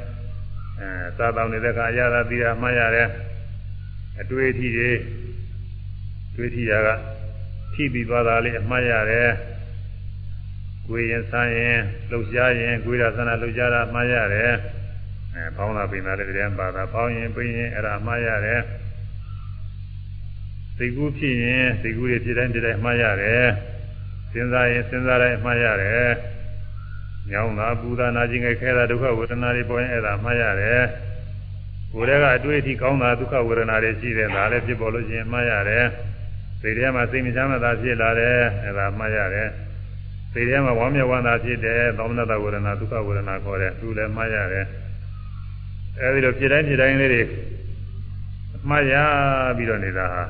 [0.80, 3.08] အဲသာတောင်းနေတဲ့အခါအရသာပြီးတာမှားရတယ်
[4.20, 4.90] အတွေ့အထိတွေ
[6.36, 6.88] တွေ့ထိတာက
[7.74, 9.28] ထိပြီးသွားတာလေးအမှားရတယ်
[10.86, 11.78] ကိုယ်ရင်ဆန်းရင်
[12.10, 14.54] လှုပ်ရှားရင်ကိုယ်ရဆန္ဒလှုပ်ရှားတာမှားရတယ်
[15.34, 18.60] အဲဖောင်းတာပိန်တာလည်းတည်းပါတာဖောင်းရင်ပိန်ရင်အဲ့ဒါမှားရတယ်
[20.76, 23.46] စိတ်ကူးဖြစ်ရင်စိတ်ကူးတွေဖြစ်တိုင်းဖြစ်တိုင်းမှားရတယ်
[24.32, 26.10] စဉ်းစားရင်စဉ်းစားတိုင်းမှားရတယ်
[27.30, 30.82] ညောင်းတာပူတာနာကျင်ခဲတာဒုက္ခဝေဒနာတွေပေါ်ရင်အဲ့ဒါမှားရတယ်
[31.92, 35.84] ကိုယ်တည်းကအတွေ့အထိကောင်းတာဒုက္ခဝေဒနာတွေရှိတယ်ဒါလည်းဖြစ်ပေါ်လို့ရှိရင်မှားရတယ်
[36.60, 39.48] စိတ်ထဲမှာစိတ်မချမ်းသာဖြစ်လာတယ်အဲ့ဒါမှားရတယ်
[40.32, 44.64] စိတ်ထဲမှာဝမ်းမြောက်ဝမ်းသာဖြစ်တယ်သောမနတဝေဒနာဒုက္ခဝေဒနာခေါ်တယ်သူလည်းမှားရတယ်
[46.00, 47.22] အဲဒီလိုဖြစ်တိုင်းဖြစ်တိုင်းလေးတွေ
[48.68, 48.94] မှားရ
[49.56, 50.24] ပြီးတော့နေတာဟာ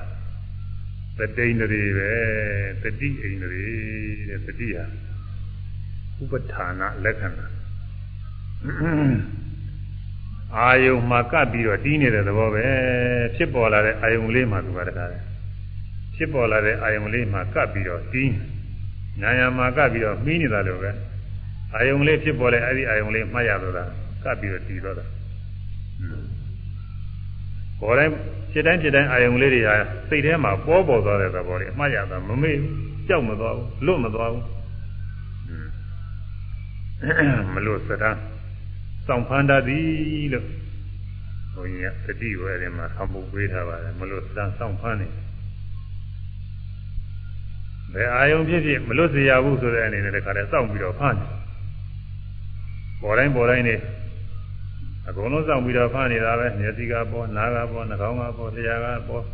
[1.19, 2.11] သတိန္ဒြေပဲ
[2.83, 3.67] သတိအိန္ဒြေ
[4.29, 4.85] တဲ့သတိဟာ
[6.23, 7.47] ဥပဌာဏလက္ခဏာ
[10.57, 12.67] အာယုံမှာကပ်ပြီးတော့တီးနေတဲ့သဘောပဲ
[13.37, 15.23] ဖြစ်ပေါ်လာတဲ့အာယုံလေးမှာသူကတကားတယ်
[16.17, 18.33] ဖြစ်ပေါ်လာတဲ့အာယုံလေးမှာကပ်ပြီးတော့တီး
[19.21, 20.91] ညာညာမှာကပ်ပြီးတော့မှီးနေတာလို့ပဲ
[21.75, 23.85] အာယုံလေးဖြစ်ပေါ်တဲ့အဲ့ဒီအာယုံလေးမှတ်ရတော့တာ
[24.25, 25.07] ကပ်ပြီးတော့တီးတော့တာ
[27.81, 28.13] ပေါ်တိုင်း
[28.53, 29.75] ဖြစ်တိုင်းဖြစ်တိုင်းအာယုံလေးတွေဟာ
[30.09, 32.57] စိတ်ထဲမှာပေါ်ပေါ်သွားတဲ့သဘောလေးအမှတ်ရတာမမေ့
[33.09, 34.45] ကြောက်မသွားဘူးလွတ်မသွားဘူး
[37.55, 38.11] မလို့စတာ
[39.07, 40.47] စောင့်ဖန်တတ်သည်လို့
[41.55, 45.09] ဘုန်းကြီးကတတိဝဲထဲမှာအမှုပေးထားပါတယ်မလို့စတာစောင့်ဖန်နေ
[47.95, 51.29] ဘယ်အာယုံဖြစ်ဖြစ်မလွတ်စေရဘူးဆိုတဲ့အနေနဲ့တခါတည်းစောင့်ပြီးတော့ဖန်တယ်
[53.03, 53.75] ပေါ်တိုင်းပေါ်တိုင်းနေ
[55.11, 59.25] အကုန်လုံးစောင့်ပြီးတော့ဖမ်းနေတာပဲမျက်စိကပေါ်နားကပေါ်နှာခေါင်းကပေါ်လျှာကပေါ်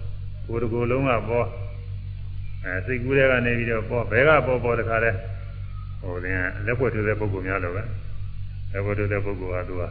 [0.46, 1.46] ကိုယ်တစ်ကိုယ်လုံးကပေါ်
[2.64, 5.10] အဲစိတ်ကူးတဲ့ကနေပြီးတော့ပေါ်ဘဲကပေါ်ပေါ်တခါလဲ
[6.00, 7.82] ဟိုတင်လက်ဖွဲ့ထူတဲ့ပုဂ္ဂိုလ်များလိုပဲ
[8.72, 9.82] လက်ဖွဲ့ထူတဲ့ပုဂ္ဂိုလ်ကသူက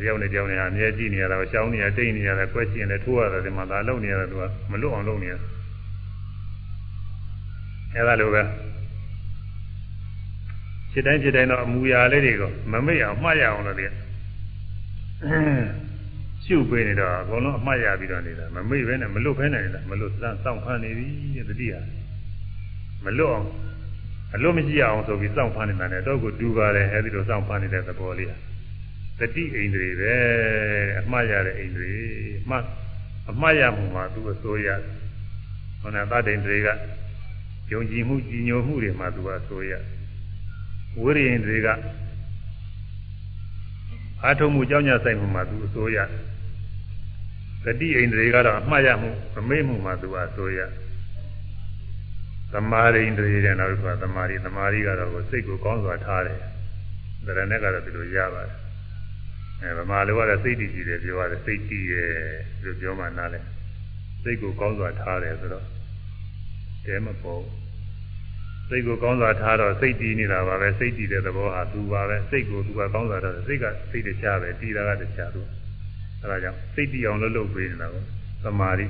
[0.00, 5.42] တယောက်နဲ့တယောက်နဲ့အမြဲကြည့်နေရတာရှောင်းနေရတိတ်နေရတယ်ကွက်ကျင်တယ်ထိုးရတယ်ဒီမှာသာလုံနေရတယ်သူကမလွတ်အောင်လုပ်နေရတယ်
[7.94, 8.42] အဲဒါလိုပဲ
[10.92, 13.92] ဖြစ်တိုင်းဖြစ်တိုင်းတော့အမူအရာလေးတွေကိုမမေ့အောင်မှားရအောင်လို့တည်း
[16.44, 21.74] ရှုပ်ပေးနေတော့အကုန်လုံးအမှားရပြီးတော့နေတာမမေ့ပဲနဲ့မလွတ်ပဲနဲ့နေတာမလွတ်စမ်းစောင့်ဖမ်းနေပြီတဲ့တတိယ
[23.04, 23.46] မလွတ်အောင်
[24.34, 28.36] အလွတ်မရှိအောင်ဆိုပြီးစောင့်ဖမ်းနေတာနဲ့တော့ကိုတူပါတယ်အဲဒီလိုစောင့်ဖမ်းနေတဲ့သဘောလေးဟာ
[29.18, 30.14] တတိအိန္ဒြေပဲ
[31.00, 31.92] အမှားရတဲ့အိန္ဒြေ
[32.50, 32.56] မှ
[33.30, 34.68] အမှားရမှုမှာသူအစိုးရ
[35.80, 36.68] ဟောနာသတ္တိန္ဒြေက
[37.72, 39.72] ယုံကြည်မှုကြည်ညိုမှုတွေမှာသူကအစိုးရ
[41.00, 41.68] ဝိရိယင်တွေက
[44.24, 45.98] အာထုံမှုကြောင်းကြဆိုင်မှုမှာသူအစိုးရ
[47.64, 50.60] ဂတိအိန္ဒြေကတော့အမှားရမှုမမေ့မှုမှာသူအစိုးရ
[52.52, 56.38] သမာရိန္ဒြေတဲ့နောက်တစ်ခါသမာရိသမာရိကတော့စိတ်ကိုကောင်းစွာထားတယ်
[57.26, 58.56] ဒါရနဲ့ကတော့ဒီလိုရပါတယ်
[59.62, 62.10] အဲဗမာလိုကတော့စိတ်တည်ကြည်တယ်ပြောရတယ်စိတ်တည်ရဲ့
[62.64, 63.40] လို့ပြောမှနားလဲ
[64.22, 65.66] စိတ်ကိုကောင်းစွာထားတယ်ဆိုတော့
[66.86, 67.42] တဲမပေါ်
[68.68, 75.40] စိတ်ကိုကောင်းစွာထားတော့စိတ်တည်နေတာပါပဲစိတ်တည်တဲ့သဘောဟာသူပါပဲစိတ်ကိုသူကကောင်းစွာထားတယ်စိတ်ကစိတ်တခြားပဲတည်တာကတခြားသူ
[76.20, 78.02] အဲဒါကြောင့်စိတ်တည်အောင်လုပ်လုပ်ပေးနေတာကို
[78.44, 78.86] သမာဓိ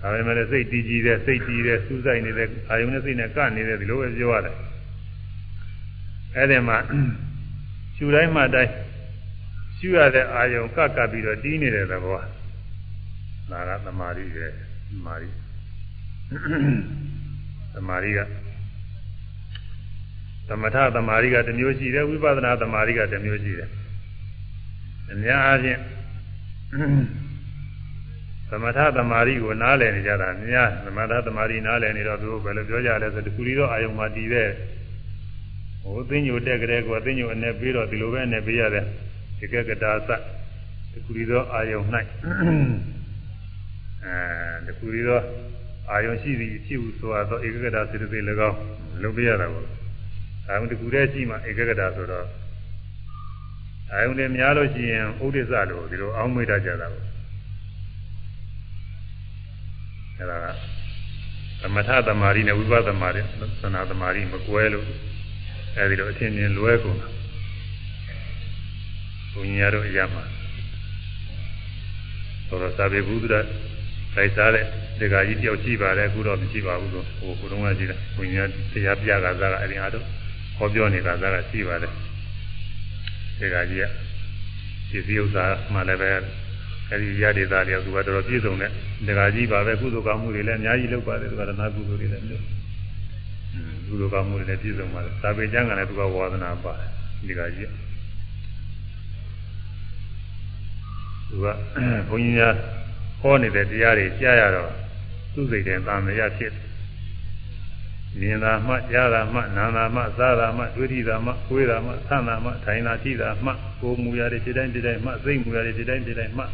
[0.00, 4.56] ဒါပေမဲ့စိတ်တည်ကြည်တဲ့စိတ်တည်တဲ့စူးစိုက်နေတဲ့အာယုန်နဲ့စိတ်နဲ့ကနေတယ်ဒီလိုပဲပြောရတယ်
[6.36, 6.78] အဲ့ဒီမှာ
[7.96, 8.72] ရှူတိုင်းမှတိုင်း
[9.78, 12.18] ရှူရတဲ့အာယုန်ကကပ်ပြီးတော့တီးနေတဲ့သဘော
[13.50, 14.50] ဒါကသမာဓိရဲ့
[14.90, 15.30] သမာဓိ
[17.74, 18.18] သမာဓိက
[20.48, 23.68] သမထသမာဓိကတစ်မျိုးရှိတယ်ဝိပဿနာသမာဓိကတစ်မျိုးရှိတယ်
[25.12, 25.80] အများအားဖြင့်
[28.50, 34.48] သမထသမာဓိကိုနားလည်နေကြတာအများသမထသမာဓိနားလည်နေတော့သူတို့ဘယ်လိုပြောကြလဲဆိုတခုလီတော့အာယုံမှာတည်တဲ့
[35.82, 38.86] ဟိုသိညိုတက်ကြတဲ့ကောသိညိုအနေပေးတော့ဒီလိုပဲအနေပေးရတယ်
[39.38, 40.10] ဒီကကတာသ
[40.92, 41.82] တခုလီတော့အာယုံ၌
[44.04, 45.22] အဲတခုလီတော့
[45.90, 48.58] အာယုံရှိသည်ဖြစ်ဟုဆိုတော့ဧကဂတာစေတသိက်၎င်း
[49.02, 49.81] လုပ်ပြရတာပေါ့
[50.47, 52.27] အာယုံတခုတည်းရှိမှဧကဂတာဆိုတော့
[53.91, 57.05] အာယုံတွေများလို့ရှိရင်ဥဒိစ္စလို့ဒီလိုအောင်းမေ့တတ်ကြတာပေါ့
[60.17, 60.47] အဲဒါက
[61.61, 63.23] သမထသမารိနဲ့ဝိပဿနာတွေ
[63.61, 64.85] သနာသမารိမကွဲလို့
[65.77, 67.09] အဲဒီတော့အထင်မြင်လွဲကုန်တာ
[69.33, 70.23] ဘုညာရတို့အရာမှာ
[72.47, 74.65] ဆိုတော့သာဘေဘုဒ္ဓလိုက်စားတဲ့
[74.99, 78.43] ဒီကကြီးတယောက်ရှိပါတယ်အခုတော့မရှိပါဘူးလို့ဟိုကိုတုံးကရှိတာဘုညာ
[78.73, 80.20] တရားပြကစားကအဲဒီအားတော့ဟော
[80.74, 81.92] ပြောနေတာစားကရှိပါတယ်
[83.38, 83.84] ဒီကကြီးက
[84.90, 86.10] ဒီစည်းဥစ္စာမှလည်းပဲ
[86.90, 92.44] အဲဒီရဒေသတွေသူကတော်တော်ပြည့်စုံတဲ့ဒီကကြီးပါပဲကုသိုလ်ကောင်းမှုတွေလည်းအများကြီးလုပ်ပါတယ်သူကရဏကုသိုလ်တွေလည်းလုပ်
[93.88, 96.88] ကုသိုလ်ကောင်းမှုတွေလည်းပြည့်စုံပါတယ်သာပေကျမ်းကလည်းသူကဝါသနာပါတယ်
[97.26, 97.70] ဒီကကြီး
[101.28, 101.46] သူက
[102.08, 102.54] ဘုန်းကြီးများ
[103.20, 104.70] ဟောနေတဲ့တရားတွေကြားရတော့
[105.34, 106.52] သူ့စိတ်ထဲတာမရဖြစ်
[108.20, 116.44] မြင်တာမှကြားတာမှနားတာမှစားတာမှတွေ့ထိတာမှကိုယ်တာမှဆန့်တာမှထိုင်တာထိတာမှကိုယ်မူရတဲ့ဖြစ်တိုင်းဖြစ်တိုင်းမှစိတ်မူရတဲ့ဖြစ်တိုင်းဖြစ်တိုင်းမှ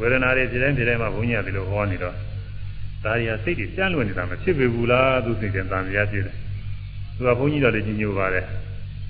[0.00, 2.14] ဝေဒနာတွေဖြစ်တိုင်းဖြစ်တိုင်းမှဘုန်းကြီးကဒီလိုဟောနေတော့
[3.04, 6.36] ဒါရီဟာစိတ်တွေကြမ်းလွန်နေတာမဖြစ်ပေဘူးလားသူစိတ်ထဲတာမရဖြစ်တယ်
[7.16, 8.44] သူကဘုန်းကြီးတော်လည်းကြီးညိုပါတယ်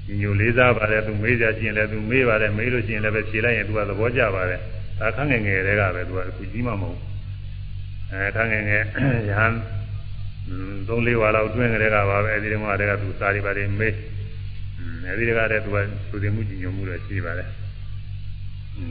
[0.07, 4.61] ကြီးညိုလေးစားပါတယ်သူမေးကြရှိရင်လည်းသူမေးပါတယ်မေးလို့ရှိရင်လည်းပဲဖြေလိုက်ရင်သူကသဘောကျပါတယ်
[5.01, 6.99] ဒါခန်းငယ်ငယ်တွေကပဲသူကအခုကြီးမှမဟုတ်
[8.13, 8.83] အဲခန်းငယ်ငယ်
[9.31, 9.80] ရဟန်း
[10.89, 13.95] သုံးလေးဝါလောက်တွင်းကလေးကပါပဲအဲဒီတုန်းကတည်းကသူစာရီပါတယ်မေး
[15.09, 15.77] အဲဒီတည်းကတည်းကသူက
[16.11, 17.49] သူတင်မှုကြီးညိုမှုတော့ရှိပါတယ်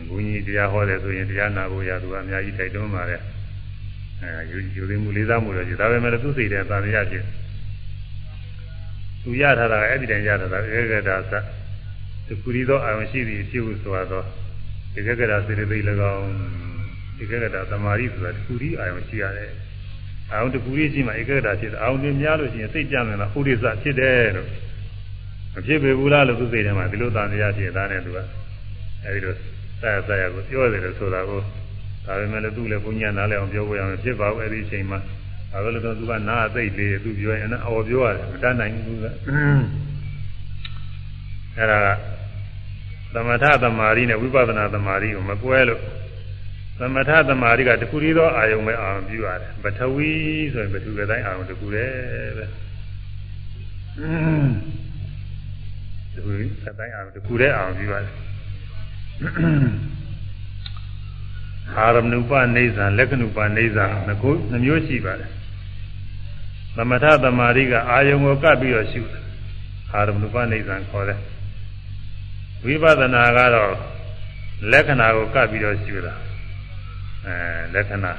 [0.10, 3.22] ဘုန်းကြီးတရားဟောတယ်ဆိုရင်တရားနာဖို့ရသူကအများကြီးတိုက်တွန်းပါတယ်
[4.22, 7.24] အဲယူယူသိမှုလေးစားမှုတော့ရှိဒါပေမဲ့သူစိတ်ထဲသာမရဖြစ်
[9.24, 11.34] သူရထားတာအဲ့ဒီတိုင်ရထားတာဧကဂတာသ
[12.28, 14.26] တခုရီသောအာရုံရှိသည်ဖြစ်ဟုဆိုတော့
[14.98, 15.84] ဧကဂတာစေတသိက်၎
[16.14, 16.30] င်း
[17.22, 19.52] ဧကဂတာသမာဓိဆိုတာတခုရီအာရုံရှိရတယ်
[20.31, 24.49] အာရုံတခုရီရှိမှဧကဂတာဖြစ်တယ်အာရုံတွေများလို့ရှိရင်စိတ်ကြမ်းနေတာဥဒိစ္စဖြစ်တယ်လို့
[25.55, 28.19] မဖြစ်ပေဘူးလားလို့သူစိတ်ထဲမှာဒီလိုသာတရားဖြစ်တာနဲ့သူက
[29.05, 29.35] အဲဒီလို
[29.81, 31.41] ဆက်ရဆက်ရကိုပြောတယ်လို့ဆိုတာကို
[32.07, 34.99] ဒါပေမဲ့လည်းသူ့လည်းဘုညာနားလည်းအောင်ပြောဖို့ရမယ်ဖြစ်ပါဘူးအဲဒီအချိန်မှာ
[35.53, 39.05] ဒါပဲလို့တော့သူကနားအသိလေးသူပြောရင်အော်ပြောရတယ်မတတ်နိုင်ဘူးက
[41.59, 41.89] အဲဒါက
[43.15, 45.81] သမထသမารိနဲ့ဝိပဿနာသမารိကိုမကွဲလို့
[46.80, 50.12] သမထသမာဓိကတခုတည်းသောအာယုံပဲအာရုံပြုရတယ်ပထဝီ
[50.54, 52.46] ဆိုရင်ပထဝီတိုင်းအာရုံတခုတည်းပဲ
[56.16, 56.32] တခု
[56.80, 58.14] တိုင်းအာရုံတခုတည်းအာရုံပြုရတယ်
[61.78, 65.32] အာရမဏုပနေဇာလက္ခဏုပနေဇာနှစ်ခုနှမျိုးရှိပါတယ်
[66.76, 69.24] သမထသမာဓိကအာယုံကိုကပ်ပြီးတော့ရှုတယ်
[69.94, 71.20] အာရမဏုပနေဇာခေါ်တယ်
[72.66, 73.74] ဝိပဿနာကတော့
[74.72, 76.16] လက္ခဏာကိုကပ်ပြီးတော့ရှုတာ
[77.30, 77.40] အဲ
[77.74, 78.12] လက္ခဏာ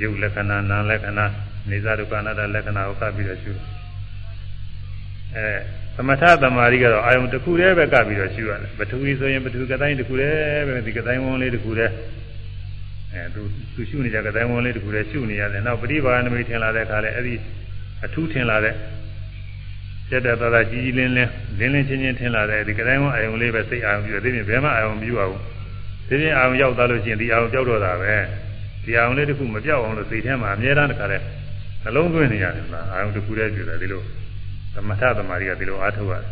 [0.00, 1.26] ယုတ်လက္ခဏာနာမ်လက္ခဏာ
[1.70, 3.52] နေဇာဒုက္ခအနတ္တလက္ခဏာကိုကပ်ပြီးတော့ရှု
[5.34, 5.46] အဲ
[5.96, 11.92] သမထသမารိကတော့အာယုံတစ်ခုတည်းပဲကပ်ပြီးတော့ရှုရတယ်ပထဝီဆိုရင်ပထဝီကတိုင်းတစ်ခုတည်းပဲဒီကတိုင်းဝန်းလေးတစ်ခုတည်း
[13.12, 13.42] အဲသူ
[13.74, 17.34] သူရှုနေကြကတိုင်းဝန်းလေးတစ်ခုတည်းရှုနေရတယ်နောက်ပရိပါဏမိထင်လာတဲ့အခါလဲအဲ့ဒီ
[18.04, 18.74] အထူးထင်လာတဲ့
[20.08, 25.34] စက်တဲ့သာသာကြီးကြီးလင်းလင်းလင်းလင်းချင်းချင်းထင်လာတဲ့ဒီကတိုင်းဝန်းအာယုံလေးပဲစိတ်အာယုံပြုတယ်ဒီပြင်ဘယ်မှအာယုံမပြုအောင်
[26.08, 28.14] ဒီပြင်အာယုံရောက်သွားလို့ရှိရင်ဒီအာယုံပြောက်တော့တာပဲ
[28.85, 31.17] ဒီအာယုံလေးတစ်ခုမပြောက်အောင်လို့စိတ်ထဲမှာအမြဲတမ်းတခါလဲ
[31.83, 34.01] နှလုံးသွင်းနေရတယ်လားအာယုံတစ်ခုတည်းပြုတယ်ဒီလို
[34.73, 36.31] သမထသမารီကဒီလိုအားထုတ်ရတယ်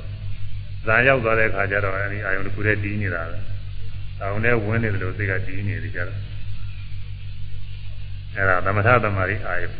[0.85, 3.39] ဇာရောက်သွားတဲ့အခါကျတော့အဲဒီအာယုံတစ်ခုတည်းတည်နေတာပဲ
[4.21, 6.19] အာယုံနဲ့ဝင်နေတယ်လို့စိတ်ကတည်နေတယ်ကြတော့
[8.35, 9.71] အဲဒါသမထသမารီအာယုံ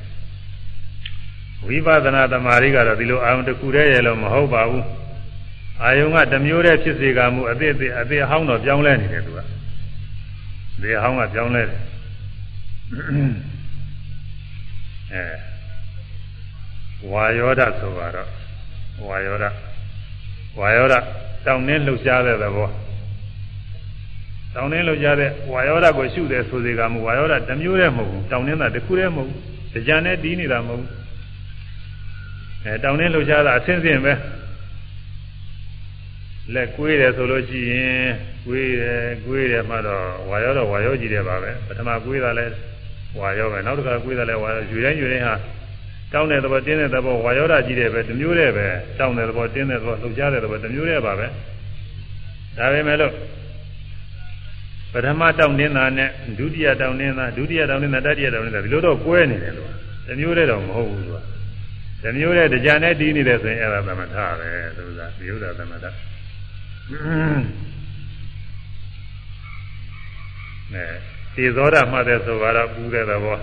[1.65, 4.85] ဝိပဿနာသမารီကတော့ဒီလိုအာယုံတစ်ခုတည်းရဲ့လို့မဟုတ်ပါဘူး
[5.83, 9.39] အာယုံကတစ်မျိုးတည်းဖြစ်စေကမူအသေးသေးအသေးဟောင်းတော့ပြောင်းလဲနေတယ်သူက
[10.81, 11.81] ဒီဟောင်းကပြောင်းလဲတယ်
[12.90, 15.24] အဲ
[17.10, 18.28] ဝါယောဒဆိုတော့
[19.06, 19.44] ဝါယောဒ
[20.58, 20.94] ဝါယောဒ
[21.46, 22.68] တောင်းနှင်းလှုပ်ရှားတဲ့သဘော
[24.54, 30.90] တောင်းနှင်းလှုပ်ရှားတဲ့ဝါယောဒကိုရှုတယ်ဆိုစေကမူဝါယောဒတစ်မျိုးတည်းမဟုတ်ဘူးတောင်းနှင်းတာတစ်ခုတည်းမဟုတ်ဘူးကြံနဲ့တီးနေတာမဟုတ်ဘူး
[32.64, 34.12] အဲတောင်းနှင်းလှုပ်ရှားတာအဆင်းဆင်းပဲ
[36.54, 38.08] လက်ကွေးတယ်ဆိုလို့ရှိရင်
[38.44, 42.46] ကွေးတယ်ကွေးတယ်မှတော့ဝါယောတော့ဝါယောကြည့်တယ်ပါပဲပထမကွေးတာလဲ
[43.18, 45.34] ဝါယောပဲနောက်တစ်ခါကွေးတာလဲဝါယောယူတိုင်းယူတိုင်းဟာ
[46.12, 48.66] တောင်းတဲ့သဘောတင်းတဲ့သဘောဝါယောဓာကြီးတဲ့ပဲတစ်မျိုးတည်းပဲ
[48.98, 51.26] တောင်းတဲ့သဘောတင်းတဲ့သဘောလှုပ်ရှားတဲ့သဘောတစ်မျိုးတည်းပါပဲ
[52.58, 53.12] ဒါပဲမဲ့လို့
[54.92, 56.08] ပထမတောင်းနေတာနဲ့
[56.38, 59.70] ဒုတိယတောင်းနေတာဒုတိယတောင်းနေတာတတိယတောင်းနေတာဒီလိုတော့ကွဲနေတယ်လို့
[60.06, 61.22] တစ်မျိုးတည်းတော့မဟုတ်ဘူးလို့
[62.02, 65.84] တစ်မျိုးတည်းကြာနဲ့တီးနေတယ်ဆိုရင်အဲ့ဒါသမထပဲသူကဒီဥဒ္ဒါသမထ
[70.72, 73.38] အဲ သေသောတာမှတ်တဲ့ဆိုတော့ပူတဲ့သဘော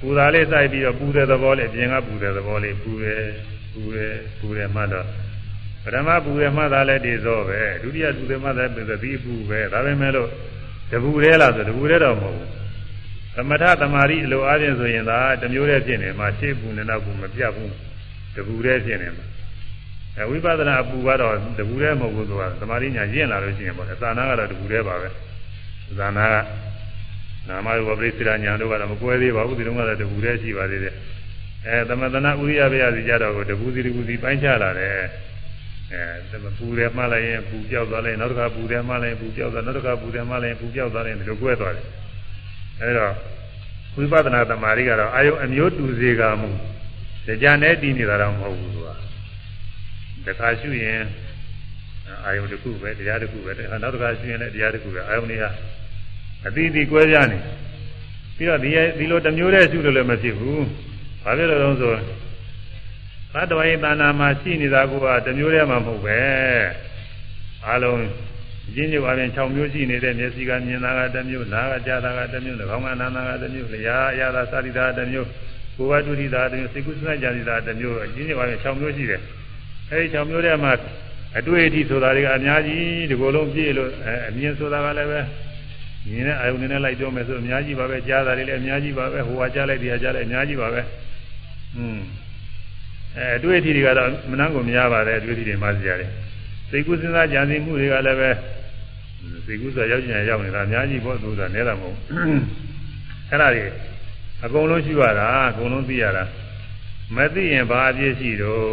[0.00, 3.22] ပူတာလေးစိုက်ပြီးတော့ပူတဲ့သဘောလေးအပြင်ကပူတဲ့သဘောလေးပူတယ်
[3.72, 5.06] ပူတယ်ပူတယ်မှတ်တော့
[5.82, 10.28] ပထမပူတယ်မှတ်တာလည်းဒီသောပဲဒုတိယပူတယ်မှတ်တာပြီးသတိပူပဲဒါပဲမဲ့လို့
[10.90, 12.48] တပူရဲလားဆိုတပူရဲတော့မဟုတ်ဘူး
[13.34, 17.72] သမထသမารိအလိုအားဖြင့်ဆိုရင်ဒါတမျိုးတည်းဖြစ်နေမှာရှေ့ပူနေတော့ပူမပြတ်ဘူး
[18.36, 19.26] တပူတည်းဖြစ်နေမှာ
[20.16, 25.08] အဲဝိပဿနာအပူကတော့တပူတည်းမဟုတ်ဘူးဆိုတာသမာဓိညာရင့်လာလို့ရှိရင်ပေါ့အသာနာကတော့တပူတည်းပါပဲ
[25.98, 26.36] ဇာနာက
[27.50, 30.94] နာမရူပပရိစ္ဆေညာတို့ကတော့မကွဲသေးပါဘူးဒီတော့ကတော့တပူတည်းရှိပါသေးတယ်
[31.66, 34.92] အဲသမထနာဥရိယဘေယစီကြတော့တပူစီတပူစီပိုင်းခြားလာတယ်
[35.92, 41.86] အဲပူတယ်မှလိုက်ရင်ပူပြောက်သွားလိုက်နောက်တစ်ခါပူတယ်မှလိုက်ပူပြောက်သွားနောက်တစ်ခါပူတယ်မှလိုက်ပူပြောက်သွားတယ်ဒီလိုကွဲသွားတယ်
[42.80, 43.08] အဲဒါ
[43.94, 46.50] ဝိပဿနာသမารိကတော့အာယုအမျိုးတူစေကမှု
[47.42, 48.88] ကြာနဲ့တည်နေတာတော့မဟုတ်ဘူးသူက
[50.26, 51.00] တခါရှုရင်
[52.24, 53.52] အာယုတစ်ခုပဲတရားတစ်ခုပဲ
[53.82, 55.50] နောက်တစ်ခါရှုရင်လည်းတရားတစ်ခုပဲအာယုနေဟာ
[56.46, 57.38] အတိအသီကွဲပြားနေ
[58.36, 60.64] ပြီးတော့ဒီဒီလိုတစ်မျိုးတည်းရှုလို့လည်းမဖြစ်ဘူး
[61.24, 61.92] ဘာဖြစ်လို့လဲဆို
[63.34, 64.92] သတ္တဝိသနာမှာရှိနေတာက
[65.26, 66.20] တစ်မျိုးတည်းမှမဟုတ်ပဲ
[67.68, 68.02] အလုံး
[68.76, 75.28] ရင်းညွတ်အပြင်6မျိုးရှိနေတဲ့မျက်စိကမြင်တာကတစ်မျိုးနားကကြားတာကတစ်မျိုး၎င်းကနားတာကတစ်မျိုးလျာအရာသာစာရိတာတစ်မျိုး
[75.76, 79.20] ကိုယ်ဝတ္တုရိတာတစ်မျိုးစိတ်ကုသနာကြာရိတာတစ်မျိုးရင်းညွတ်အပြင်6မျိုးရှိတယ်
[79.90, 80.72] အဲဒီ6မျိုးတည်းမှာ
[81.38, 83.90] အတွေ့အထိဆိုတာတွေကအများကြီးဒီကိုယ်လုံးပြည့်လို့
[84.28, 85.20] အမြင်ဆိုတာကလည်းပဲ
[86.10, 90.80] မြင်တဲ့အာယုန်နဲ့လိုက်ပြောမယ်ဆိုအများကြီးပါပဲကြားတာတွေလည်းအများကြီးပါပဲဟိုကကြားလိုက်တရားကြားလိုက်အများကြီးပါပဲ
[91.76, 91.98] อืม
[93.16, 96.10] အဲအတွေ့အထိတွေကတော့မနှမ်းကုန်များပါတယ်အတွေ့အထိတွေမှစရတယ်
[96.70, 98.30] စိတ်ကူးစဉ်းစားကြံစည်မှုတွေကလည်းပဲ
[99.46, 101.96] စိတ်ကူးဆိုရောက်ကျင်ရောက်နေတာအများကြီးပေါ့သူကနဲတာမဟုတ်
[103.30, 103.64] အဲ့ဒါတွေ
[104.44, 106.24] အကုန်လုံးရှိရတာအကုန်လုံးသိရတာ
[107.16, 108.64] မသိရင်ဘာအပြည့်ရှိတော့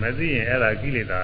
[0.00, 1.20] မသိရင်အဲ့ဒါကိလေသာ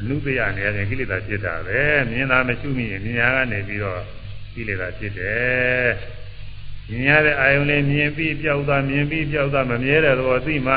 [0.00, 4.00] အနုပယနေရင်ကိလေသာဖြစ်တာပဲမြင်တာမရှိမိရင်မြင်ရကနေပြီးတော့
[4.54, 5.88] ကိလေသာဖြစ်တယ်
[6.88, 10.74] မြင်ရတဲ့အာယုံလေးမြင်ပြီးပြောက်သွားမြင်ပြီးပြောက်သွားမမြဲတဲ့သဘောသိမှ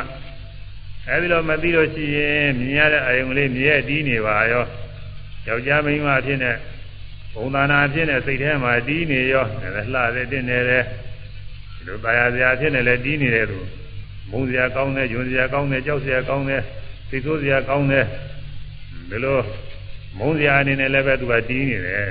[1.08, 4.64] အဲဒီလိုမသိလို့ရှိရင်မြင်ရတဲ့အာယုံလေးမြဲတည်နေပါရော
[5.48, 6.56] ယောက်ျားမိန်းမအဖြစ်နဲ့
[7.34, 10.84] ဘုံသာနာအဖြစ်နဲ့စိတ်ထဲမှာတည်နေရောလည်းလှတဲ့တင့်နေတယ်
[11.76, 13.60] ဒီလိုပါရစရာအဖြစ်နဲ့လည်းတည်နေတယ်သူ
[14.30, 16.62] မုန်းစရာကောင်းတယ်၊ယွန်းစရာကောင်းတယ်၊ကြောက်စရာကောင်းတယ်၊
[17.10, 18.06] စိတ်ဆိုးစရာကောင်းတယ်
[19.14, 19.40] ဒီလို
[20.20, 22.08] မုန်းစရာအနေနဲ့လည်းပဲသူကတီးနေတယ်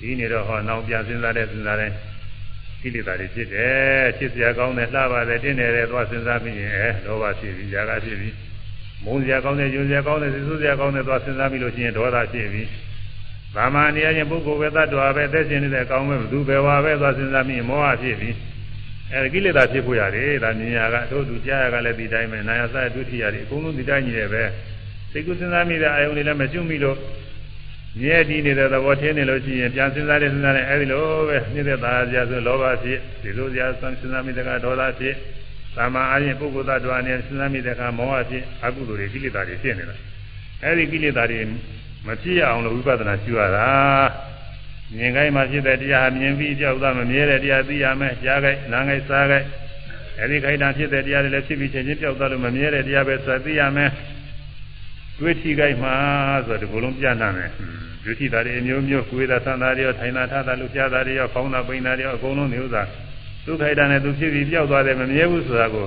[0.00, 1.90] တီးနေတော့ဟောနောက်ပြန်စဉ်းစားတဲ့စဉ်းစားတဲ့
[2.80, 8.34] ကိလေသာတွေဖြစ်တယ်ဖြစ်စရာကောင်းတယ်လှပါတယ်တင်းတယ်သွားစဉ်းစားပြီးရင်အဲလောဘဖြစ်ပြီးຢာကဖြစ်ပြီး
[9.04, 12.68] မုန်းစရာကောင်းတယ်ယွန်းစရာကောင်းတယ်စိတ်ဆိုးစရာကောင်းတယ်သွားစဉ်းစားပြီးလို့ရှိရင်ဒေါသဖြစ်ပြီး
[13.54, 18.36] ဗာမဏိယချင်းပုဂ္ဂိုလ်ပဲတ attva ပဲအသက်ရှင်နေတဲ့အကောင်းပဲဘသူပဲဝါပဲသွားစဉ်းစားပြီးမောဟဖြစ်ပြီး
[19.12, 24.42] အဲကိလေသာဖြစ်ဖို့ရတယ်ဒါမြင်ရကတို့သူကြားရကလည်းဒီတိုင်းပဲနာယစဒုတိယတွေအကုန်လုံးဒီတိုင်းကြီးတယ်ပဲ
[25.12, 26.96] စိတ်ကူးစဉ်းစားမိတဲ့အာယုန်တွေလည်းမကျွမိလို့
[28.00, 35.14] မြဲတည်နေတဲ့သဘောထင်းနေလို့ရှိရင်ပြန်စဉ်းစားတဲ့စဉ်းစားတဲ့အဲဒီလိုပဲနေတဲ့သားကြဆိုလောဘဖြစ်ဒီလိုကြဆန်းစဉ်းစားမိတဲ့ကဒေါသဖြစ်
[35.76, 39.96] သာမန်အရင်ပုဂ္ဂိုလ်သတ္တဝါနဲ့စဉ်းစားမိတဲ့ကမောဟဖြစ်အကုသိုလ်တွေကိလေသာတွေဖြစ်နေတာ
[40.62, 41.40] အဲဒီကိလေသာတွေ
[42.06, 43.68] မဖြစ်ရအောင်လို့ဝိပဿနာရှုရတာ
[44.96, 49.46] မြင်ခိုင်းမှဖြစ်တဲ့တရားမြင်ပြီးကြောက်သားမမြဲတဲ့တရားသိရမယ်ကြားခိုင်းနားခိုင်းစားခိုင်း
[50.18, 53.90] အဲဒီခိုင်းတာဖြစ်တဲ့တရားတွေလည်းဖြစ်ပြီးချင်းချင်းကြောက်သားလို့မမြဲတဲ့တရားပဲဆိုသိရမယ်
[55.20, 55.94] တွေ့ထိခိုက်မှာ
[56.46, 57.50] ဆိုတော့ဒီလိုလုံးပြနှံ့တယ်
[58.04, 62.86] ဒုတိတာတွေအမျိုးမျိုးကိုယ်သာသံသာတွေရောထိုင်သာထသာလူပြတာတွေရောဖောင်းတာပိန်တာတွေရောအကုန်လုံးမျိုးစား
[63.44, 65.86] သူခိုက်တာနဲ့သူဖြစ်ပြီးပျောက်သွားတယ်မမြဲဘူးဆိုတာကို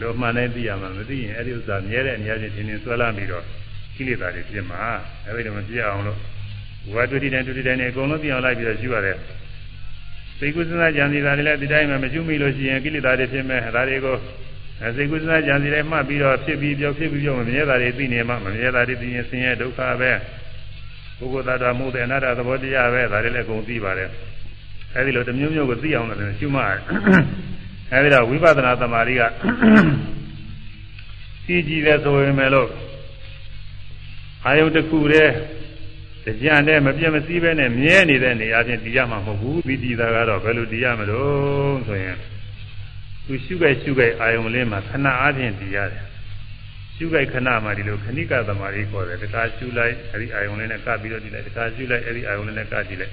[0.00, 3.44] လိုမှန်နေသိရမှာမသိရင်အဲ့ဒီဥစ္စာမြဲတဲ့အနေအချင်းချင်းဆွဲလာပြီးတော့
[3.96, 4.80] ကိလေသာတွေဖြစ်မှာ
[5.26, 6.18] အဲ့ဒီတော့မပြအောင်လို့
[6.94, 9.16] ဝါဒုတိတိုင်းဒုတိတိုင်းနဲ့အကုန်လုံးသိအောင်လိုက်ပြီးတော့ရှိရတယ်
[10.40, 14.16] သိကုသနာကြံစီတာတွေလည်းဒီတိုင်းမှာမကျွမိလို့ရှိရင်ကိလေသာတွေဖြစ်မဲ့ဒါတွေကို
[14.82, 20.12] အဲစိတ်ကုသနာကြံစီတိုင်းမှတ်ပြီးတော့ဖြစ်ပြီးပြောဖြစ်ပြီးပြောမမြဲတာတွေသိနေမှမမြဲတာတွေသိရင်ဆင်းရဲဒုက္ခပဲ
[21.18, 24.10] ပုဂ္ဂိုလ်သတ္တဝါမှုတဲ့အနာတ္တသဘောတရားပဲဒါတွေလည်းအကုန်သိပါတယ်
[24.94, 26.68] အဲဒီလိုတစ်မျိုးမျိုးကိုသိအောင်လည်းရှုမှတ်
[27.92, 29.22] အဲဒီတော့ဝိပဿနာသမာဓိက
[31.44, 32.68] စီကြည့်တယ်ဆိုရင်လည်းလို့
[34.46, 35.32] အာယုတစ်ခုတည်း
[36.42, 42.16] ကြံတဲ့မပြတ်မစည်းပဲနဲ့မြဲနေတဲ့နေရာချင်းတရားမှမဟုတ်ဘူးပြီးတည်တာကတော့ဘယ်လိုတရားမလို့ဆိုရင်
[43.26, 46.04] သူရှုခဲ့ရှုခဲ့အာယုံလေးမှာခဏအားဖြင့်တည်ရတယ်
[46.96, 53.12] ရှုခဲ့ခဏမှာဒီလိုခဏိကသမารီခေါ်တယ်တခါရှုလိုက်အဲဒီအာယုံလေးနဲ့ကပ်ပြီးတော့တည်လိုက်တခါရှုလိုက်အဲဒီအာယုံလေးနဲ့ကပ်တည်လိုက်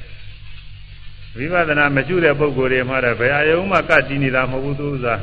[1.37, 5.15] ဝိပဿနာမရှုတဲ့ပုဂ္ဂိုလ်တွေမှာတော့ဘယ်အာယုံမှကပ်တည်နေတာမဟုတ်ဘူးသူဥစ္စာ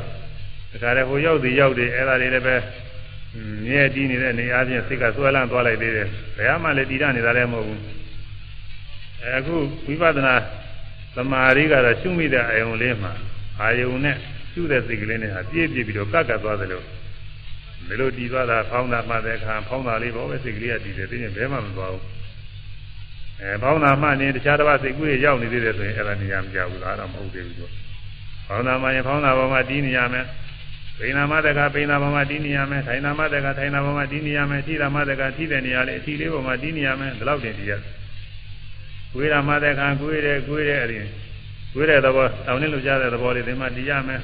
[0.81, 2.55] ခါတည်းဟိုရောက်စီရောက်တယ်အဲ့ဒါတွေလည်းပဲ
[3.65, 6.07] မြဲတည်နေတဲ့နေရာချင်းစိတ်ကဆွဲလန်းသွားလိုက်သေးတယ်
[6.37, 7.81] ဘယ်မှလည်းတည်ရနေတာလည်းမဟုတ်ဘူး
[9.37, 9.55] အခု
[9.85, 10.35] ဝိပဿနာ
[11.15, 13.11] သမာဓိကတော့ရှုမိတဲ့အယုံလေးမှာ
[13.61, 14.17] အာယုံနဲ့
[14.59, 16.85] ရှုတဲ့စိတ်ကလေးနဲ့ဟာပြည့်ပြည့်ပြီးတော့ကတ်ကတ်သွားတယ်လို့
[17.87, 22.03] မလို့တည်သွားတာဖောင်းတာမှတဲ့အခါဖောင်းတာလေးပေါ့ပဲစိတ်ကလေးကတည်တယ်ပြီးရင်ဘယ်မှမသွားဘူး
[23.41, 27.65] အဲဖောင်းတာမှနေတခြားတစ်ပါးစိတ်ကူးရရောက်နေသေးတယ်ဆိုရင်အဲ့ဒါနေရာမကြဘူးလားတော့မဟုတ်သေးဘူးသူ
[28.47, 30.25] ဖောင်းတာမှရင်ဖောင်းတာပေါ်မှာတည်နေရမယ်
[30.97, 37.73] ပိဏမတကပိဏပေါ်မှာတည်နေရမယ်ထိုင်နာမတကထိုင်နာပေါ်မှာတည်နေရမယ်ထိတာမတကထိတဲ့နေရာလေးအထီလေးပေါ်မှာတည်နေရမယ်ဒီလောက်တင်တည်ရ
[39.13, 40.99] ကိုယ်ရမတဲ့ခံကိုယ်ရဲကိုယ်ရဲအဲ့ဒီ
[41.73, 44.21] ကိုယ်တဲ့သဘောတောင်းနေလို့ကြားတဲ့သဘောလေးဒီမှာတည်ရမယ်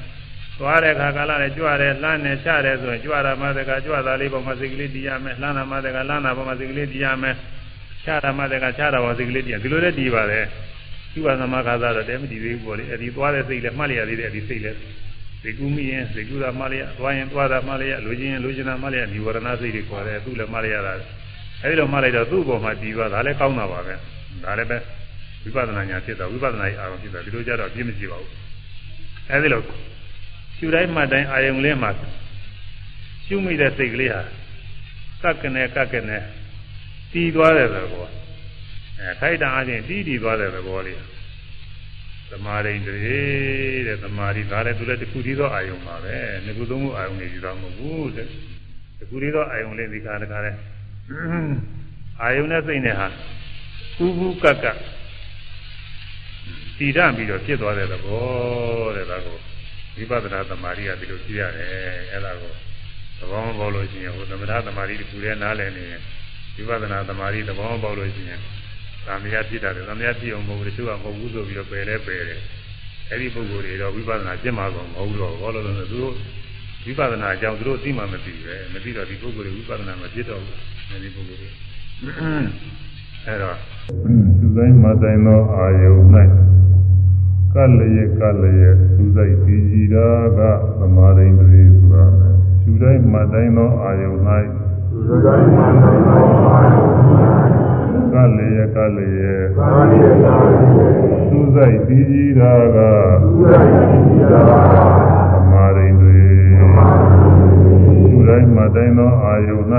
[0.58, 7.34] သွားတဲ့ခါကာလနဲ့ကြွတယ်လှမ်းနေချတယ်ဆိုရင်ကြွတာမတကကြွတာလေးပေါ်မှာစိတ်ကလေးတည်ရမယ်လှမ်းတာမတကလှမ်းတာပေါ်မှာစိတ်ကလေးတည်ရမယ်
[8.04, 10.44] ချတာမတကချတာပေါ်စိတ်ကလေးတည်ရဒီလိုလည်းတည်ပါတယ်
[11.12, 14.78] သူ့ဘာသမခါသာတော့တဲမတည်သေးဘူးပေါ့လေအဲ့ဒီသွားတဲ့စိတ်လည်းမှတ်လျရသေးတယ်အဲ့ဒီစိတ်လည်း
[15.42, 20.92] စိတ်ကူးမိရင်စိတ်ကူးတာမှလည်းသွားရင်သွားတာမှလည်းလိုချင်ရင်လိုချင်တာမှလည်းဒီဝရဏစိတ်တွေခေါ်တယ်သူ့လည်းမှလည်းရတာ
[21.62, 23.94] အဲဒီလိုမှလိုက်တော့သူ့ဘောမှာတည်သွားဒါလည်းကောင်းတာပါပဲ
[24.44, 24.78] ဒါလည်းပဲ
[25.42, 28.30] ဝိပဿနာညာဖြစ်တာဝိပဿနာရဲ့အာရုံဖြစ်တာဒီလိုကြတော့ပြည့်မရှိပါဘူး
[29.30, 29.62] အဲဒီလို
[30.56, 31.90] ရှုတိုင်းမှတိုင်းအာယုံလေးမှာ
[33.26, 34.22] ရှုမိတဲ့စိတ်ကလေးဟာ
[35.22, 36.18] ကပ်ကနေကပ်ကနေ
[37.12, 38.06] တည်သွားတဲ့သဘော
[38.98, 41.00] အဲခိုက်တံအချင်းတည်တည်သွားတဲ့သဘောလေး
[42.30, 42.96] သမာဓိတွေ
[43.86, 48.28] တဲ့သမာဓိဒါလည်းသူလည်းတစ်ခုတည်းသောအာယုံပါပဲငခုသုံးခုအာယုံနေကြတော့မဟုတ်ဘူးတဲ့
[48.98, 50.52] တစ်ခုတည်းသောအာယုံလေးဒီခါတခါလဲ
[52.22, 53.06] အာယုံနဲ့စိတ်နဲ့ဟာ
[53.96, 54.78] ကူးကူးကက်ကက်
[56.78, 58.26] တည်ရပြီးတော့ဖြစ်သွားတဲ့သဘော
[58.96, 59.38] တဲ့ဒါကို
[59.96, 61.68] ဝိပဿနာသမာဓိကဒီလိုကြည့်ရတယ်
[62.12, 62.52] အဲ့ဒါကို
[63.18, 66.02] သဘောမပေါလို့ရှိရင်ဟိုသမထသမာဓိတစ်ခုတည်းနားလည်နေရင်
[66.56, 68.40] ဝိပဿနာသမာဓိသဘောမပေါလို့ရှိရင်
[69.06, 72.40] သံဃာဖြစ်တာတယ်သံဃာဖြစ်အောင်မဟုတ်ဘူးတချို့ကမဟုတ်ဘူးဆိုပြီးတော့ပယ်လဲပယ်တယ်
[73.10, 76.14] အဲ့ဒီပုဂ္ဂိုလ်တွေတော့ဝိပဿနာကျင့်မှာတော့မဟုတ်တော့ဘောလို့လဲဆိုသူတို့
[76.84, 80.56] ဝိပဿနာအကြောင်းသူတို့သိမှမသိပဲမသိတော့ဒီပုဂ္ဂိုလ်တွေဝိပဿနာမဖြစ်တော့ဘူး
[80.90, 81.50] အဲဒီပုဂ္ဂိုလ်တွေ
[83.26, 83.56] အဲ့တော့
[84.38, 86.02] သူတိုင်းမတိုင်းသောအာယုန်၌
[87.56, 90.08] ကလျက်ကလျက်သူစိတ်ဒီကြည်တာ
[90.38, 90.40] က
[90.78, 92.28] သမာဓိတည်းဆိုတာပဲ
[92.62, 94.18] သူတိုင်းမတိုင်းသောအာယုန်၌
[94.90, 96.94] သူတိုင်းမတိုင်းသောအာယုန်၌
[98.12, 99.24] ကလေယကလေယ
[101.30, 102.78] သူစိတ်ပြီးကြီးတာက
[105.32, 106.18] သမာရိန်တွေ
[108.10, 109.64] သူတိုင်းမတိုင်းသောအာယုန်၌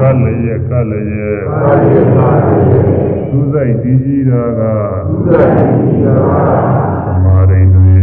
[0.00, 4.60] ကလေယကလေယ သူစိတ်ပြီးကြီးတာက
[7.06, 7.94] သမာရိန်တွေ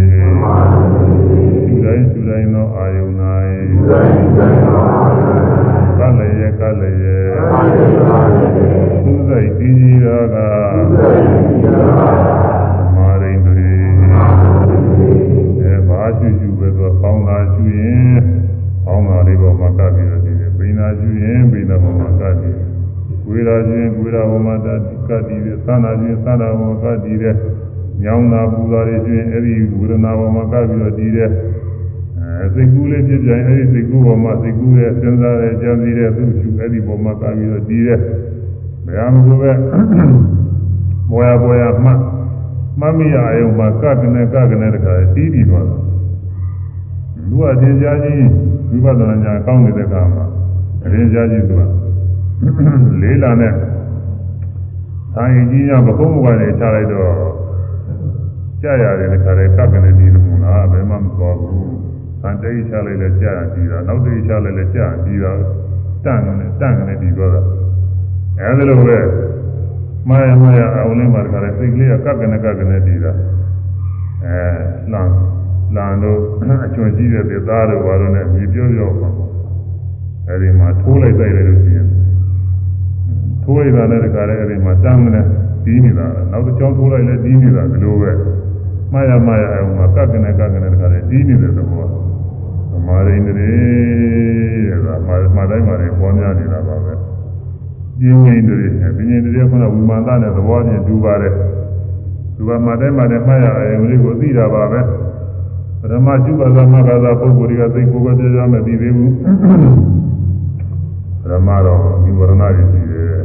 [1.65, 3.13] သူတိုင်းသူတိုင်းသောအာယုန်၌
[5.99, 7.27] ကလည်းရဲ့ကလည်းရဲ့
[9.03, 10.35] သူစိတ်ပြီးကြီးတာက
[12.95, 13.69] မာရိန်တွေ
[15.61, 18.17] အဲဘာချူချူပဲဆိုပေါင်းတာချူရင်
[18.85, 22.64] ပေါင်းတာလေးပေါ်မှာကပ်ပြီးတော့ဒီပိန်သာချူရင်ပိန်သာပေါ်မှာကပ်ပြီး
[23.27, 24.79] ဝေရာချင်းဝေရာပေါ်မှာကပ်
[25.27, 27.35] ပြီးတယ်သန္တာချင်းသန္တာပေါ်မှာကပ်ပြီးတယ်
[28.03, 31.29] ညောင်းတာပူတာတွေချင်းအဲ့ဒီဝေဒနာပေါ်မှာကပ်ပြီးတော့ဒီတဲ့
[32.41, 37.99] အဲစိတ်ကူးလေးဖြစ်ပြန်အဲဒီစိတ်ကူးပေါ်မှာစိတ်ကူးရဲ့စဉ်းစားတဲ့ကြံစည်တဲ့သူ့ရှုအဲဒီပေါ်မှာကာပြီးတော့ဒီတဲ့
[38.87, 39.51] ဘယ်မှာကိုပဲ
[41.09, 41.91] ဘောရဘောရမှ
[42.79, 45.79] မမီရအယုံမှာကကနေကကနေတခါတီးပြီးသွားတယ်
[47.29, 48.17] လူအချင်းကြားချင်း
[48.69, 50.25] ဝိပဿနာညာကောင်းနေတဲ့အခါမှာ
[50.83, 51.61] အရင်ကြားချင်းသူက
[53.01, 53.53] လေးလာနဲ့
[55.13, 57.13] ဆိုင်ကြီးကဘကုံးဘွားနေချလိုက်တော့
[58.61, 61.75] ကြာရတယ်တခါလေကကနေပြီးလို့မလားဘယ်မှမသွားဘူး
[62.21, 65.31] တန်တေးချလိုက်လဲကြာပြီးတာနောက်တေးချလိုက်လဲကြာပြီးတာ
[66.05, 67.31] တန့်ကနေတန့်ကနေပြီးတော့
[68.39, 68.99] အဲဒီလိုပဲ
[70.09, 73.11] မာယမာယအောင်လေးမှာတခါလဲစိတ်ကလေးကကပ်ကနေကပ်ကနေပြီးတာ
[74.25, 74.39] အဲ
[74.91, 75.13] လမ်း
[75.75, 76.19] လမ်းတို့
[76.65, 79.09] အချွန်ကြီးတဲ့ဒေသတို့ဘာလို့လဲမြေပြောပြောပါ
[80.27, 81.87] အဲဒီမှာထိုးလိုက်တိုက်လိုက်လို့ရှိရင်
[83.45, 85.21] ထိုးလိုက်တာလည်းတခါလဲအဲဒီမှာတန်းကနေ
[85.63, 88.11] ပြီးနေတာနောက်တစ်ချောင်းထိုးလိုက်လဲပြီးနေတာဒီလိုပဲ
[88.93, 91.85] မာယမာယအောင်မှာကပ်ကနေကပ်ကနေတခါလဲပြီးနေတဲ့သဘော
[92.87, 96.93] မာရိန်တည်းတဲ့ကမာမာတိုင်းမာတိုင်းပေါ်များနေတာပါပဲ
[97.99, 98.59] ပြင်းငိမ့်တည်း
[98.97, 101.33] ပြင်းငိမ့်တည်းခုနဝိမာန်သားနဲ့သဘောချင်းတူပါတယ်
[102.35, 104.81] သူကမာတိုင်းမာတိုင်းမှတ်ရအရင်လေးကိုသိတာပါပဲ
[105.79, 109.13] ပထမကျုပ်ပါသမဂ္ဂသာပုဂ္ဂိုလ်တွေကသိကိုယ်ကပြကြမသိသေးဘူး
[111.21, 113.24] ပထမတော့ဒီဝရဏတွေရှိတယ်ဒ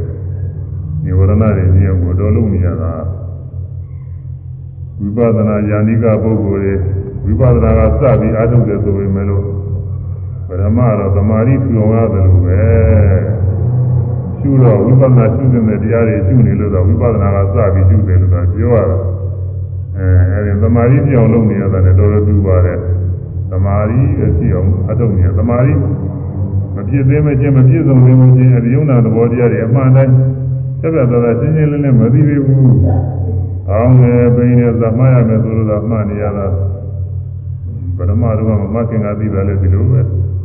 [1.17, 2.93] ဝရဏတွေညံကိုတော်လုံးနေရတာ
[4.99, 6.79] ဝိပဿနာယာနိကပုဂ္ဂိုလ်
[7.23, 9.45] တွေဝိပဿနာကစပြီးအားထုတ်တယ်ဆိုပေမဲ့လို့
[10.47, 12.59] ပရမတော့သမာဓိထူအောင်ရတယ်လို့ပဲ
[14.39, 18.97] ရှုတော့ဝိပဿနာရှုတဲ့တရားတွေရှုနေလို့တော့ဝိပဿနာကစပြီးရှုတယ်လို့ပြောရတာ
[19.97, 22.77] အဲအဲဒီသမာဓိပြောင်းလုပ်နေရတာလည်းတော်တော်တူပါတယ်
[23.51, 25.73] သမာဓိပဲဖြစ်အောင်အထုတ်နေရသမာဓိ
[26.75, 30.13] မပြည့်သေးမချင်းမပြည့်စုံသေးမချင်းအဒီယုံနာသဘောတရားတွေအမှန်တိုင်း
[30.81, 32.61] သက်သက်သာသာရှင်းရှင်းလင်းလင်းမသိသေးဘူး။
[33.71, 36.45] အောင်းငယ်ပိန်နဲ့သမရမယ်ဆိုလို့သာမှတ်နေရတာ
[37.97, 40.01] ပရမတို့ကမခင်ကသိတာလည်းဒီလိုပဲ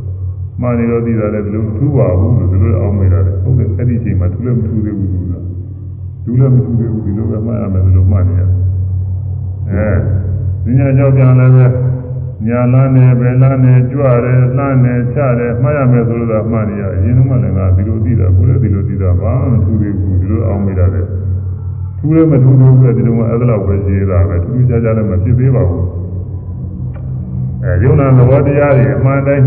[0.61, 5.43] ။မှန်နေတော့သိတာလည်းဒီလိုမထူပါဘူးလို့ဒီလိုအောင်းမိတာလေ။ဟုတ်တယ်အဲ့ဒီအချိန်မှာသူလည်းမထူသေးဘူးလို့လား။
[6.25, 8.49] သူလည်းမထူသေးဘူးဒီလိုပဲမှတ်ရမယ်ဒီလိုမှတ်နေရတယ်။
[9.69, 11.65] အဲဉာဏ်ကြောင့်ပြန်လည်းပဲ
[12.45, 21.01] ညာလန်းနဲ့ဘယ်လန်းနဲ့ကြွတယ်လှမ်းနဲ့ချတယ်မှားရမယ်ဆိုလို့မှတ်နေရအရင်ကလည်းငါဒီလိုသိတာကိုလည်းဒီလိုသိတာဘာမှမထူသေးဘူးဒီလိုအောင်မိတာလေ
[21.99, 25.85] ထူလည်းမထူသေးဘူးလေဒီလိုမှအဲ့ဒါတော့ပဲရှိတာပဲထူးထူးခြားခြားလည်းမဖြစ်သေးပါဘူး
[27.63, 29.45] အဲယုံနာသဘောတရားတွေအမှန်တိုင်း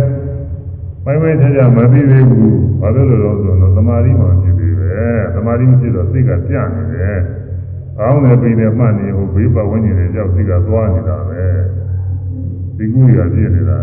[1.04, 4.92] မိုင်းမိုင်းခြားခြားမသိသေးဘူးဘာလို့လဲတော့ဆိုတော့သမာဓိမှဖြစ်သေးပဲ
[5.34, 7.20] သမာဓိမဖြစ်တော့စိတ်ကပြနေတယ်
[8.00, 11.44] အောင်းတယ်ပြီးတယ်မှတ်နေဟိုဘေးပတ်ဝန်းကျင်တွေကြောက်စိတ်ကသွားနေတာပဲ
[12.80, 13.78] စိတ်ကူးတွေကပြည့်နေတာ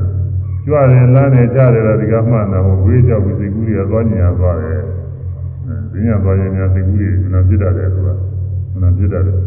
[0.65, 4.79] ကြွတယ်လမ်းတယ်ကြားတယ်တော့ဒီကမှန်တာဟိုဝေးကြောက်ပြီးစိတ်ကူးတွေကသွားညင်သွားတယ်။
[5.91, 8.13] ဒီညသွားရင်များစိတ်ကူးတွေကနာပြစ်တတ်တယ်ဆိုတာ
[8.81, 9.39] နာပြစ်တတ်တယ်။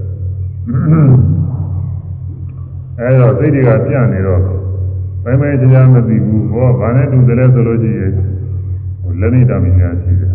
[3.01, 4.41] အဲတော့စိတ်တွေကပြန့်နေတော့
[5.25, 8.13] ဘယ်မဲ့တရားမသိဘူး။ဟောဘာနဲ့တူတယ်လဲဆိုလို့ရှိရင်
[9.03, 10.35] ဟိုလက်နေတာမီများရှိတယ်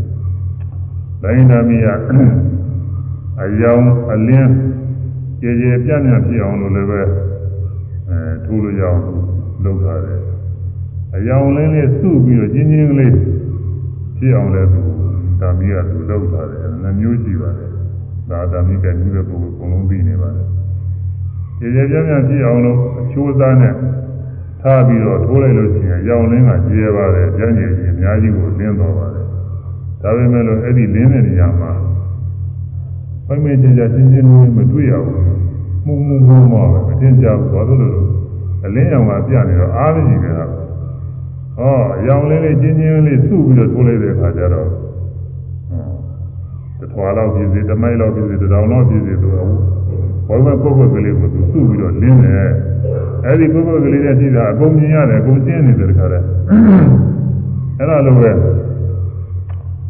[1.22, 1.88] ။လက်နေတာမီက
[3.42, 4.52] အယောင်အလင်း
[5.42, 7.02] ကြေကြေပြန့်ပြန့်ဖြစ်အောင်လို့လည်းပဲ
[8.10, 9.00] အဲထိုးလို့ရအောင်
[9.64, 10.22] လုပ်ထားတယ်
[11.16, 13.12] အယောင်လေးလေးစုပြီးတော့ကျင်းချင်းကလေး
[14.18, 14.82] ဖြစ်အောင်လည်းသူ
[15.40, 17.70] ဒါမီးကသူလုပ်ထားတယ်နှမျိုးရှိပါတယ်
[18.30, 20.48] ဒါဒါမီးကနည်းတဲ့ပုဂ္ဂိုလ်အကုန်လုံးသိနေပါတယ်
[21.60, 23.74] ကြေကြေပြန့်ပြန့်ဖြစ်အောင်လို့အချိုးသားနဲ့
[24.62, 29.26] ထားပြီးတော့ထိုးလိုက်လို့ရှိရင်ရောင်လင်းကကျေပါတယ်ကျန်းကျင်ကြီးအများကြီးကိုလင်းသွားပါတယ်
[30.02, 31.72] ဒါပေမဲ့လို့အဲ့ဒီလင်းတဲ့နေရာမှာ
[33.28, 35.22] ပိုင်မဲ့ကြကြချင်းချင်းလေးမတွေ့ရဘူး
[35.86, 37.90] မှုမှုမှုမှာပဲမတင်ကြဘူးဘာလို့လဲ
[38.66, 40.46] အလင်းရောင်ကပြနေတော့အားမရှိကြတာ
[41.58, 41.74] ဟော
[42.08, 44.68] ရောင်လေးလေးချင်းချင်းလေးစုပြီးတော့ထိုးလိုက်တဲ့အခါကျတော့
[46.80, 49.36] တထွာလောက်ပြည့်စေတမိုက်လောက်ပြည့်စေတတောင်လောက်ပြည့်စေသူက
[50.28, 52.50] ဘောမပုဂ္ဂိုလ်ကလေးကိုသူစုပြီးတော့လင်းတယ်
[53.26, 56.26] အဲ့ဒီပုဂ္ဂိုလ်ကလေးနဲ့ရှိတာအကုန်မြင်ရတယ်အကုန်ရှင်းနေတယ်တခါတည်း
[57.80, 58.44] အဲ့လိုလိုပဲပ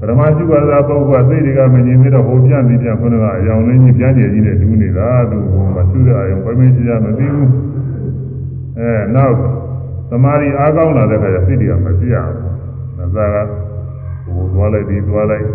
[0.07, 7.49] ရမရှိပါသာပုဂ္ဂိုလ်ကစိတ်တွေကမငြိမ်သေးတော့ဟိုပြပြီးပြန်ခုနကအယောင်လင်းကြီးပြန်ကျယ်ကြီးနဲ့ဒူးနေတာသူဟိုမှာသူ့ရအောင်ဘယ်မင်းရှိရမသိဘူး
[8.77, 9.35] အဲနောက်
[10.09, 12.37] သမာဓိအားကောင်းလာတဲ့အခါကျစိတ်တွေကမပြတ်ဘူး။
[13.15, 13.37] ဒါက
[14.25, 15.45] ဟိုသွားလိုက်ပြီးသွားလိုက်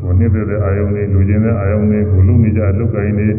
[0.00, 3.34] ကိုနေတဲ့အာယုံလေးလူကျင်တဲ့အာယုံလေးကိုလူနေကြအလုတ်ကိုင်းလေး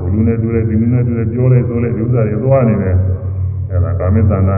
[0.00, 2.96] ကိုလူနဲ့တွေ့တဲ့ဒီနဲ့တွေ့တဲ့ပြောလိုက်ဆိုလိုက်ဒီဥစ္စာတွေသွားနေတယ်။
[3.70, 4.56] အဲဒါကာမိသနာ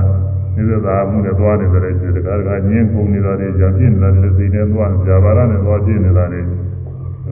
[0.56, 6.46] နေတဲ့သာမှုနဲ့သွားနေတယ်ဒီတကားတကားညင်းကုန်နေတာတွေကြောင့်ဖြစ်နေတာတွေစိတ်နဲ့သွားကြာပါရနဲ့သွားဖြစ်နေတာတွေတ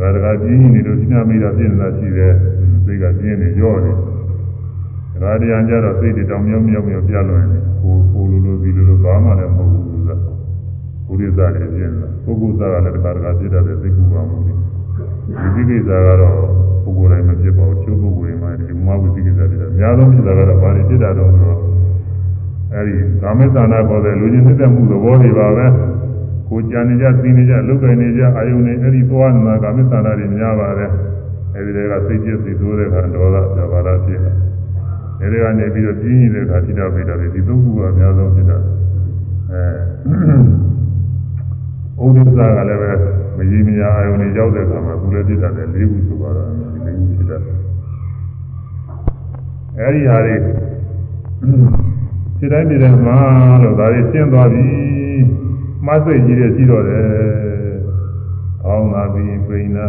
[0.00, 2.32] ကားတကားပြင်းနေလို့ညှမိတာဖြစ်နေတာရှိတယ်။
[2.84, 3.92] စိတ်ကပြင်းနေရော့နေ။
[5.22, 10.20] ဒါတရားကြတော့စိတ်တွေတောင်မြောင်းမြောင်းမြောင်းပြလွင်နေ။ကိုကိုလိုလိုဒီလိုလိုဘာမှလည်းမဟုတ်ဘူးလား
[11.06, 14.52] ဘုရားသားလည်းပြင်းလာပုဂ္ဂိုလ်သားကလည်းတခါတခါပြစ်တတ်တဲ့သိကူပါမှုတွေ
[15.54, 16.38] ဒီကိစ္စကတော့
[16.84, 21.71] ပုဂ္ဂိုလ်တိုင်းမဖြစ်ပါဘူးချိုးပုဂ္ဂိုလ်တွေမှဒီမဝိသိကိစ္စတွေအများဆုံးဖြစ်တာကတော့ဘာတွေဖြစ်တာတော့ဆိုတော့
[22.74, 25.66] အဲဒီကာမိသနာခေါ်တဲ့လူချင်းသက်သက်မှုသဘောတွေပါပဲ
[26.48, 30.90] ကိုကြံနေကြသိနေကြလုတ်ကိုင်နေကြအာယုန်နေအဲ့ဒီသွားနေတာကာမိသနာတွေများပါတယ်
[31.54, 34.34] အဲဒီတွေကစိတ်ကျစိတ်ဆိုးတဲ့ခါဒေါသဇဘာလာဖြစ်တယ်
[35.20, 38.58] အဲဒီကနေပြီးတော့ပြင်းနေတဲ့အခါဖြစ်တော့ဖြစ်တယ်ဒီသုံးခုကအများဆုံးဖြစ်တာ
[39.50, 42.90] အဲဥဒိစ္စကလည်းပဲ
[43.36, 47.38] မကြီးမညာအာယုန်တွေရောက်တဲ့အခါမှာသူလည်းဖြစ်တာလည်း၄ခုဆိုပါတော့ဒီ၄ခုဖြစ်တာ
[49.78, 50.34] အဲဒီဟာတွေ
[52.42, 53.18] ဒီတိုင်းဒီတိုင်းမှာ
[53.62, 54.64] လို့ဒါတွေရှင်းသွားပြီ
[55.86, 57.06] မဆိတ်ကြီးတွေရှိတော့တယ်။
[58.66, 59.86] အောင်းလာပြီးပိန်လာ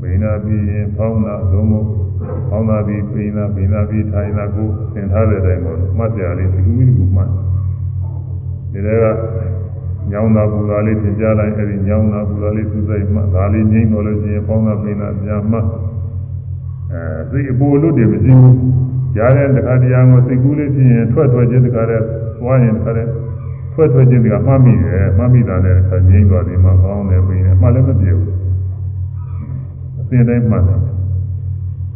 [0.00, 1.86] ပိန်လာပြီးရင်ဖောင်းလာသုံးမို့
[2.48, 7.28] ဖောင်းလာပြီးပိန်လာပိန်လာပြီးထိုင်လာကိုသင်ထားတဲ့အတိုင်းပေါ့မှတ်ကြရလေးဒီလိုမျိုးကိုမှတ်
[8.72, 9.06] ဒီထဲက
[10.10, 15.58] ညောင်းတာပူတာလေးသင်ကြားလိုက်အဲဒီညောင်းတာပူတာလေးသူစိတ်မှဒါလေးငိမ့်တော်လို့ရှိရင်ဖောင်းလာပိန်လာပြန်မှ
[16.92, 22.04] အဲသိအပေါ်လို့တည်းမရှိဘူး ကြားတဲ့တခါတရားကိုစိတ်ကူးလေးဖြစ်ရင်ထွက်ထွက်ခြင်းတခါတည်း
[22.40, 23.10] သွားရင်တခါတည်း
[23.74, 28.32] ထွက်ထွက်ခြင်းကမှတ်မိတယ်မှတ်မိတာနဲ့ခငိမ့်သွားတယ်မှကောင်းတယ်ပြင်တယ်မှလည်းမပြေဘူး
[30.00, 30.80] အစဉ်တိုင်းမှတ်တယ်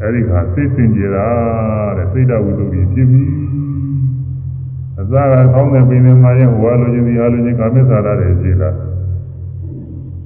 [0.00, 1.26] အဲဒီခါစိတ်စင်ကြယ်တာ
[1.96, 3.24] တဲ့စိတ်တော်ဝိသုဒ္ဓိဖြစ်ပြီ
[4.98, 5.14] အစက
[5.54, 8.70] ကောင်းတယ်ပြင်တယ်မှရင်ဟောလိုခြင်းဒီအားလိုခြင်းကာမစ္ဆာရတွေရှိတာ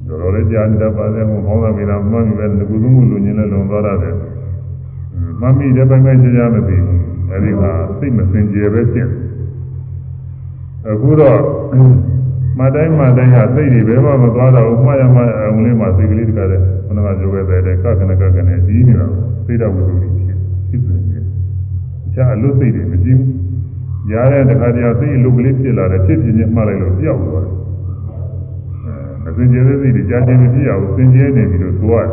[0.06, 4.14] တော်တော်လေးကြားနေတတ်ပါတယ်ဟောကောင်းတာပြင်တာမှတ်မိပဲငကုသုံးခုလူချင်းလည်းလုံသွားရတယ်
[5.40, 7.00] မမိတဲ့ပိုင်းပိုင်းကြားကြားမသိဘူး
[7.30, 9.08] အဲဒီမှာစိတ်မစင်ကြယ်ပဲဖြစ်
[10.88, 11.38] အခုတော့
[12.58, 19.06] မတိုင်းမတိုင်းဟာစိတ်တွေဘယ်မှမသွားတော့ဘူးမှားရမှာအောင်လေးမှာစိတ်ကလေးတကတဲ့ဘုန်းကပြောခဲ့တဲ့ကခဏကခဏဒီနေတာ
[19.46, 20.38] စိတ်တော်ဝိသုဒ္ဓိဖြစ်
[20.68, 21.24] ဖြစ်နေတယ်
[22.06, 23.30] အခြခြားအလွတ်စိတ်တွေမကြည့်ဘူး။
[24.12, 27.54] ရားတဲ့တခါတည်းစိတ်အလွတ်ကလေးဖြစ်လာတယ်ဖြစ်ဖြစ်ချင်းမှတ်လိုက်လို့ပြောက်သွားတယ်။
[29.24, 32.08] အဲမစင်ကြဲတဲ့စိတ်တွေကြာချင်းမဖြစ်အောင်စင်ကြဲနေပြီလို့ဆိုရတယ်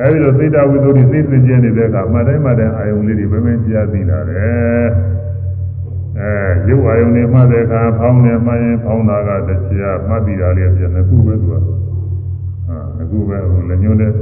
[0.00, 4.86] အဲဒီလိုစိတ်တဝိသုဒ္ဓိစိတ်စင်ကြဲနေတဲ့အခါမှတ်တိုင်းမှတ်တိုင်းအာယုံလေးတွေပဲမင်းကြားသိလာတယ်။
[6.20, 6.32] အဲ
[6.68, 11.54] ရုပ်အာယုံတွေမှတ်တဲ့အခါဖောင်းနေမှရင်ဖောင်းတာကတရားမှတ်ပြီးတာလေးပြန်တစ်ခုပဲသူက။
[12.68, 14.12] ဟာတစ်ခုပဲဟိုလက်ညှိုးနဲ့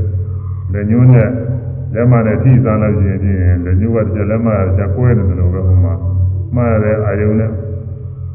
[0.72, 1.28] လက်ညှိုးနဲ့
[1.94, 4.48] လက်မနဲ့ထိစားလို့ရှိရင်ဖြင့်လက်ညှိုးကတစ်လက်မ
[4.78, 5.94] တစ်ကွဲနေတယ်လို့ပဲဟိုမှာ
[6.54, 7.50] မှားရတဲ့အာယုံနဲ့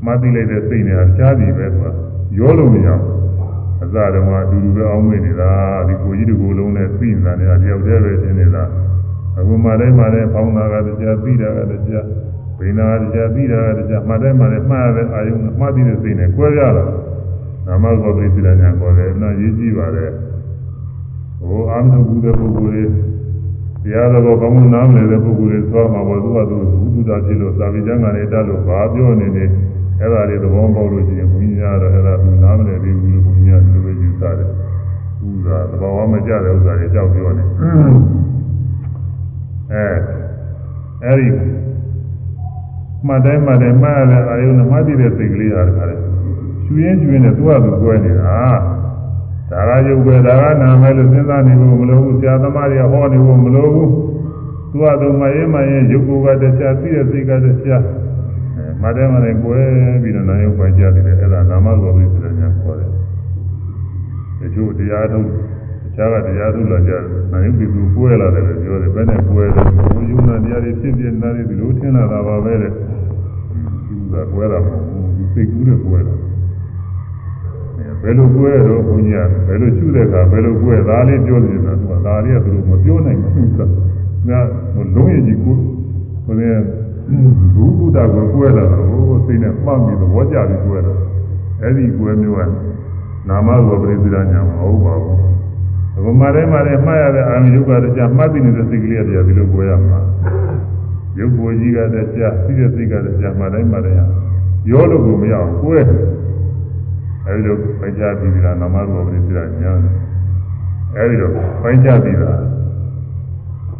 [0.06, 1.86] မသိလိုက်တဲ့စိတ်နဲ့ရှားပြီးပဲသူက
[2.38, 3.22] ရောလို့မရဘူး
[3.84, 5.52] အစတုန်းကအတူတူပဲအောင်းမိနေတာ
[5.88, 8.64] ဒီကိုကြီးတကူလုံးနဲ့သိနေတာနဲ့တယောက်တည်းပဲရှင်းနေတာ
[9.38, 12.06] အခုမှတိုင်းမှလည်းဖောင်းတာကတရားသိတာကတရား
[12.60, 16.86] ဘိနာကတရားသိတာကတရားမှတိုင်းမှလည်းမှားရတဲ့အာယုံနဲ့မှားပြီးတဲ့စိတ်နဲ့ကွဲရတာ
[17.68, 20.06] နာမကောသိသိတဲ့ညာခေါ်တယ်နော်ရေးကြည့်ပါလေ
[21.48, 22.84] ဟိုအာမထုကူတဲ့ပုဂ္ဂိုလ်တွေ
[23.84, 26.58] တရားတော်ကောင်းမှုနားမလည်တဲ့ပုဂ္ဂိုလ်တွေသွားမှာပေါ့သူကသူ
[26.94, 29.46] ဘုဒ္ဓတာဖြစ်လို့သာဝိကျမ်းကနေတက်လို့ဘာပြောနေနေ
[30.02, 34.50] အဲ့ဒါတွေသဘောပေါက်လို့ရှိရင်ဘုရားတော့အဲ့ဒါသူနားမလည်သေးဘူးလို့ဘုရားဒီလိုပဲယူဆတယ်
[35.20, 37.44] ဘုရားသဘောမကျတဲ့ဥစ္စာတွေကြောက်ပြောနေ
[39.74, 39.86] အဲ
[41.06, 41.28] အဲ့ဒီ
[43.08, 45.96] မှတ်တိုင်းမှတ်တိုင်းမှားရတဲ့အာယုံနဲ့မှတ်သိတဲ့စိတ်ကလေးဟာတခါလေ
[46.66, 48.40] ကျွင်းကျွင်းနဲ့သူ့ဟာသူကွဲနေတာ
[49.52, 53.90] ဒါကရုပ်ပဲဒါကနာမယ်လို့စဉ်းစားနေဖို့မလိုဘူးဆရာသမားတွေကဟောနေဖို့မလိုဘူး
[54.72, 57.84] သူကသူမရင်မရင်ရုပ်ကိုယ်ကတရားသိတဲ့စိတ်ကတရား
[58.84, 59.60] မတဲမတဲကွဲ
[60.02, 62.90] ပြီးတော့နာယုတ်ပိုင်းကြတယ်အဲ့ဒါနာမတော်ပြီးဆိုတဲ့ညာခေါ်တယ်
[64.40, 65.26] တချို့တရားထုတ်
[65.84, 66.92] တခြားကတရားထုတ်လာကြ
[67.32, 69.64] နာယုတ်ပြီးသူကွဲလာတယ်ပြောတယ်ဘယ်နဲ့ကွဲလဲ
[69.96, 76.16] ဘုယုံနာတရားတွေဖြစ်ဖြစ်နားတွေဒီလိုထင်လာတာပါပဲတဲ့သူကကွဲတာမဟုတ်ဘူးသူစိတ်ကူးနဲ့ကွဲတာ
[78.02, 83.60] ဘယ်လိုကွဲတော့ဘုန်းကြီးကဘယ်လိုရှုတဲ့အခါဘယ်လိုကွဲသားလေးပြောနေတာသူကဒါလေးကသူတို့မပြောနိုင်ဘူးက
[84.30, 84.40] ငါ
[84.96, 85.56] လုံးရကြီးကို
[86.26, 86.64] ဘုရား
[87.56, 91.00] ဘူဘုဒ္ဓကိုကွဲလာတော့ဟိုစိတ်နဲ့မှတ်ပြီးတော့ဝကြပြီးကွဲတော့
[91.62, 92.42] အဲ့ဒီကွဲမျိုးက
[93.28, 95.18] နာမဇောပရိသရာညာမဟုတ်ပါဘူး
[96.04, 100.00] ဘုမာထဲမှာလည်းမှတ်ရတဲ့အာမြုပ်ကတည်းကမှတ်ပြီးနေတဲ့စိတ်ကလေးတရားဒီလိုကွဲရမှာ
[101.18, 102.16] ရုပ်ပေါ်ကြီးကတည်းက
[102.46, 104.00] သိတဲ့စိတ်ကတည်းကမှတ်တိုင်းမှတ်တိုင်း
[104.70, 105.78] ရောလို့ကိုမရအောင်ကွဲ
[107.28, 109.32] အဲဒီလိုပိုင်းခြားပြီးတာနာမရူပပရိစ္ဆေ
[109.62, 109.74] ညာ
[110.96, 111.30] အဲဒီလို
[111.62, 112.34] ပိုင်းခြားပြီးတာ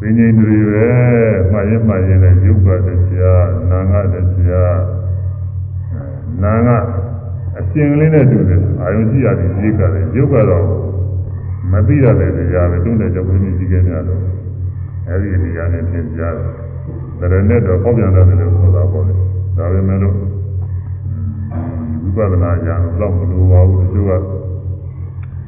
[0.04, 0.88] ပင်ငိန်တွေပဲ
[1.52, 2.88] မှားရင်မှားရင်လည်းယုတ်ပါတ
[3.20, 4.16] ရားနာငါတ
[4.50, 4.80] ရား
[6.44, 6.78] နာငါ
[7.58, 10.66] အရှင်ကလေးနဲ့တူတယ်အာယုရှိရတယ်ကြီးကလည်းယုတ်ကတော့
[11.72, 14.22] မသိရတဲ့တရားပဲတွန်းတဲ့ကြောင့်ဘုရားကြီးခဲ့ကြတော့
[15.08, 19.14] အဲဒီတရားနဲ့သင်ကြားတယ်ဒါရနဲ့တော့ပေါက်ပြန်တယ်လို့ဆိုတာပေါ့လေ
[19.58, 20.16] ဒါပေမဲ့လို့
[22.16, 24.12] ဝိပဿနာဉာဏ်တော့မလိုပါဘူးတချို့က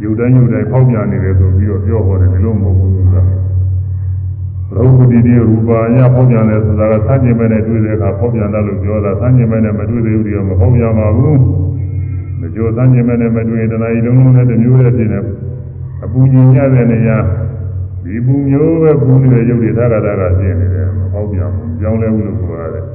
[0.04, 3.24] ယူတိုင်းယူတိုင်းဖောက်ပြန်နေတယ်ဆိုပြီးတော့ပြောဟောတယ်ဒီလိုမဟုတ်ဘူးဆိုတာ
[4.78, 11.38] ရုပ်တိတိရူပါညာဖောက်ပြန်တယ်ဆိုတာကသံကျင်မဲ့နဲ့တွေ့တဲ့အခါဖောက်ပြန်တယ်လို့ပြောတာသံကျင်မဲ့နဲ့မတွေ့သေးဘူးဒီတော့မဖောက်ပြန်ပါဘူး
[12.42, 15.24] တချို့သံကျင်မဲ့နဲ့မတွေ့ရင်တဏှာကြီးလုံးလုံးနဲ့တမျိုးနဲ့ပြင်တယ်
[16.04, 17.18] အပူညင်ရတဲ့နေရာ
[18.04, 22.86] ဒီပူမျိုးပဲပူနေတဲ့ရုပ်တွေသာကသာကရှင်းနေတယ်မဖောက်ပြန်ဘူးကြောင်းလဲဘူးလို့ပြောရတယ်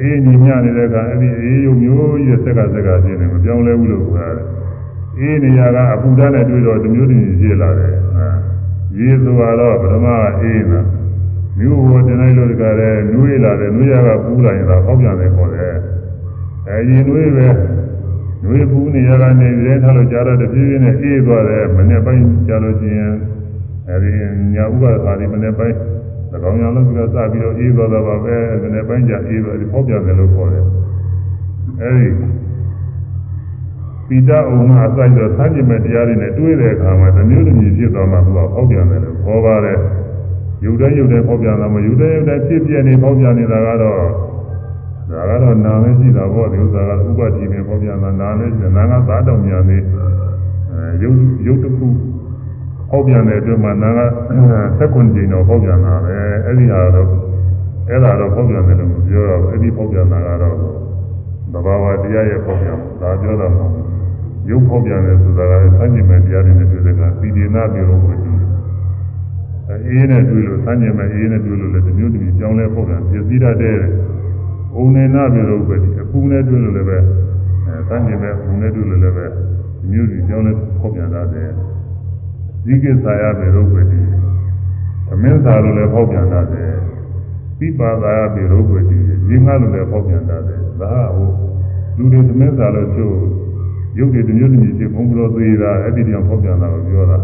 [0.00, 4.46] အေးညီညနေတဲ့ကအဲ့ဒီအေးရုပ်မျိုးကြီးတဲ့ဆက်ကဆက်ကရှင်းနေမပြောင်းလဲဘူးလို့ပြောရတယ်
[5.18, 8.26] အေးနေရာကအပူဓာတ်နဲ့တွေ့တော့တမျိုးတည်းရှင်းလာတယ်ဟာ
[8.98, 10.06] ရေဆိုတော့ပထမ
[10.40, 10.80] အေးနာ
[11.58, 15.74] မြို့ဟောတင်လိုက်လို့တကယ်နွေးလာတယ်နွေးရကပူလာရင်တော့ဟောက်ပြန်တယ်ခေါ်တယ်
[16.68, 17.48] အဲရင်နွေးပဲ
[18.44, 23.16] နွေးပူနေရကနေရဲထားလို့ကြားတော့တပြေးပြေးနဲ့အေးသွားတယ်မနေ့ပိုင်းကြားလို့ချင်း
[23.88, 24.10] အဲဒီ
[24.54, 25.76] ညာဥပ္ပါဒာဒီမနေ့ပိုင်း၎
[26.50, 30.64] င်းရောလို့ပြီးတော့စပြီးတော့အေးသွားတာပါပဲဒီနေ့ပိုင်းကျအေးသွားဒီဟောက်ပြန်တယ်လို့ခေါ်တယ်
[31.80, 32.08] အဲဒီ
[34.08, 39.78] ပိဋကအုံမှာအစိုက်တော့သံကျင်မဲ့တရားတွေနဲ့တွေးတဲ့အခါမှာတစ်မျိုးတစ်မျိုးဖြစ်သွားမှသူကဟောက်ပြန်တယ်လို့ခေါ်ပါတယ်
[40.64, 43.98] ယူတဲ့ယူတဲ့ဟောက်ပြန်တာမယူတဲ့ယူတဲ့ဖြစ်ပြနေဟောက်ပြန်နေတာကတော့
[45.10, 49.78] ဒါကတော့နာလည်းရှိတာပေါ့ဒီဥစ္စာကဥပတိနဲ့ဟောက်ပြန်တာနာလည်းရှိနာကသာတော်မြန်နေ
[50.72, 51.86] အဲရုပ်ရုပ်တစ်ခု
[52.90, 54.00] ဟောက်ပြန်တဲ့အတွက်မှနာက
[54.78, 57.08] သက်ကွန်ကျင်တော့ဟောက်ပြန်တာပဲအဲ့ဒီဟာတော့
[57.88, 60.56] အဲ့ဒါတော့ဟောက်ပြန်တယ်လို့မပြောတော့ဘူးအဲ့ဒီဟောက်ပြန်တာကတော့
[61.52, 63.95] သဘာဝတရားရဲ့ဟောက်ပြန်ဒါပြောတာမဟုတ်ဘူး
[64.50, 68.30] ရုပ်ဟောက်ပြန်တယ်ဆိုတာကလည်းဆန့်ကျင်မဲ့တရားတွေနဲ့တွေ့တဲ့ကသီတိနာပြောလို့ပဲဒီ
[69.88, 73.78] အေးနဲ့တွေ့လို့ဆန့်ကျင်မဲ့အေးနဲ့တွေ့လို့လည်းဒီမျိုးတည်းကြောင်းလဲဟောက်ပြန်ပြည့်စည်တတ်တဲ့။
[74.80, 76.98] ဥနေနာပြောလို့ပဲဒီအပူနဲ့တွေ့လို့လည်းပဲ
[77.66, 81.50] အဲဆန့်ကျင်မဲ့ဥနဲ့တွေ့လို့လည်းပဲဒီမျိုးတည်းကြောင်းလဲဟောက်ပြန်တတ်တယ်။
[82.64, 84.00] ဇိကိသာယပေရုပ်ပဲဒီ
[85.08, 86.72] သမင်းသာလို့လည်းဟောက်ပြန်တတ်တယ်
[87.58, 88.98] ပိပါသာယပေရုပ်ပဲဒီ
[89.28, 91.30] ရင်းငါလို့လည်းဟောက်ပြန်တတ်တယ်ဒါဟို
[91.96, 93.16] လူတွေသမင်းသာလို့ချို့
[93.98, 97.18] ရုပ်တွေတမျိုးတမျိုးချင်းဘုံဘတော်သေးတာအဲ့ဒီတောင်ဟောက်ပြန်တာကိုပြောတာ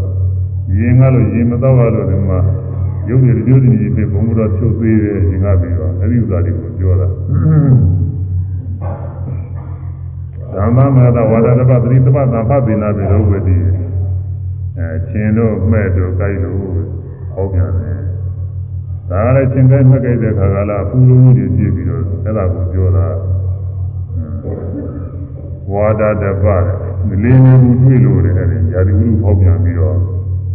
[0.78, 2.39] ရင်းငါလို့ရင်းမတော့ရလို့ဒီမှာ
[3.09, 7.09] ရုပ်ရည်ရုပ်ရည်ဖြစ်ဘုံတော်ချုပ်သေးတယ်ရှင်ကပြီးတော့အဲ့ဒီဥစ္စာတွေကိုပြောတာ
[10.55, 13.57] သမ္မာမရဝါဒတပသတိတပသံဖပိနာပိရောဝတိ
[14.78, 16.59] အဲချင်းတို့မဲ့တို့ကြိုက်လို့
[17.35, 18.01] ဟောပြန်တယ်
[19.11, 23.07] ဒါကလည်းချင်းကဲမှတ်ကြတဲ့ခါကလာအပူလုံးကြီးတွေပြည့်ပြီးတော့အဲ့ဒါကိုပြောတာ
[25.73, 26.65] ဝါဒတပတ်
[27.09, 29.97] မလေးနေဘူးတွေ့လို့တယ်အဲ့ဒါယာတိဝိရုပေါက်ပြန်ပြီးတော့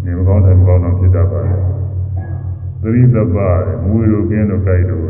[0.04, 1.60] နေမကောင်းတယ်မကောင်းတော့ဖြစ်တတ်ပါတယ်
[2.82, 5.04] သတိတပတ်မွေလိုကင်းလိုကြိုက်လို့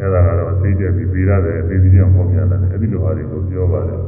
[0.00, 4.00] အဲ့ဒါကတော့သိကျက်ပြီးပြီးရတယ်အသေးသေးကြောင့်ပေါက်ပြန်တယ်အဲ့ဒီလိုအားတွေကိုပြောပါတယ်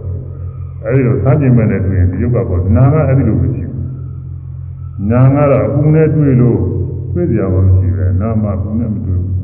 [0.85, 6.59] အဲ့ဒီလိုစကြင်မဲ့နဲ့တွေ့ရင်ဒီယုတ်ကပေါ်နာကအဲ့ဒီလိုမရှိဘူးနာကတော့အခုနဲ့တွေ့လို့
[7.15, 9.37] တွေ့ကြပါမရှိပဲနာမအခုနဲ့မတွေ့ဘူး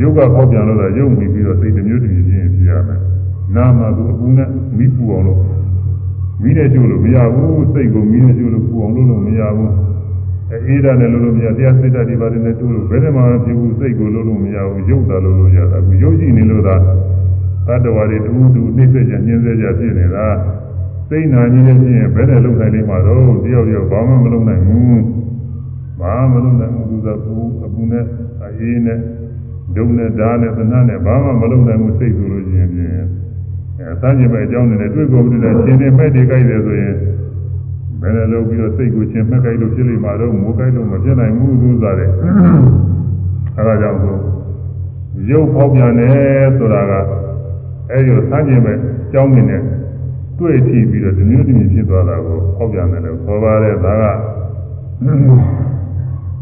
[0.00, 3.00] ယုတ်ကပေါက်ပြန်လို့တော့ယုတ်မိပြီးတော့စိတ်တစ်မျိုးတည်းချင်းဖြစ်ရမယ်
[3.56, 5.40] နာမသူအပူနဲ့မိပူအောင်လို့
[6.42, 9.72] မိနဲ့ကျိုးလို့မရဘူးစိတ်ကိုမိနဲ့ကျိုးလို့ပူအောင်လုပ်လို့မရဘူး
[10.66, 16.76] အေးဒါနဲ့လုပ်လို့မရတရားစိတ်ဓာတ်ဒီပါတယ်နဲ့ကျိုးလို့ဘယ်နဲ့မှမဖြစ်ဘူးစိတ်ကိုလုပ်လို့မရဘူးရုပ်သာလုပ်လို့ရတာအခုရုပ်ရှိနေလို့သာ
[17.66, 20.26] တတ္တဝါတွေတူတူနှိမ့်ဆက်ကြညှင်းဆဲကြဖြစ်နေတာ
[21.08, 25.02] စိတ်နာကြီးနဲ့ဖြစ်ရင်ဘယ်နဲ့လုပ်နိုင်လိမ့်မှာတော့တယောက်တယောက်ဘာမှမလုပ်နိုင်ဘူး
[26.00, 28.04] ဘာမှမလုပ်နိုင်ဘူးသူကပူအပူနဲ့
[28.42, 28.98] အေးနဲ့
[29.76, 33.13] ဒုံနဲ့ဓာတ်နဲ့သနာနဲ့ဘာမှမလုပ်နိုင်ဘူးစိတ်ဆိုလို့ရှိရင်ဖြင့်
[33.78, 36.94] အဲစမ်းကြည့်မဲ့အကြောင်းနဲ့တွေ့ကုန်ပြီးတော့ရှင်နေမဲ့တွေကြိုက်တယ်ဆိုရင်
[38.00, 42.10] ဘယ်နဲ့လုပ်ပြီးတော့စိတ်ကိုရှင်မဲ့ကြိုက်လို့ဖြစ်လိမ့်မှာတော့မိုးကြိုက်လို့မဖြစ်နိုင်ဘူးသူစားတယ်
[43.56, 44.16] အဲဒါကြောင့်ဆို
[45.30, 46.92] ရုပ်ဖောက်ပြန်တယ်ဆိုတာက
[47.90, 48.80] အဲဒီစမ်းကြည့်မဲ့အ
[49.12, 49.62] ကြောင်းနဲ့
[50.38, 54.04] တွေ့ထီပြီးတော့ဒီမျိုးတည်းဖြစ်သွားတာကိုဖောက်ပြန်တယ်လို့ခေါ်ပါတယ်ဒါက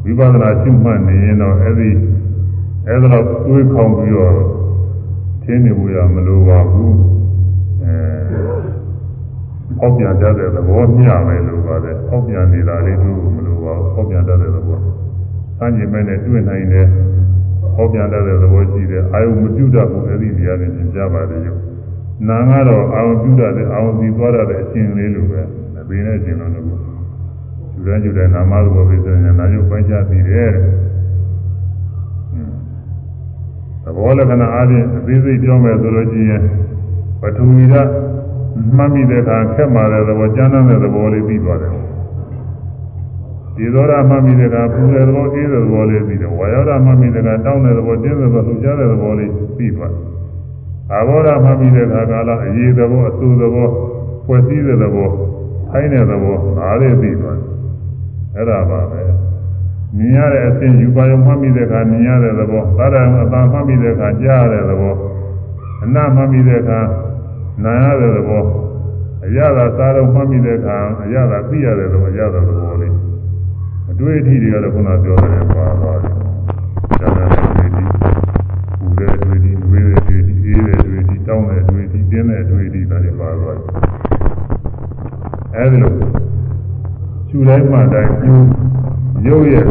[0.05, 1.91] ဝိပဿနာရှုမှတ်နေရင်တော့အဲဒီ
[2.89, 4.37] အဲဒါတော့တွေးခေါင်ပြီးတော့
[5.43, 7.22] ထင်းနေဖို့ရမလိုပါဘူး
[7.93, 8.73] အဲ
[9.78, 14.78] ပေါက်ပြန်တတ်တဲ့သဘောမျှမယ်လို့ပါတယ်ပေါက်ပြန်နေတာလေးတို့မလိုပါဘူးပေါက်ပြန်တတ်တဲ့သဘော
[15.59, 16.86] စမ်းကြည့်မဲ့နဲ့တွေ့နိုင်တယ်
[17.77, 21.60] ပေါက်ပြန်တတ်တဲ့သဘောရှိတယ်အာယုမပြုတ်တတ်ဘူးအဲ့ဒီနေရာနဲ့သင်ကြပါတယ်ရုပ်
[22.28, 25.40] နာကတော့အာယုပြုတ်တတ်တဲ့အာယုစီသွားတတ်တဲ့အရှင်လေးလိုပဲ
[25.74, 26.69] မသိနဲ့ရှင်လို့လို့
[27.74, 30.51] ယူတဲ့ယူတဲ့နာမသဘောပဲဆိုရင်နာယုပိုင်းခြားသိတယ်
[33.85, 36.43] သဘောလက္ခဏာအားဖြင့်အသေးစိတ်ပြောမယ်ဆိုလို့ရှိရင်
[37.23, 37.74] ပထဝီက
[38.77, 41.73] မှတ်မိတဲ့အခါခက်မာတဲ့သဘောကျမ်းတဲ့သဘောလေးပြီးသွားတယ်
[43.57, 50.05] ဒီသောရမှတ်မိတဲ့အခါပူတဲ့သဘောအေးတဲ့သဘောလေးပြီးတယ်ဝါယောရမှတ်မိတဲ့အခါတောင်းတဲ့သဘောတင်းတဲ့သဘောလှူရှားတဲ့သဘောလေးပြီးသွားတယ်
[50.93, 53.69] အာဘောရမှတ်မိတဲ့အခါကာလအရေးသဘောအဆူသဘော
[54.27, 55.09] ဖွဲ့စည်းတဲ့သဘော
[55.70, 57.49] ခိုင်းတဲ့သဘောဒါလေးပြီးသွားတယ်
[58.36, 59.01] အဲ့ဒါပါပဲ
[59.97, 64.94] မြင်ရတဲ့အစဉ်ယူပါယုံမှတ်မိတဲ့အခါမြင်ရတဲ့သဘောသာရအသာမှတ်မိတဲ့အခါကြားရတဲ့သဘော
[65.85, 66.81] အနမှတ်မိတဲ့အခါ
[67.65, 68.45] နာရတဲ့သဘော
[69.24, 72.95] အရသာသာတော့မှတ်မိတဲ့အခါအရသာသိရတဲ့သဘောအရသာသဘောလေး
[73.91, 76.15] အတွေ့အထိတွေကတော့ခုနပြောတယ်ပါသွားတယ်။
[77.01, 77.83] ဒါနဲ့တွေ့ဒီ
[78.81, 83.66] ပူတဲ့တွေ့ဒီဝေးတဲ့တွေ့ဒီအေးတဲ့တွေ့ဒီတောင်းတဲ့တွေ့ဒီတင်းတဲ့တွေ့ဒီဒါတွေပါသွားတယ်။
[85.55, 85.93] အဲဒီလို
[87.29, 88.47] ခြူတိုင်းမှတိုင်းကျူး
[89.27, 89.66] ရုပ်ရဲ့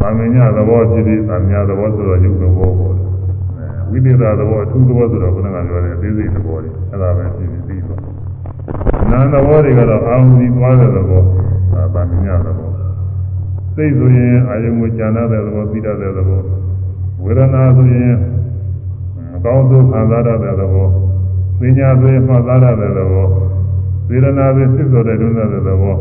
[0.00, 3.09] ဗာမညသဘောဖြစ်ပြီးဗာမြသဘောဆိုတော့ရုပ်သဘောပေါ့
[3.90, 8.00] ဝိသေသသဘောအထူးသဘောဆိုတော့ခုနကပြောတဲ့သေးစိတ်သဘောတွေအဲ့ဒါပဲဖြစ်ပြီးပြီးတော့
[9.10, 11.22] နာမ်သဘောတွေကတော့အာရုံစီသွားတဲ့သဘော
[11.72, 12.70] ဒါဗာမညသဘော
[13.74, 16.40] စိတ်ဆိုရင်အာယုံကိုကြံတဲ့သဘောသိတဲ့သဘော
[17.24, 18.14] ဝေဒနာဆိုရင်
[19.36, 20.86] အကောင်းဆုံးခံစားရတဲ့သဘော
[21.58, 23.26] ပညာဆိုရင်မှတ်သားရတဲ့သဘော
[24.08, 25.96] ဝေဒနာဆိုစစ်တော်တဲ့ဒုက္ခတဲ့သဘော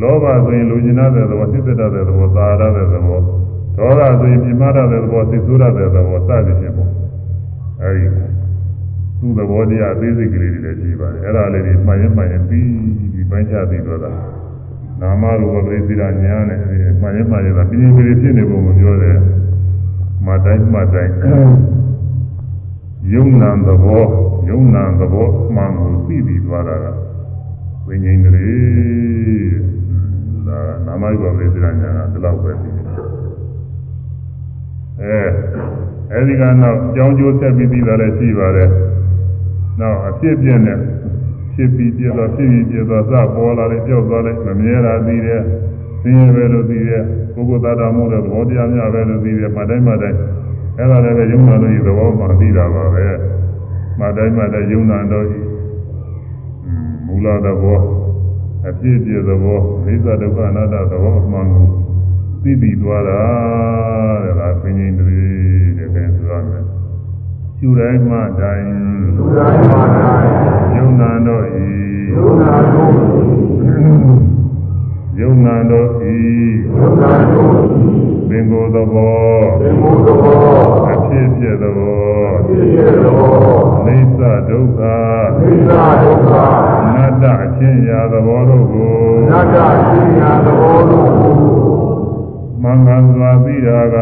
[0.00, 3.20] လောဘဆိုရင်လူကျင်တဲ့သဘောသိသက်တဲ့သဘောသာရတဲ့သဘော
[3.78, 6.85] ဒေါသဆိုရင်ပြမရတဲ့သဘောသိဆိုးရတဲ့သဘောစသည်ဖြင့်ပေါ့
[7.86, 8.06] အဲဒီ
[9.20, 12.70] သူ့သဘောတရားအသေးစိတ်ကလေးတွေလည်းရှိပါတယ်အဲ့ဒါလေးတွေမှန်ရင်မှန်ရင်ပြီး
[13.12, 14.12] ပြီးပိုင်းခြားပြီးတော့တာ
[15.00, 16.58] နာမရူပပရိသေရညာနဲ့
[17.00, 19.18] မှန်ရင်မှန်ရင်သာပြင်းပြင်းဖြစ်နေပုံကိုပြောတယ်
[20.26, 21.14] မတိုင်းမတိုင်း
[23.12, 24.04] ယုံနာသဘော
[24.48, 26.86] ယုံနာသဘောမှန်ကိုသိပြီးသွားတာက
[27.86, 28.50] ဝိညာဉ်တွေ
[30.46, 32.75] ဒါနာမရူပပရိသေရညာကဒီလောက်ပဲသိတယ်
[35.02, 35.18] အဲ
[36.12, 38.70] အဲဒီကနောက်ကြောင်းကျိုးဆက်ပြီးပြီးသားလည်းရှိပါတယ်။
[39.80, 40.78] နောက်အဖြစ်ပြင်းတဲ့
[41.54, 45.42] ဖြစ်ပြီးပြတော့ဖြစ်ပြီးပြတော့စပေါ်လာတယ်ကြောက်သွားတယ်မမြဲတာသိတယ်။
[46.02, 47.02] သိရပဲလို့သိတယ်။
[47.34, 50.18] ပုဂ္ဂိုလ်သားတော်မှုတဲ့သဘောတရားများပဲလို့သိတယ်။မတိုင်းမတိုင်း
[50.76, 53.06] အဲ့ဒါလည်းပဲယုံနာလို့ဒီသဘောမှသိတာပါပဲ။
[54.00, 55.38] မတိုင်းမတိုင်းယုံနာတော့ဒီ
[57.06, 57.80] မူလသဘော
[58.68, 61.66] အဖြစ်ပြသဘောအိသဒုက္ခအနတ္တသဘောအမှန်ကို
[62.46, 63.22] သိပြီးသွားတာ
[64.24, 65.18] တဲ့ဒါပင်ကြီးတွေ
[65.78, 66.64] တဲ့ကဲဆိုရမယ်
[67.58, 68.68] ကျူတိုင်းမှတိုင်း
[69.16, 70.32] ကျူတိုင်းမှတိုင်း
[70.76, 71.68] ယုံနာတော့ဤ
[72.14, 72.92] ယုံနာတော့
[75.20, 76.16] ယုံနာတို့ဤ
[76.78, 77.54] ယုံနာတို့
[78.28, 79.16] ပင်ကိုယ်သဘော
[79.60, 80.38] ပင်ကိုယ်သဘော
[80.90, 81.98] အဖြစ်ဖြစ်သဘော
[82.36, 83.56] အဖြစ်ဖြစ်သဘော
[83.86, 84.80] အိသဒုက္ခ
[85.42, 86.32] အိသဒုက္ခ
[86.94, 88.94] နတ္တအချင်းရာသဘောတို့ကို
[89.30, 91.75] နတ္တအချင်းရာသဘောတို့ကို
[92.66, 93.96] မင်္ဂန်စွာသိတာက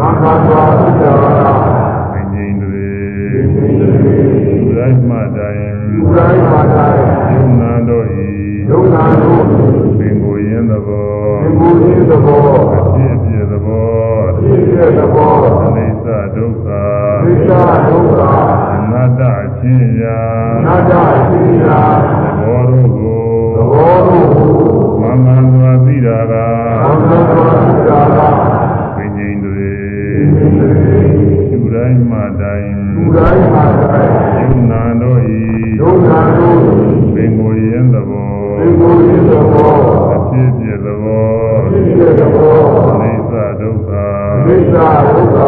[0.00, 1.14] မင်္ဂန်စွာသိတာ
[2.12, 2.88] ကငြိမ်တွေ
[3.46, 3.66] လူ
[4.76, 7.02] တိုင်းမှတိုင်းလူတိုင်းမှတိုင်း
[7.32, 8.28] ယုံနာတို့ဤ
[8.70, 9.42] ယုံနာတို့
[9.98, 11.10] ပင်ကိုရင်းသဘော
[11.42, 12.44] ပင်ကိုရင်းသဘော
[12.74, 13.88] အဖြစ်အဖြစ်သဘော
[14.28, 15.32] အဖြစ်အဖြစ်သဘော
[15.76, 16.66] အိသဒုက္ခ
[17.24, 17.52] အိသ
[17.88, 18.20] ဒုက္ခ
[18.72, 20.20] အနတ္တအချင်းရာ
[20.58, 21.80] အနတ္တအချင်းရာ
[22.22, 23.22] သဘောတို့ကို
[23.56, 24.71] သဘောတို့ကို
[25.12, 26.32] မင်္ဂန်စွာသိတာက
[27.08, 28.18] မင်္ဂန်စွာသိတာက
[28.96, 29.70] ဝိညာဉ်တွေ
[30.34, 31.00] ဝိညာဉ်တွေ
[31.50, 35.40] လူတိုင်းမှတိုင်းလူတိုင်းမှတိုင်းယုံနာတို့ဤ
[35.80, 36.58] ယုံနာတို့
[37.14, 39.72] ပင်ကိုရင်းသဘောပင်ကိုရင်းသဘော
[40.14, 41.26] အဖြစ်ဖြစ်သဘော
[41.58, 42.56] အဖြစ်ဖြစ်သဘော
[43.00, 43.90] အိသဒုက္ခ
[44.46, 44.76] အိသ
[45.10, 45.38] ဒုက္ခ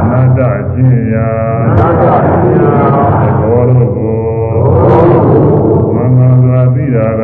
[0.00, 0.40] အနတ္တ
[0.72, 1.30] ချင်းရာ
[1.66, 2.76] အနတ္တချင်းရာ
[3.22, 4.18] သဘောတို့ကို
[4.54, 7.23] သဘောတို့ကိုမင်္ဂန်စွာသိတာက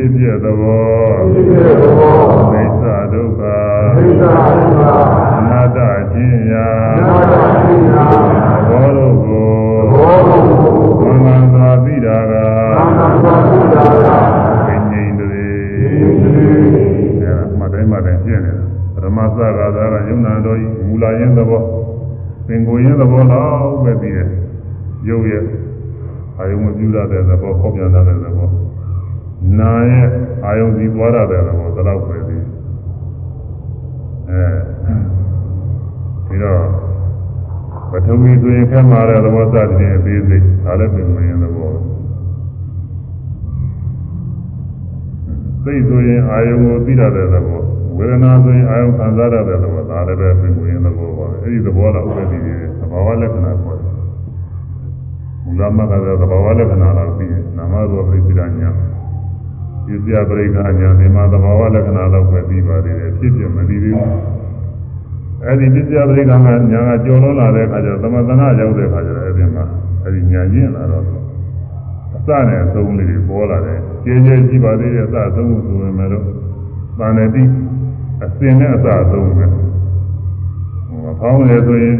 [0.00, 2.16] ဖြစ်ပြသဘောဖြစ်ပြသဘော
[2.52, 3.40] မိစ္ဆာဒုက္ခ
[3.96, 4.82] မိစ္ဆာဒုက္ခ
[5.38, 5.78] အနာတ္တ
[6.12, 6.68] ချင်းရာ
[6.98, 8.04] အနာတ္တချင်းရာ
[8.68, 9.48] သဘောတို့ကို
[9.80, 10.44] သဘောတို့
[11.00, 13.96] ကိုမင်္ဂန်စွာသိတာကမင်္ဂန်စွာသိတာက
[14.66, 15.46] ဝိညာဉ်တွေ
[17.22, 18.64] အဲမတိုင်းမတိုင်းပြည့်နေတာ
[18.94, 21.62] ပရမသဂါသာကယုံနာတော်ဤမူလာရင်သဘော
[22.46, 23.50] သင်ကိုရင်သဘောတော့
[23.84, 24.28] ပဲပြီးတယ်
[25.08, 25.44] ရုပ်ရဲ့
[26.38, 28.50] အာယုံမပြုရတဲ့သဘောပေါက်ပြန်တဲ့သဘော
[29.58, 30.06] နာရဲ့
[30.44, 32.38] အာယုံစီသွားရတဲ့သဘောသလောက်ပဲဒီ
[34.30, 34.44] အဲ
[36.26, 36.62] ဒီတော့
[37.90, 39.68] ပထဝီဆိုရင်ခက်မာတဲ့သဘောစတဲ့အ
[40.04, 41.72] သေးစိတ်ဒါလည်းပြင်မရင်သဘော
[45.64, 47.62] စိတ်ဆိုရင်အာယုံကိုသိရတဲ့သဘော
[47.96, 53.94] ဝေဒနာဆိုရင်အာယုံခံစားရတဲ့သဘောဒါလည်းပဲပြင်မရင်သဘောပါပဲအဲဒီသဘောတော့ဥပ္ပတိတွေသဘာဝလက္ခဏာခေါ်တယ်
[55.44, 58.70] မူလမကတဲ့သဘာဝလက္ခဏာတော့ပြီးရင်နာမရူပပရိစ္ဆေညာ
[59.90, 64.18] ပြည့်ပြပရိက္ခာညာဒီမှာသဘာဝလက္ခဏာတော့ပဲပြီးပါသေးတယ်ဖြစ်ပြမပြီးသေးဘူး
[65.44, 66.36] အဲဒီပြည့်ပြပရိက္ခာ
[66.72, 69.64] ညာကကြော်လွန်လာတဲ့အခါကျတော့သမသနာရောက်တဲ့အခါကျတော့အဲဒီမှာ
[70.04, 71.04] အဲဒီညာရင့်လာတော့
[72.16, 76.24] အစနဲ့အဆုံးလေးတွေပေါ်လာတယ်ကျေကျေရှိပါသေးတယ်အစအဆုံးကိုဆိုရင်လည်း
[76.98, 77.42] သံနေတိ
[78.24, 79.46] အစင်နဲ့အစအဆုံးပဲ
[81.20, 81.94] ဖောင်းတယ်ဆိုရင်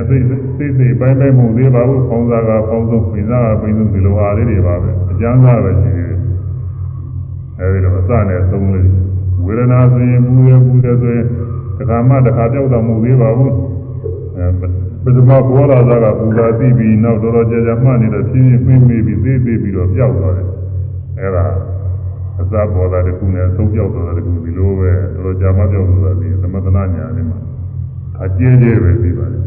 [0.00, 0.16] အသိ
[0.58, 6.11] သိသိပိုင်းပိုင်းမှုသေးပါဘူးဖောင်းစားကဖောင်းဆုံးပြင်စားကပြင်ဆုံးဒီလိုဟာလေးတွေပါပဲအကျမ်းစားပဲရှိတယ်
[7.62, 8.88] အဲဒီတော့အစနဲ့အဆုံးလေး
[9.44, 11.26] ဝေဒနာဆိုရင်ပူရပူတယ်ဆိုရင်
[11.78, 13.54] တခါမှတခါပြောက်တော့မှုသေးပါဘူး
[14.36, 14.46] အဲ
[15.04, 20.48] ပထမဘောလာသားကပူလာသိပြီးနောက်တော်တော်ကြာကြာမှနေတော့ဖြင်းဖြင်းပြင်းပြီးသေးသေးပြီးတော့ပြောက်သွားတယ်
[21.18, 21.46] အဲဒါ
[22.40, 27.38] အစပေါ်တာတခုနဲ့အဆုံးပြောက်သွားတာတခုဒီလိုပဲတော်တော်ကြာမှပြောက်သွားတာဒီသမထနာညာလေးမှာ
[28.24, 29.42] အကျဉ်းကျဲပဲပြီးပါတယ်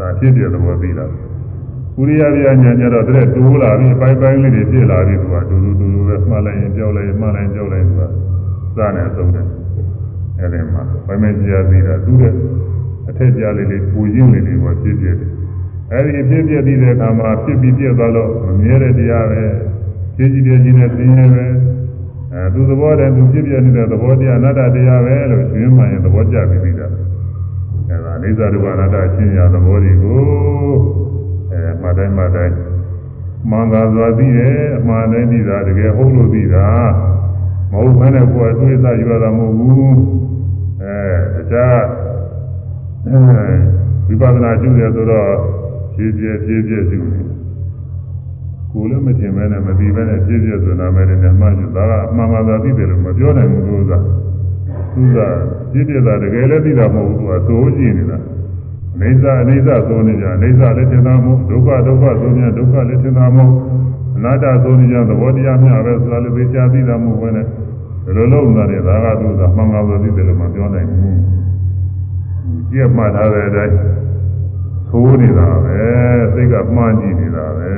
[0.00, 1.06] ဒါဖြစ်တဲ့သဘောသိတာ
[2.00, 8.00] ဥရိယပြညာညတော့တဲ့တိုးလာပြီးအပိုင်းပိုင်းလေးတွေပြည့်လာပြီးသူကဒူဒူဒူဒူပဲမှတ်လိုက်ရင်ကြောက်လိုက်မှတ်လိုက်ကြောက်လိုက်သူက
[8.76, 9.46] စနဲ့အဆုံးတယ်
[10.40, 12.32] အဲဒီမှာဘယ်မဲ့ကြာသေးတာတူးတဲ့
[13.08, 15.30] အထက်ကြာလေးလေးပူရင်းလေးလေးပေါ်ဖြစ်ဖြစ်တယ်
[15.92, 19.42] အဲဒီဖြစ်ဖြစ်ပြီးတဲ့အခါမှာဖြစ်ပြီးပြည့်သွားလို့မမြဲတဲ့တရားပဲ
[20.16, 21.46] ဖြည်းကြီးဖြည်းကြီးနဲ့သိနေပဲ
[22.32, 26.86] အဲသူသဘောတည်းသူဖြစ်ပြနေတဲ့သဘောတရားအနတ္တတရားပဲလို့ရှင်မှန်ရင်သဘောကျပြီးပြီတာ
[27.88, 30.26] အဲဒါအိစ္ဆဒုက္ခအနတ္တအချင်းရာသဘောတွေကို
[31.66, 32.54] အဲမှတ်တိုင်းမှတ်တိုင်း
[33.50, 36.68] မင်္ဂလာစွာသိတယ်အမှန်တိုင်းသိတာတကယ်ဟုတ်လို့သိတာ
[37.72, 39.98] မဟုတ်ဘဲနဲ့ကိုယ်အတွေ့အကြယူရတာမဟုတ်ဘူး
[40.82, 40.98] အဲ
[41.34, 41.82] တခြား
[44.06, 45.30] ဝိပဿနာကျူတယ်ဆိုတော့
[45.94, 47.26] ဖြည်းဖြည်းဖြည်းဖြည်းကျူတယ်
[48.72, 53.98] ကိုယ်လည်းမထင်မဲနဲ့မပြီးမဲနဲ့ဖြည်းဖြည်းဆိုနာမယ်နဲ့မှတ်ယူဒါကအမှန်မှန်သာသိတယ်လို့မပြောနိုင်ဘူးလို့သာ
[54.94, 55.18] သူက
[55.70, 58.18] ဖြည်းဖြည်းသာတကယ်လည်းသိတာမဟုတ်ဘူးသူကသိုးကြည့်နေတာ
[59.02, 63.52] အိဋ္ဌအိဋ္ဌသိုးနေကြအိဋ္ဌလည်းသင်္သာမို့ဒုက္ခဒုက္ခသိုးနေဒုက္ခလည်းသင်္သာမို့
[64.16, 67.46] အနာတ္တသိုးနေကြသဘောတရားများပဲဆိုတာလည်းသိချာသိတာမဟုတ်ဘဲနဲ့
[68.04, 71.20] ဘယ်လိုလုပ်နေလဲဒါကသူကမှန်မှန်သာသိတယ်လို့မပြောနိုင်ဘူး
[72.70, 73.74] ကြည့်မှတ်ထားတဲ့အတိုင်း
[74.90, 75.78] သိုးနေတာပဲ
[76.34, 77.70] စိတ်ကမှန်းကြည့်နေတာပဲ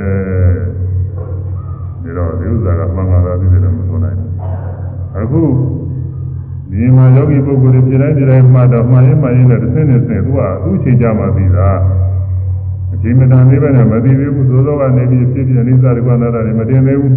[2.04, 4.32] ဒါတော့ဒီဥစ္စာကမှန်မှန်သာသိတယ်လို့မဆိုနိုင်ဘူး
[5.18, 5.42] အခု
[6.70, 11.68] ဒီမှာယောဂီပုဂ္ဂိုလ်တွေပြည်တိုင်းပြည်တိုင်းမှတော့မှန်ရင်မှန်ရင်လည်းတစ်ဆင့်တစ်ဆင့်သူကသူ့ချိန်ကြမှာပြီးတာ
[12.92, 17.14] အချိန်မတန်သေးပဲနဲ့မသိသေးဘူးသို့သောကနေပြီးဖြစ်ဖြစ်အိသရကနာတာတွေမတင်သေးဘူး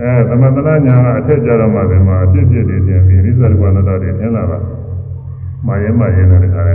[0.00, 4.58] အဲသမထနာညာကအထက်ကြတော့မှဒီမှာအဖြစ်ဖြစ်နေတယ်ဒီရိသရကနတတွေထင်လာတာ
[5.66, 6.74] မာရင်မာရင်တဲ့ခါလဲ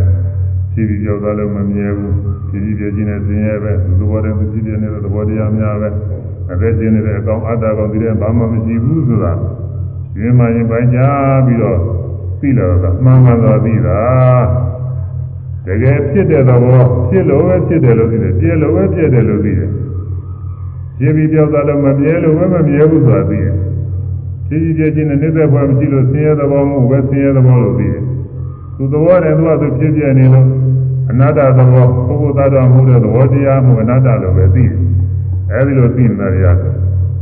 [0.74, 2.16] ဖြည်းဖြည်းကြောက်သွားလို့မမြဲဘူး
[2.50, 5.90] ဖြည်းဖြည်းပြင်းနေစင်းရဲပဲသူသဘောတည်းသူကြည့်နေတဲ့သဘောတရားများပဲ
[6.52, 9.34] အသက်ရှင်နေတဲ့အကောင်အတ္တကောင်ဒီတဲ့ဘာမှမရှိဘူးဆိုတာ
[10.16, 11.00] ဒီမာရင်ပိုင်းကြ
[11.46, 11.80] ပြီးတော့
[12.40, 14.46] သိလာတော့မှန်မှန်သွားပြီလား
[15.66, 19.70] တကယ်ဖြစ်တဲ့သဘောဖြစ်လို့ပဲဖြစ်တယ်လို့သိတယ်ပြည့်လို့ပဲပြည့်တယ်လို့သိတယ်
[20.98, 23.56] ပြည့်ပြီးပြောက်သွားလို့မမြဲလို့ပဲမမြဲဘူးဆိုတာသိတယ်
[24.48, 28.04] ဖြည်းဖြည်းချင်းနဲ့နေတဲ့ဘဝမရှိလို့ဆင်းရဲသဘောမဟုတ်ပဲဆင်းရဲသဘောလို့သိတယ်
[28.76, 30.48] သူသဘောနဲ့သူကသူဖြစ်ပြနေလို့
[31.12, 34.78] အနတ္တသဘောပုဂ္ဂိုလ်သားတော်မှုတဲ့သဘောတရားမှုအနတ္တလို့ပဲသိတယ်
[35.52, 36.46] အဲဒီလိုသိနေတာရ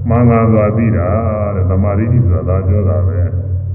[0.07, 1.07] မှန်ကန်စွာသိတာ
[1.55, 3.19] တဲ့သမာဓိဆိုတာဒါပြောတာပဲ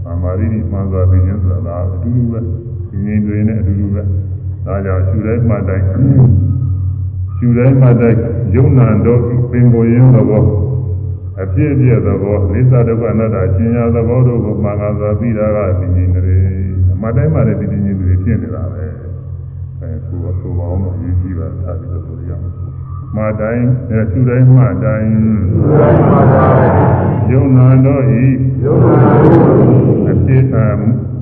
[0.05, 4.03] သမာဓိမှန်စွာသိခြင်းဆိုတာဒါအတူတူပဲဉာဏ်တွေနဲ့အတူတူပဲ
[4.67, 5.87] ဒါကြောင့်ရှုတိုင်းမှတိုင်း
[7.37, 8.21] ရှုတိုင်းမှတိုင်း
[8.55, 9.21] ယုံနာတော့
[9.51, 10.45] ပင်ကိုရင်းသဘော
[11.43, 16.37] အပြည့်အပြည့်သဘောလိစ္ဆဒုက္ခအနတ္တရှင်ညာသဘောတို့ကိုမှန်ကန်စွာသိတာကဉာဏ်တွေ
[17.03, 18.85] မှတိုင်းမှလည်းဒီဉာဏ်တွေဖြစ်နေတာပဲ
[19.81, 22.64] အဲဆိုတော့ဆိုပါအောင်လို့ရည်ကြည့်ပါထားပြီးတော့ဆိုရအောင်
[23.17, 23.67] မှတိုင်း
[24.11, 25.13] ရှုတိုင်းမှတိုင်း
[27.31, 28.27] ယုံနာတော့ဤ
[28.65, 29.65] ယုံနာတော့ဤ
[30.11, 30.59] အပြည့်အ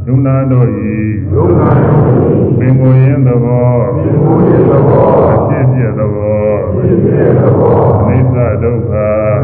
[0.07, 0.95] ယုံနာတော့ဤ
[1.35, 8.93] ယုံနာတော့ဤပင်ကိုရင်းသဘောပင်ကိုရင်းသဘောအပြည့်ပြည့်သဘောအပြည့်ပြည့်သဘောအိသဒုက္ခ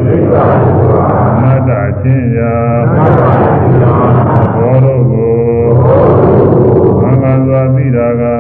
[0.07, 1.71] အိသဒုက္ခအနတ္တ
[2.03, 2.55] ချင်းရာ
[2.87, 3.95] အနတ္တချင်းရာ
[4.55, 5.35] ဘောတို့ကို
[5.83, 8.38] ဘောတို့ကိုမင်္ဂလာစွာသိတာက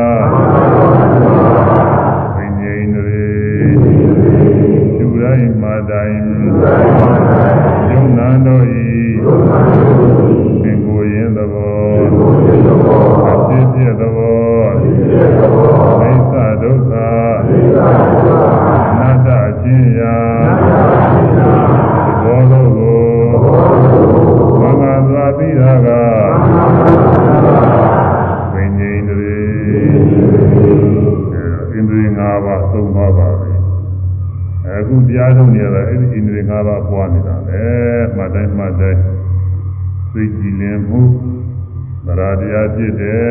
[42.78, 43.22] ဖြစ်တယ်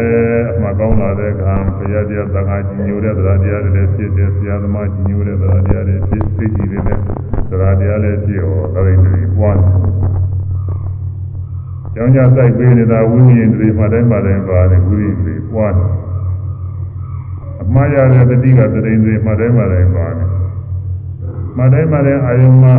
[0.56, 6.98] အမှကောင်းလာတဲ့အခါဘုရားတရားသံဃာကြီးညိုတဲ့သရာတရားတွေလည်းဖြစ်တယ်ဆရာသမားကြီးညိုတဲ့သရာတရားတွေဖြစ်သိကြည်နေတဲ့
[7.50, 8.94] သရာတရားလည်းဖြစ်ဟောဒါတွေ
[9.38, 9.70] ပွားနေ
[11.94, 15.86] ကျောင်းကြစိုက်ပေးနေတာဝိညာဉ်တွေမှတိုင်းမှတိုင်းပါတယ်ဝိညာဉ်တွေပွားနေ
[17.62, 20.28] အမှားရတဲ့တတိကသတိတွေမှတိုင်းမှတိုင်းပါတယ်
[21.58, 22.74] မှတိုင်းမှတိုင်းအာယုံမှာ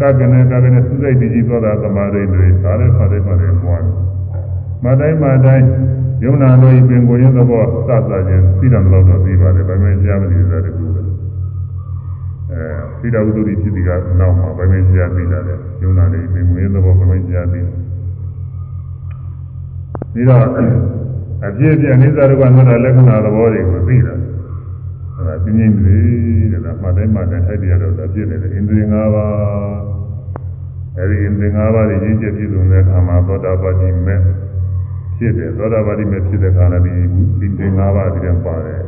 [0.00, 4.09] ကကနေကကနေစုစိတ်တည်ကြည်သွားတာသမာဓိတွေဒါလည်းမှတိုင်းမှတိုင်းပွားနေ
[4.84, 5.66] မတိုင်းမတိုင်း
[6.24, 11.00] ယုံနာတို့ပင်ကိုရင်းသဘောစသချင်းသိတယ်လို့တော့သိပါတယ်ဗမေရှားမလို့ဆိုတဲ့ကူပဲ
[12.50, 12.62] အဲ
[13.00, 17.60] သိတော်ဥဒ္ဓိဖြစ်ဒီကနောက်မှာဗမေရှားသိတာလေယုံနာတို့ပင်ကိုရင်းသဘောဗမေရှားသိ
[20.12, 20.42] ပြီးတော့
[21.46, 24.14] အပြည့်အပြည့်အနိစ္စဒုက္ခအနတ္တလက္ခဏာသဘောတွေကိုသိတာ
[25.16, 29.30] အဲဒါပြင်းပြင်းလေးတဲ့လားမှတိုင်းမှတိုင်းထိုက်ပြရတော့ဒါပြည့်နေတယ်ဣန္ဒြေ၅ပါး
[30.98, 34.20] အဲဒီဣန္ဒြေ၅ပါးတွေရင်းချက်ပြည့်စုံတဲ့အခါမှာသောတာပတိမဲ့
[35.20, 36.92] ဖြစ်တယ်သောတာပတိမဲ့ဖြစ်တဲ့ခါလည်းဒီ
[37.40, 38.82] ဒီသင်္ဃာပါးဒီထဲပါတယ်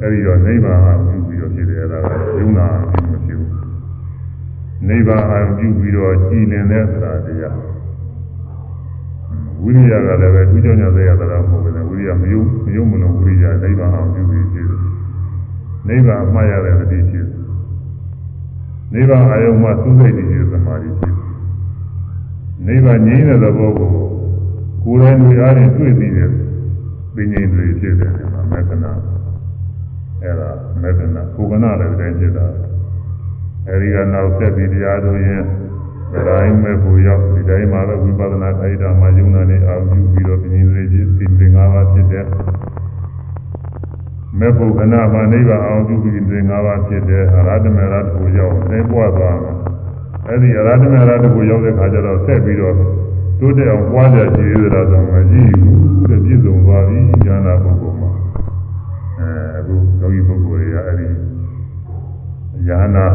[0.00, 3.52] အဲဒီတော့နိဗ္ဗာန်အာရုံပြုပြီးတော့ဖြစ်တယ်အဲဒါကယုံနာပြုမဖြစ်ဘူး
[4.88, 7.58] နိဗ္ဗာန်အာရုံပြုပြီးတော့ကြည်လင်တဲ့သရာတရား
[9.62, 14.80] ဝိရိယကလည်းပဲသူကြောင့်ညတဲ့ရတာမဟုတ်ဘူးလေဝိရိယမယုံမယုံမလို့ဝိရိယနိဗ္ဗာန်အာရုံပြုပြီးဖြစ်တယ်
[15.88, 17.26] နိဗ္ဗာန်အမှားရတဲ့တတိဖြစ်
[18.92, 21.14] နိဗ္ဗာန်အာရုံမှာသုစိတ်တည်တဲ့သမာဓိဖြစ်
[22.66, 24.13] နိဗ္ဗာန်ငြိမ်းတဲ့သဘောကို
[24.84, 26.30] ကိုယ်တိုင်တွေအားဖြင့်တွေ့ပြီးတဲ့
[27.14, 28.92] ပင်ငိန်တွေဖြစ်တယ်ဒီမှာမက္ကနာ
[30.22, 30.50] အဲ့ဒါ
[30.82, 32.46] မက္ကနာကိုကနာလည်းတိုင်းဖြစ်တာ
[33.68, 35.42] အဲဒီကနောက်ဆက်ပြီးတရားတို့ရင်
[36.12, 42.26] ဒီတိုင်းမဲ့ကိုရောက်ဒီတိုင်းမှာလည်းဝိပဿနာခိုက်တာမှယုံနာနေအောင်ပြုပြီးတော့ပင်ငိန်တွေဖြစ်ဒီပင်၅ပါးဖြစ်တဲ့
[44.38, 49.52] မေဖို့ကနာမှာနိဗ္ဗာန်အောင်ပြုပြီးဒီ၅ပါးဖြစ်တဲ့အရဟတမေရတကိုရောက်နေပွားသွားမှာ
[50.26, 52.76] အဲ့ဒီအရဟတမေရတကိုရောက်တဲ့ခါကျတော့ဆက်ပြီးတော့
[53.44, 58.10] တိုးတက်အောင်ပွားကြကြည်ရတာဆိုမရှိဘူးတဲ့ပြည့်စုံသွားပြီဉာဏပုဂ္ဂိုလ်မှာ
[59.18, 61.08] အဲအခုယောဂီပုဂ္ဂိုလ်တွေကအဲ့ဒီ
[62.68, 63.06] ဉာဏဉာ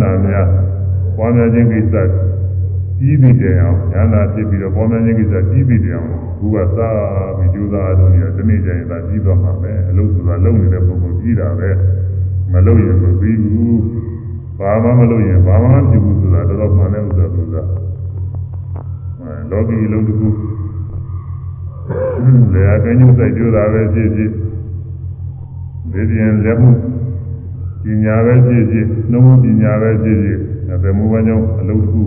[0.00, 0.48] ဏများ
[1.16, 1.94] ပွားများခြင်းကိစ္စ
[2.98, 6.10] ပြီးပြီတဲ့အောင်ဉာဏဖြစ်ပြီးတော့ပွားများခြင်းကိစ္စပြီးပြီတဲ့အောင်
[6.40, 6.90] ဘုရားသာ
[7.36, 11.70] ပြီးကြိုးစားလို့ရဒီနေ့ကျရင်သာပြီးသွားမှာပဲအလုပ်ဆိုတာလုပ်နေတဲ့ပုဂ္ဂိုလ်ပြီးတာပဲ
[12.52, 13.80] မလုပ်ရင်မပြီးဘူး
[14.58, 17.62] ဘာမှမလုပ်ရင်ဘာမှမဖြစ်ဘူးဆိုတာတော်တော်မှန်တဲ့ဥစ္စာဆိုတာ
[19.50, 20.28] လောကီလုံးတစ်ခု
[22.52, 24.30] လေအကင်းညုစိုက်ကြိုးတာပဲဖြစ်ဖြစ်
[25.92, 26.70] ဒီပြင်လက်မှု
[27.84, 30.38] ပညာပဲဖြစ်ဖြစ်နှုတ်မှုပညာပဲဖြစ်ဖြစ်
[30.82, 32.02] ဘယ်မူပန်းကြောင့်အလုပ်တစ်ခု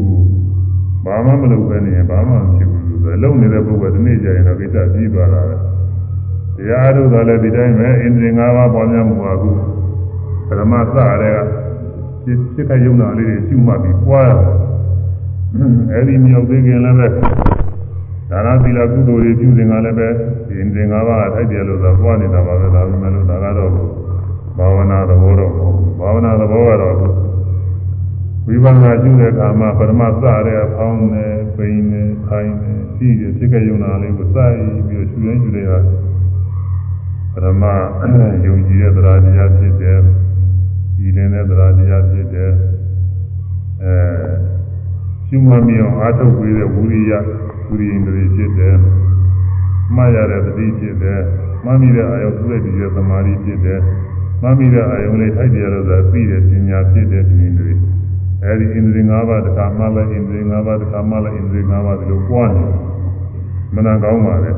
[1.05, 5.55] ဘာမှမလုပ်ဘဲနေရင်ဘာမှမဖြစ်ဘူးဆိုတော့လုံနေတဲ့ပုဂ္ဂိုလ်ဒီနေ့ကျရင်တော့ကိစ္စပြီးသွားတာပဲ
[6.57, 9.51] တရားထုတ်တာလည်းဒီတိုင်းပဲအင်္ဒြေ၅ပါးပေါ်များမှုပါကူ
[10.47, 11.34] ပရမသတဲ့
[12.23, 14.70] ကစိတ်ခယုံနာလေးတွေရှုမှတ်ပြီးပွားရတယ်
[15.91, 17.07] အဲ့ဒီမြောက်သေးခင်လည်းပဲ
[18.32, 20.07] ဒါနသီလကုသိုလ်တွေပြုစဉ်ကလည်းပဲ
[20.48, 23.72] ဒီအင်္ဒြေ၅ပါးထိုက်တယ်လို့ဆိုပွားနေတာပါပဲဒါပေမဲ့လို့ဒါကတော့
[24.57, 25.53] ဘာဝနာသဘောတော့
[25.99, 26.95] ဘာဝနာသဘောကတော့
[28.48, 34.56] ဝိပဿနာရှုတဲ့အခါမှာပရမစတဲ့အဖောင်းနဲ့ပိန်နဲ့ခိုင်းနဲ့ရှိတဲ့စိတ်ကယုံနာလေးကိုစိုက်
[34.88, 35.72] ပြီးရှုရင်ရှုရရ
[37.34, 37.64] ပရမ
[38.45, 39.99] ယုံကြည်တဲ့တရားတရားဖြစ်တယ်
[40.98, 42.52] ဒီလင်းတဲ့တရားတရားဖြစ်တယ်
[43.84, 43.95] အဲ
[45.34, 47.14] ရှုမှတ်မိအောင်အားထုတ်ပြီးတဲ့ဝိရိယ
[47.70, 48.76] ဝိရိယင်တွေဖြစ်တယ်
[49.95, 51.22] မှားရတဲ့တတိဖြစ်တယ်
[51.66, 53.80] မှတ်မိတဲ့အာယုသုတဲ့ဒီရဲ့သမာဓိဖြစ်တယ်
[54.41, 57.72] မှတ်မိတဲ့အာယုလေးထိုက်တယ်လို့ဆိုတာသိတဲ့ပညာဖြစ်တဲ့ဒီတွေ
[58.44, 62.66] အဲဒီဣန္ဒြေ၅ပါးတခါမှလည်းဣန္ဒြေ၅ပါးတခါမှလည်းဣန္ဒြေ၅ပါးဒီလိုပွားနေ
[63.76, 64.52] မနာကောင်းပါလေ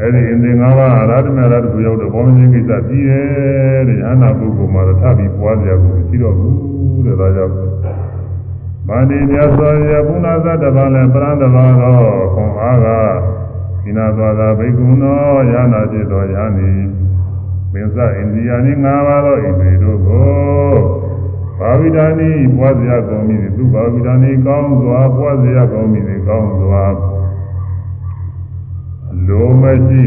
[0.00, 7.54] အဲဒီဣန္ဒြေ၅ပါးအရဟတမေရတ္တကိုရောက်တော့ဘောမင်းကိစ္စပြီးရဲ့တဲ့ယန္နာပုဂ္ဂိုလ်မှာတော့ထပ်ပြီးပွားကြဘူးရှိတော့ဘူးတဲ့ဒါကြောင့်
[8.88, 11.96] ဗန္တိမြတ်စွာဘုရားဘုနာသတ္တဗံလည်းပရန္တဘာသော
[12.34, 12.86] ခွန်အားက
[13.84, 16.72] ဣနာသွားသာဘိက္ခုနောယန္နာဖြစ်သောယန္နိ
[17.72, 20.74] ပင်စဣန္ဒိယနိ၅ပါးသောဣန္ဒြေတို့ကို
[21.58, 26.84] ဘာဝိဒာနိပွားစရာကောင်းပြီသူဘာဝိဒာနိကောင်းစွာပွားစရာကောင်းပြီကောင်းစွာ
[29.26, 30.04] လိုမရှိ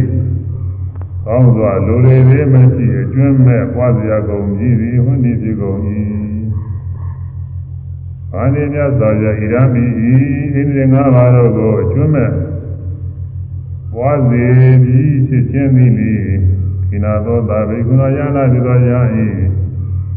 [1.26, 5.80] ကောင်းစွာလိုလေသေးမရှိအကျွမ်းမဲ့ပွားစရာကောင်းပြီဒီဟွန်းဒီဖြစ်ကုန်၏
[8.36, 10.14] ဘာနေမြတ်စွာဘုရားဣရမိဤ
[10.54, 12.32] ဣန္ဒြေ၅ပါးတို့ကိုအကျွမ်းမဲ့
[13.94, 14.44] ပွားစေ
[14.84, 16.14] ပြီးဖြစ်ခြင်းသည်လေ
[16.90, 19.28] ခိနာသောတာဘိကုဏယနာတိသောယဟိ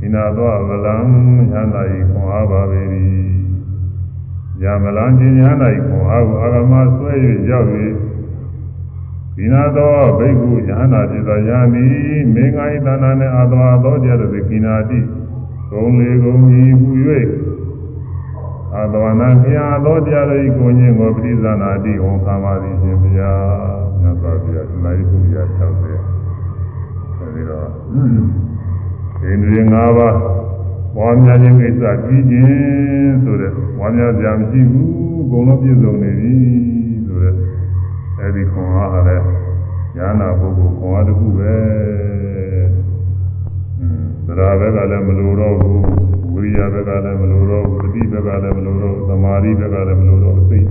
[0.00, 0.96] ဣနာသောဗလံ
[1.52, 2.80] ယန္တာဤခွန်အားပါပေ၏
[4.62, 7.12] ယမလံကျင်ယန္တာဤခွန်အားကိုအာဂမဆွဲ၍
[7.50, 7.68] ရောက်၍
[9.36, 11.84] ဣနာသောဘိက္ခုယန္တာဖြစ်သောယာမိ
[12.34, 14.98] မေငါဤတဏ္ဍာနှင့်အာသောသောတရားတို့ကိနာတိ
[15.70, 16.90] ဂုံလေဂုံကြီးဟူ၍
[18.74, 23.40] အာသဝနာဖျာသောတရားတို့ဤကိုခြင်းကိုပရိသနာတိဝန်ခံပါသည်ရှင်ဘုရား
[24.00, 25.04] မြတ်စွာဘုရားသနာယု
[25.34, 25.58] ရာ60
[27.18, 27.70] အဲဒီတော့ဣ
[29.30, 30.16] န္ဒြေ၅ပါး
[30.94, 34.90] ပွားများခြင်းကိစ္စပြီးခြင်းဆိုတဲ့ပွားများကြမရှိဘူး
[35.22, 36.34] အကုန်လုံးပြည့်စုံနေပြီ
[37.06, 37.34] ဆိုတဲ့
[38.20, 39.24] အဲဒီခွန်အားလည်း
[39.96, 41.54] ဉာဏပုဂ္ဂိုလ်ခွန်အားတစ်ခုပဲ
[44.26, 50.66] သရာဘက်ကလည်းမလိုတော့ဘူးဝိ ရိယဘက်ကလည်းမလိုတော့ဘူးတတိဘက်ကလည်းမလိုတော့ဘူးသမာဓိဘက်ကလည်းမလိုတော့ဘူးစိတ်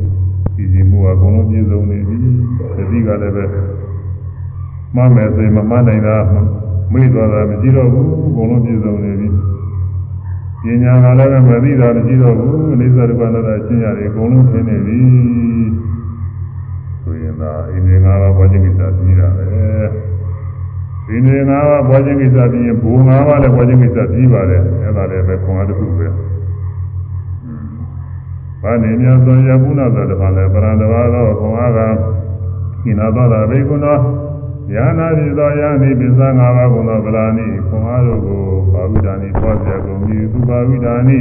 [0.55, 2.17] ကြည်ကြည်မှုကအကုန်လုံးပြည့်စုံနေပြီ
[2.77, 3.45] တတိကလည်းပဲ
[4.95, 6.15] မှတ်မယ်ဆိုရင်မမှတ်နိုင်တာ
[6.93, 9.27] မေ့သွားတာမရှိတော့ဘူးအကုန်လုံးပြည့်စုံနေပြီ
[10.63, 14.99] ပညာကလည်းမသိတာမရှိတော့ဘူးအနိစ္စဒုက္ခအနတ္တရှင်းရတယ်အကုန်လုံးသိနေပြီ
[17.01, 19.45] ဆိုရင်ဒါအင်းငါးပါးဘဝချင်းကိစ္စပြီးတာပဲ
[21.07, 26.07] ဒီနေငါးပါးဘဝချင်းကိစ္စပြီးရင်ဘူငါးပါးလည်းဘဝချင်းကိစ္စပြီးပါတယ်အဲ့ဒါလည်းပဲခွန်အားတစ်ခုပဲ
[28.61, 31.79] ဘာနေများဆိုရပုဏ္ဏသာတပါလည်းပရံတဘာသောခွန်အားက
[32.83, 33.97] ကိနာသောတာဘိက္ခုနော
[34.75, 41.19] ယာနာတိသောယာနိပစ္စငါးပါးကုသောဗလာနိခွန်အားတို့ကိုဘာဝိဒာနိပွားပြကုန်ပြီသူဘာဝိဒာနိ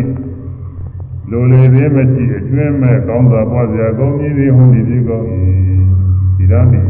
[1.30, 5.24] လိုလေသေးမရှိအကျွမ်းမဲ့ကောင်းစွာပွားပြကုန်ပြီဒီဟုန်ဒီဒီကုန်၏
[6.46, 6.80] ဒီရမိ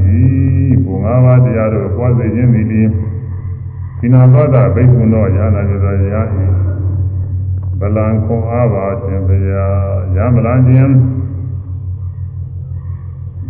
[0.85, 2.83] ဘုံငါးပါးတရားတို့ပွားစေခြင်းသည်ဒီ
[3.99, 6.45] ကိနာသောတာဘိက္ခုနောယာနာတိသောယာဤ
[7.81, 9.67] ဗလံခွန်အားပါခြင်းဗျာ
[10.17, 10.93] ယမလံခြင်း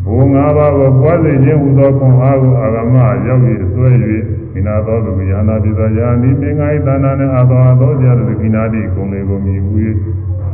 [0.06, 2.94] ဘုံ၅ပါးကိုပွားစေခြင်းဟူသောခွန်အားကိုအာဂမ
[3.26, 3.42] ရောက်၍
[3.72, 3.88] ဆွဲ၍
[4.52, 9.72] ခိနာသောသူယာနာတိသောယာနိမင်္ဂိသနာနှင့်အာသောသောတရားတို့ခိနာတိဂုံလေးကိုမြည်ဟူ၍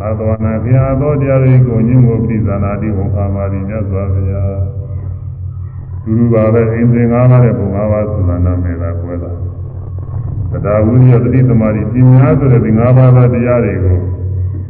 [0.04, 4.81] အာသောနာဘုရားသောတရားတွေကိုညင်းကိုပြိဇာနာတိဝန်ခံပါသည်မြတ်စွာဘုရား
[6.04, 9.30] သူလူပါပဲအင်းစင်၅ပါးတဲ့ဘုံ၅ပါးသုနာနာမေတာကွဲတာ
[10.64, 13.98] တရားဝိရိယတတိသမารိပညာဆိုတဲ့ဒီ၅ပါးသောတရားတွေကို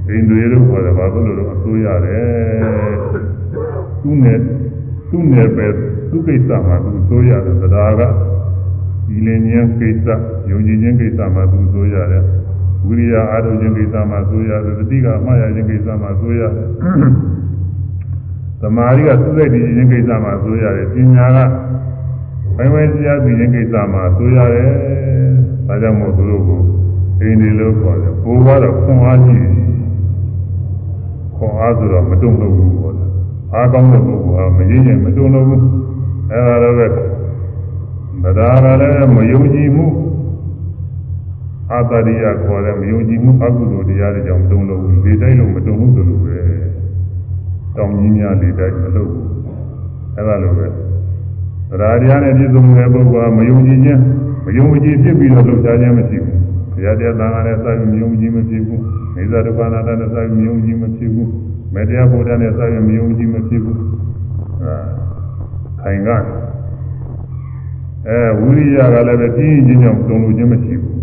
[0.08, 2.24] ဣန္ဒြေတို့ခေါ်တယ်ဘာလို့လဲအစိုးရတယ်
[4.02, 4.38] သူနဲ့
[5.10, 5.72] သူ့နယ်ပယ်
[6.10, 8.02] သူ့ကိစ္စမှာသူဆိုရတယ်တရားက
[9.06, 10.06] ဒီလင်းခြင်းကိစ္စ
[10.50, 12.24] ယုံကြည်ခြင်းကိစ္စမှာသူဆိုရတယ်
[12.86, 16.66] ဝိရိယအားထုတ်ခြင်းကိစ္စမှာဆိုရတယ်သတိကမှားရခြင်းကိစ္စမှာဆိုရတယ်
[18.62, 21.38] သမာဓိကသုစိတ်တည်ခြင်းကိစ္စမှာဆိုရတယ်ပညာက
[22.56, 24.70] ဘယ်ဝဲတရားသိခြင်းကိစ္စမှာဆိုရတယ်
[25.66, 26.60] ဒါကြောင့်မို့သူတို့ကို
[27.20, 29.52] အိန္ဒိလို့ခေါ်တယ်ဘိုးကတော့ခွန်အားရှိတယ်
[31.36, 32.96] ခွန်အားဆိုတော့မတုံ့လို့ဘူးပေါ့
[33.54, 35.62] အားကောင်းတဲ့ပုဂ္ဂိုလ်ဟာမရင်းရင်မတုံလို့ဘူး
[36.30, 36.86] အဲဒါတော့ပဲ
[38.22, 39.86] ဗဒါကလည်းမယုံကြည်မှု
[41.70, 46.71] အာတရိယခေါ်တဲ့မယုံကြည်မှုအကုသိုလ်တရားတွေကြောင့်တုံ့လို့ဘူးလေတိုင်းလို့မတုံ့ဘူးဆိုလို့ပဲ
[47.76, 49.26] တောင်းကြီးများလေတိုင်းမလုပ်ဘူး
[50.14, 50.66] အဲ့ဒါလိုပဲ
[51.80, 54.00] သရာတရားနဲ့ပြည့်စုံတဲ့ပုဂ္ဂိုလ်ကမယုံကြည်ခြင်း
[54.44, 56.38] မယုံကြည်ဖြစ်ပြီးတော့လှုပ်ရှားခြင်းမရှိဘူး
[56.74, 58.82] ဘုရားတရားသံဃာနဲ့စာပြီးမယုံကြည်မဖြစ်ဘူး
[59.16, 61.30] နေသာဒုက္ခနာတနဲ့စာပြီးမယုံကြည်မဖြစ်ဘူး
[61.74, 63.78] မေတ္တာဘုရားနဲ့စာပြီးမယုံကြည်မဖြစ်ဘူး
[64.62, 64.74] အာ
[65.82, 66.08] ခိုင်က
[68.08, 70.96] အဲဝိရိယကလည်းပဲပြင်းပြင်းကြောင့်တုံလို့ခြင်းမရှိဘူး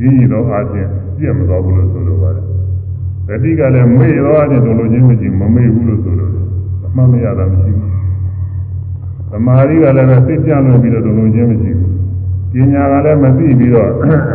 [0.00, 2.57] ရင်းရသောအားဖြင့်ပြည့်မသွားဘူးလို့ဆိုလိုပါတယ်
[3.28, 6.44] တတိကလည်းမေ့သောအားဖြင့်တုံလို့ခြင်းမရှိမမေ့ဘူးလို့ဆိုလိုတယ်
[6.86, 7.92] အမှန်မရတာမရှိဘူး
[9.30, 11.92] သမာဓိကလည်းပဲသိကြလွန်ပြီးတော့တုံလို့ခြင်းမရှိဘူး
[12.52, 13.90] ပညာကလည်းမသိပြီးတော့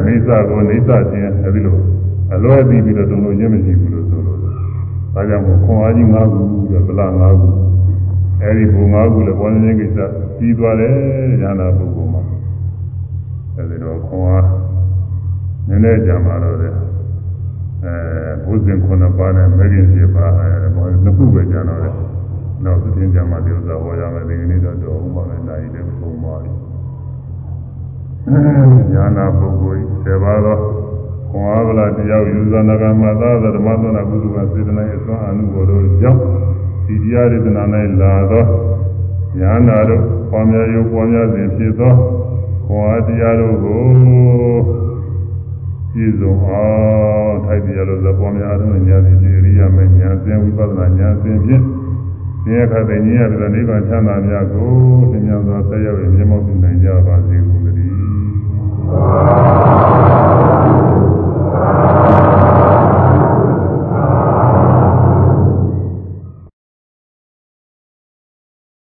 [0.05, 1.77] အိသကိုအိသခြင်းအဲဒီလို
[2.33, 4.51] အလွဲသိပြီးတော့တုံလို့ခြင်းမရှိဘူးလို့ဆိုလိုတယ်
[5.13, 7.49] ဒါကြောင့်ခွန်အားကြီး၅ခုပြီးတော့ဗလာ၅ခု
[8.41, 9.97] အဲဒီဘုံ၅ခုလည်းဘောင်းခြင်းကိစ္စ
[10.37, 10.93] ပြီးသွားတယ်
[11.41, 12.21] ဉာဏပုဂ္ဂိုလ်မှာ
[13.55, 14.47] အဲဒီတော့ခွန်အား
[15.67, 16.92] နည်းနည်းကြမှာတော့တယ်အဲ
[18.43, 21.95] ဘုဇင်ခုနှစ်ပါးနဲ့မဂ္ဂင်7ပါးအဲဘောနှစ်ခုပဲကြံတော့တယ်
[22.63, 26.51] နောက်သင်ကြမှာဒီဥစ္စာဟောရမယ်ဒီကနေ့တော့တော့ဥပမာနဲ့နိုင်တယ်ပုံပါပြီ
[28.93, 30.61] ညာနာပုဂ္ဂိုလ်7ပါးတော့
[31.29, 36.21] ခွန်အားဗလာတရားယူဇာနာကမသာဓမ္မသနာကုသကစေတနာရဲ့သွမ်းအမှုဘောတို့ကြောင့်
[36.85, 37.63] ဒီတရားရတနာ၌
[38.01, 38.45] လာသော
[39.39, 41.93] ညာနာတို့ပေါ်များရုပ်ပေါ်များစဉ်ဖြစ်သော
[42.65, 43.81] ခွန်အားတရားတို့ကို
[45.93, 46.63] ပြည့်စုံအော
[47.27, 51.63] င်ထိုက်တရားလို့ဇပေါ်များအထုံးညာစီအရိယာမေညာစဉ်ဝိပဿနာညာစဉ်ဖြင့်
[52.45, 54.71] ဒီအခါသိဉာဏ်ရတဲ့နိဗ္ဗာန်ချမ်းသာများကို
[55.11, 57.93] သင်ညာသောဆက်ရောက်ရင်မြတ်မောပြုနိုင်ကြပါစေကုန်သတည်း